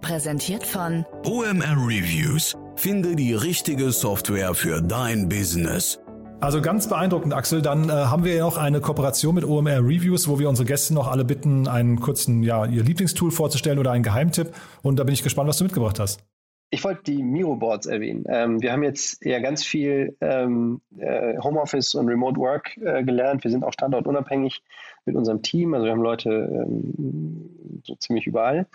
Präsentiert 0.00 0.64
von 0.64 1.04
OMR 1.24 1.76
Reviews. 1.76 2.56
Finde 2.76 3.16
die 3.16 3.34
richtige 3.34 3.90
Software 3.90 4.54
für 4.54 4.80
dein 4.82 5.28
Business. 5.28 6.00
Also 6.40 6.60
ganz 6.60 6.88
beeindruckend, 6.88 7.32
Axel. 7.32 7.62
Dann 7.62 7.88
äh, 7.88 7.92
haben 7.92 8.24
wir 8.24 8.34
ja 8.34 8.44
noch 8.44 8.58
eine 8.58 8.80
Kooperation 8.80 9.34
mit 9.34 9.44
OMR 9.44 9.78
Reviews, 9.78 10.28
wo 10.28 10.38
wir 10.38 10.48
unsere 10.48 10.66
Gäste 10.66 10.92
noch 10.92 11.10
alle 11.10 11.24
bitten, 11.24 11.66
einen 11.66 11.98
kurzen, 11.98 12.42
ja, 12.42 12.66
ihr 12.66 12.82
Lieblingstool 12.82 13.30
vorzustellen 13.30 13.78
oder 13.78 13.92
einen 13.92 14.04
Geheimtipp. 14.04 14.52
Und 14.82 14.98
da 14.98 15.04
bin 15.04 15.14
ich 15.14 15.22
gespannt, 15.22 15.48
was 15.48 15.58
du 15.58 15.64
mitgebracht 15.64 15.98
hast. 15.98 16.22
Ich 16.70 16.84
wollte 16.84 17.04
die 17.04 17.22
Miro-Boards 17.22 17.86
erwähnen. 17.86 18.24
Ähm, 18.28 18.60
wir 18.60 18.72
haben 18.72 18.82
jetzt 18.82 19.24
ja 19.24 19.38
ganz 19.38 19.64
viel 19.64 20.16
ähm, 20.20 20.82
äh, 20.98 21.38
Homeoffice 21.38 21.94
und 21.94 22.08
Remote 22.08 22.38
Work 22.38 22.76
äh, 22.78 23.02
gelernt. 23.02 23.44
Wir 23.44 23.50
sind 23.50 23.64
auch 23.64 23.72
standortunabhängig 23.72 24.62
mit 25.06 25.16
unserem 25.16 25.42
Team. 25.42 25.72
Also 25.72 25.86
wir 25.86 25.92
haben 25.92 26.02
Leute 26.02 26.30
ähm, 26.30 27.80
so 27.84 27.94
ziemlich 27.94 28.26
überall. 28.26 28.66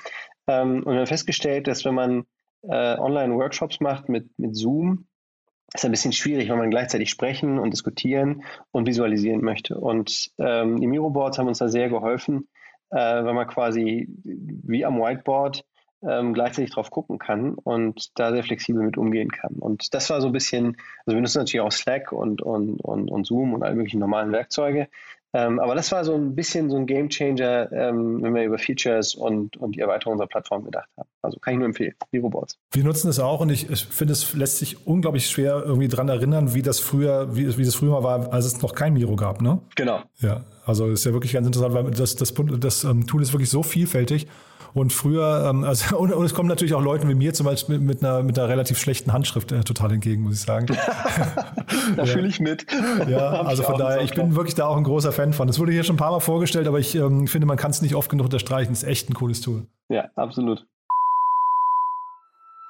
Ähm, 0.47 0.83
und 0.83 0.93
wir 0.93 0.99
haben 0.99 1.07
festgestellt, 1.07 1.67
dass 1.67 1.85
wenn 1.85 1.95
man 1.95 2.23
äh, 2.63 2.97
Online-Workshops 2.97 3.81
macht 3.81 4.09
mit, 4.09 4.27
mit 4.39 4.55
Zoom, 4.55 5.05
ist 5.73 5.85
ein 5.85 5.91
bisschen 5.91 6.11
schwierig, 6.11 6.49
wenn 6.49 6.57
man 6.57 6.69
gleichzeitig 6.69 7.09
sprechen 7.09 7.57
und 7.57 7.71
diskutieren 7.71 8.43
und 8.71 8.87
visualisieren 8.87 9.41
möchte. 9.41 9.77
Und 9.77 10.31
ähm, 10.37 10.79
die 10.79 10.87
Miro-Boards 10.87 11.37
haben 11.37 11.47
uns 11.47 11.59
da 11.59 11.69
sehr 11.69 11.89
geholfen, 11.89 12.49
äh, 12.89 12.97
weil 12.97 13.33
man 13.33 13.47
quasi 13.47 14.07
wie 14.23 14.85
am 14.85 14.99
Whiteboard 14.99 15.63
ähm, 16.03 16.33
gleichzeitig 16.33 16.71
drauf 16.71 16.89
gucken 16.89 17.19
kann 17.19 17.53
und 17.53 18.19
da 18.19 18.31
sehr 18.31 18.43
flexibel 18.43 18.83
mit 18.83 18.97
umgehen 18.97 19.31
kann. 19.31 19.55
Und 19.55 19.93
das 19.93 20.09
war 20.09 20.19
so 20.19 20.27
ein 20.27 20.33
bisschen, 20.33 20.77
also 21.05 21.15
wir 21.15 21.21
nutzen 21.21 21.39
natürlich 21.39 21.61
auch 21.61 21.71
Slack 21.71 22.11
und, 22.11 22.41
und, 22.41 22.81
und, 22.81 23.09
und 23.09 23.25
Zoom 23.25 23.53
und 23.53 23.63
alle 23.63 23.75
möglichen 23.75 23.99
normalen 23.99 24.31
Werkzeuge, 24.31 24.87
ähm, 25.33 25.59
aber 25.59 25.75
das 25.75 25.91
war 25.91 26.03
so 26.03 26.13
ein 26.13 26.35
bisschen 26.35 26.69
so 26.69 26.77
ein 26.77 26.85
Game 26.85 27.09
Changer, 27.09 27.71
ähm, 27.71 28.21
wenn 28.21 28.35
wir 28.35 28.43
über 28.43 28.57
Features 28.57 29.15
und, 29.15 29.57
und 29.57 29.75
die 29.75 29.79
Erweiterung 29.79 30.13
unserer 30.13 30.27
Plattform 30.27 30.65
gedacht 30.65 30.89
haben. 30.97 31.07
Also 31.21 31.39
kann 31.39 31.53
ich 31.53 31.59
nur 31.59 31.67
empfehlen, 31.67 31.93
die 32.11 32.17
Robots. 32.17 32.57
Wir 32.71 32.83
nutzen 32.83 33.09
es 33.09 33.19
auch 33.19 33.39
und 33.39 33.49
ich, 33.49 33.69
ich 33.69 33.85
finde, 33.85 34.13
es 34.13 34.33
lässt 34.33 34.57
sich 34.57 34.85
unglaublich 34.85 35.27
schwer 35.27 35.63
irgendwie 35.65 35.87
dran 35.87 36.09
erinnern, 36.09 36.53
wie 36.53 36.61
das 36.61 36.79
früher, 36.79 37.35
wie, 37.35 37.57
wie 37.57 37.63
das 37.63 37.75
früher 37.75 37.91
mal 37.91 38.03
war, 38.03 38.33
als 38.33 38.45
es 38.45 38.61
noch 38.61 38.73
kein 38.73 38.93
Miro 38.93 39.15
gab, 39.15 39.41
ne? 39.41 39.61
Genau. 39.75 40.01
Ja, 40.19 40.43
also 40.65 40.87
ist 40.87 41.05
ja 41.05 41.13
wirklich 41.13 41.33
ganz 41.33 41.47
interessant, 41.47 41.73
weil 41.73 41.91
das, 41.91 42.15
das, 42.15 42.33
das, 42.33 42.59
das 42.59 42.83
ähm, 42.83 43.07
Tool 43.07 43.21
ist 43.21 43.33
wirklich 43.33 43.49
so 43.49 43.63
vielfältig 43.63 44.27
und 44.73 44.93
früher, 44.93 45.47
ähm, 45.49 45.63
also, 45.63 45.97
und, 45.99 46.13
und, 46.13 46.25
es 46.25 46.33
kommen 46.33 46.49
natürlich 46.49 46.73
auch 46.73 46.81
Leuten 46.81 47.07
wie 47.09 47.15
mir 47.15 47.33
zum 47.33 47.45
Beispiel 47.45 47.77
mit, 47.77 47.87
mit 47.87 48.03
einer, 48.03 48.23
mit 48.23 48.37
einer 48.37 48.47
relativ 48.47 48.77
schlechten 48.77 49.13
Handschrift 49.13 49.51
äh, 49.51 49.63
total 49.63 49.93
entgegen, 49.93 50.23
muss 50.23 50.35
ich 50.35 50.41
sagen. 50.41 50.67
da 51.95 52.05
fühle 52.05 52.27
ich 52.27 52.39
mit. 52.39 52.65
Ja, 53.07 53.41
also 53.41 53.63
von 53.63 53.77
daher, 53.77 54.01
ich 54.01 54.13
bin 54.13 54.35
wirklich 54.35 54.55
da 54.55 54.67
auch 54.67 54.77
ein 54.77 54.83
großer 54.83 55.11
Fan 55.11 55.33
von. 55.33 55.49
Es 55.49 55.59
wurde 55.59 55.71
hier 55.71 55.83
schon 55.83 55.95
ein 55.95 55.99
paar 55.99 56.11
Mal 56.11 56.19
vorgestellt, 56.19 56.67
aber 56.67 56.79
ich 56.79 56.95
ähm, 56.95 57.27
finde, 57.27 57.47
man 57.47 57.57
kann 57.57 57.71
es 57.71 57.81
nicht 57.81 57.95
oft 57.95 58.09
genug 58.09 58.25
unterstreichen. 58.25 58.73
Es 58.73 58.83
ist 58.83 58.89
echt 58.89 59.09
ein 59.09 59.13
cooles 59.13 59.41
Tool. 59.41 59.65
Ja, 59.89 60.09
absolut. 60.15 60.65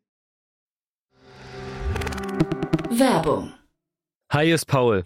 Werbung. 2.90 3.52
Hi, 4.32 4.50
ist 4.50 4.66
Paul. 4.66 5.06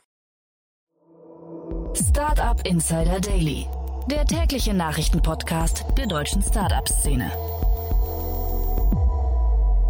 Startup 1.95 2.59
Insider 2.67 3.19
Daily, 3.19 3.67
der 4.09 4.25
tägliche 4.25 4.73
Nachrichtenpodcast 4.73 5.85
der 5.97 6.07
deutschen 6.07 6.41
Startup-Szene. 6.41 7.31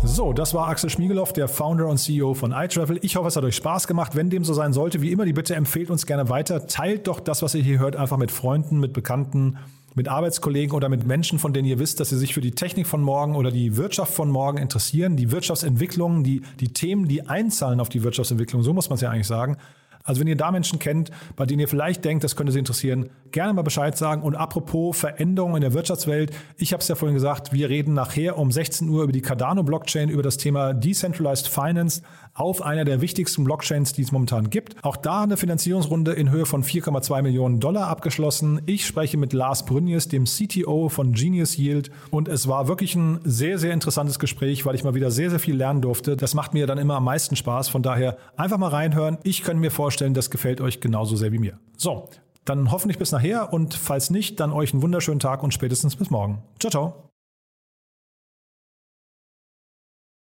So, 0.03 0.33
das 0.33 0.53
war 0.53 0.67
Axel 0.67 0.89
Schmiegeloff, 0.89 1.33
der 1.33 1.47
Founder 1.47 1.87
und 1.87 1.97
CEO 1.97 2.33
von 2.33 2.51
iTravel. 2.51 2.99
Ich 3.01 3.15
hoffe, 3.15 3.27
es 3.27 3.35
hat 3.35 3.43
euch 3.43 3.55
Spaß 3.55 3.87
gemacht. 3.87 4.15
Wenn 4.15 4.29
dem 4.29 4.43
so 4.43 4.53
sein 4.53 4.73
sollte, 4.73 5.01
wie 5.01 5.11
immer 5.11 5.25
die 5.25 5.33
Bitte, 5.33 5.55
empfehlt 5.55 5.89
uns 5.89 6.05
gerne 6.05 6.29
weiter. 6.29 6.67
Teilt 6.67 7.07
doch 7.07 7.19
das, 7.19 7.41
was 7.41 7.55
ihr 7.55 7.63
hier 7.63 7.79
hört, 7.79 7.95
einfach 7.95 8.17
mit 8.17 8.31
Freunden, 8.31 8.79
mit 8.79 8.93
Bekannten, 8.93 9.57
mit 9.95 10.07
Arbeitskollegen 10.07 10.75
oder 10.75 10.89
mit 10.89 11.05
Menschen, 11.05 11.39
von 11.39 11.53
denen 11.53 11.67
ihr 11.67 11.79
wisst, 11.79 11.99
dass 11.99 12.09
sie 12.09 12.17
sich 12.17 12.33
für 12.33 12.41
die 12.41 12.51
Technik 12.51 12.87
von 12.87 13.01
morgen 13.01 13.35
oder 13.35 13.51
die 13.51 13.77
Wirtschaft 13.77 14.13
von 14.13 14.29
morgen 14.29 14.57
interessieren, 14.57 15.17
die 15.17 15.31
Wirtschaftsentwicklung, 15.31 16.23
die, 16.23 16.41
die 16.59 16.73
Themen, 16.73 17.07
die 17.07 17.27
einzahlen 17.27 17.79
auf 17.79 17.89
die 17.89 18.03
Wirtschaftsentwicklung, 18.03 18.63
so 18.63 18.73
muss 18.73 18.89
man 18.89 18.95
es 18.95 19.01
ja 19.01 19.09
eigentlich 19.09 19.27
sagen. 19.27 19.57
Also 20.03 20.21
wenn 20.21 20.27
ihr 20.27 20.37
da 20.37 20.51
Menschen 20.51 20.79
kennt, 20.79 21.11
bei 21.35 21.45
denen 21.45 21.59
ihr 21.59 21.67
vielleicht 21.67 22.05
denkt, 22.05 22.23
das 22.23 22.35
könnte 22.35 22.51
sie 22.51 22.59
interessieren, 22.59 23.09
gerne 23.31 23.53
mal 23.53 23.61
Bescheid 23.61 23.97
sagen. 23.97 24.21
Und 24.21 24.35
apropos 24.35 24.97
Veränderungen 24.97 25.57
in 25.57 25.61
der 25.61 25.73
Wirtschaftswelt, 25.73 26.31
ich 26.57 26.73
habe 26.73 26.81
es 26.81 26.87
ja 26.87 26.95
vorhin 26.95 27.15
gesagt, 27.15 27.53
wir 27.53 27.69
reden 27.69 27.93
nachher 27.93 28.37
um 28.37 28.51
16 28.51 28.87
Uhr 28.89 29.03
über 29.03 29.11
die 29.11 29.21
Cardano-Blockchain, 29.21 30.09
über 30.09 30.23
das 30.23 30.37
Thema 30.37 30.73
Decentralized 30.73 31.47
Finance 31.47 32.01
auf 32.33 32.61
einer 32.61 32.85
der 32.85 33.01
wichtigsten 33.01 33.43
Blockchains, 33.43 33.93
die 33.93 34.01
es 34.01 34.11
momentan 34.11 34.49
gibt. 34.49 34.75
Auch 34.83 34.97
da 34.97 35.23
eine 35.23 35.37
Finanzierungsrunde 35.37 36.13
in 36.13 36.29
Höhe 36.29 36.45
von 36.45 36.63
4,2 36.63 37.21
Millionen 37.21 37.59
Dollar 37.59 37.87
abgeschlossen. 37.87 38.61
Ich 38.65 38.85
spreche 38.85 39.17
mit 39.17 39.33
Lars 39.33 39.65
Brünjes, 39.65 40.07
dem 40.07 40.25
CTO 40.25 40.89
von 40.89 41.13
Genius 41.13 41.57
Yield. 41.57 41.91
Und 42.09 42.27
es 42.27 42.47
war 42.47 42.67
wirklich 42.67 42.95
ein 42.95 43.19
sehr, 43.23 43.57
sehr 43.57 43.73
interessantes 43.73 44.19
Gespräch, 44.19 44.65
weil 44.65 44.75
ich 44.75 44.83
mal 44.83 44.95
wieder 44.95 45.11
sehr, 45.11 45.29
sehr 45.29 45.39
viel 45.39 45.55
lernen 45.55 45.81
durfte. 45.81 46.17
Das 46.17 46.33
macht 46.33 46.53
mir 46.53 46.67
dann 46.67 46.77
immer 46.77 46.95
am 46.95 47.03
meisten 47.03 47.35
Spaß. 47.35 47.69
Von 47.69 47.83
daher 47.83 48.17
einfach 48.35 48.57
mal 48.57 48.69
reinhören. 48.69 49.17
Ich 49.23 49.43
kann 49.43 49.59
mir 49.59 49.71
vorstellen, 49.71 50.13
das 50.13 50.29
gefällt 50.29 50.61
euch 50.61 50.81
genauso 50.81 51.15
sehr 51.15 51.31
wie 51.31 51.39
mir. 51.39 51.59
So, 51.77 52.09
dann 52.45 52.71
hoffentlich 52.71 52.97
bis 52.97 53.11
nachher 53.11 53.53
und 53.53 53.73
falls 53.73 54.09
nicht, 54.09 54.39
dann 54.39 54.51
euch 54.51 54.73
einen 54.73 54.81
wunderschönen 54.81 55.19
Tag 55.19 55.43
und 55.43 55.53
spätestens 55.53 55.95
bis 55.95 56.09
morgen. 56.09 56.43
Ciao, 56.59 56.71
ciao. 56.71 57.10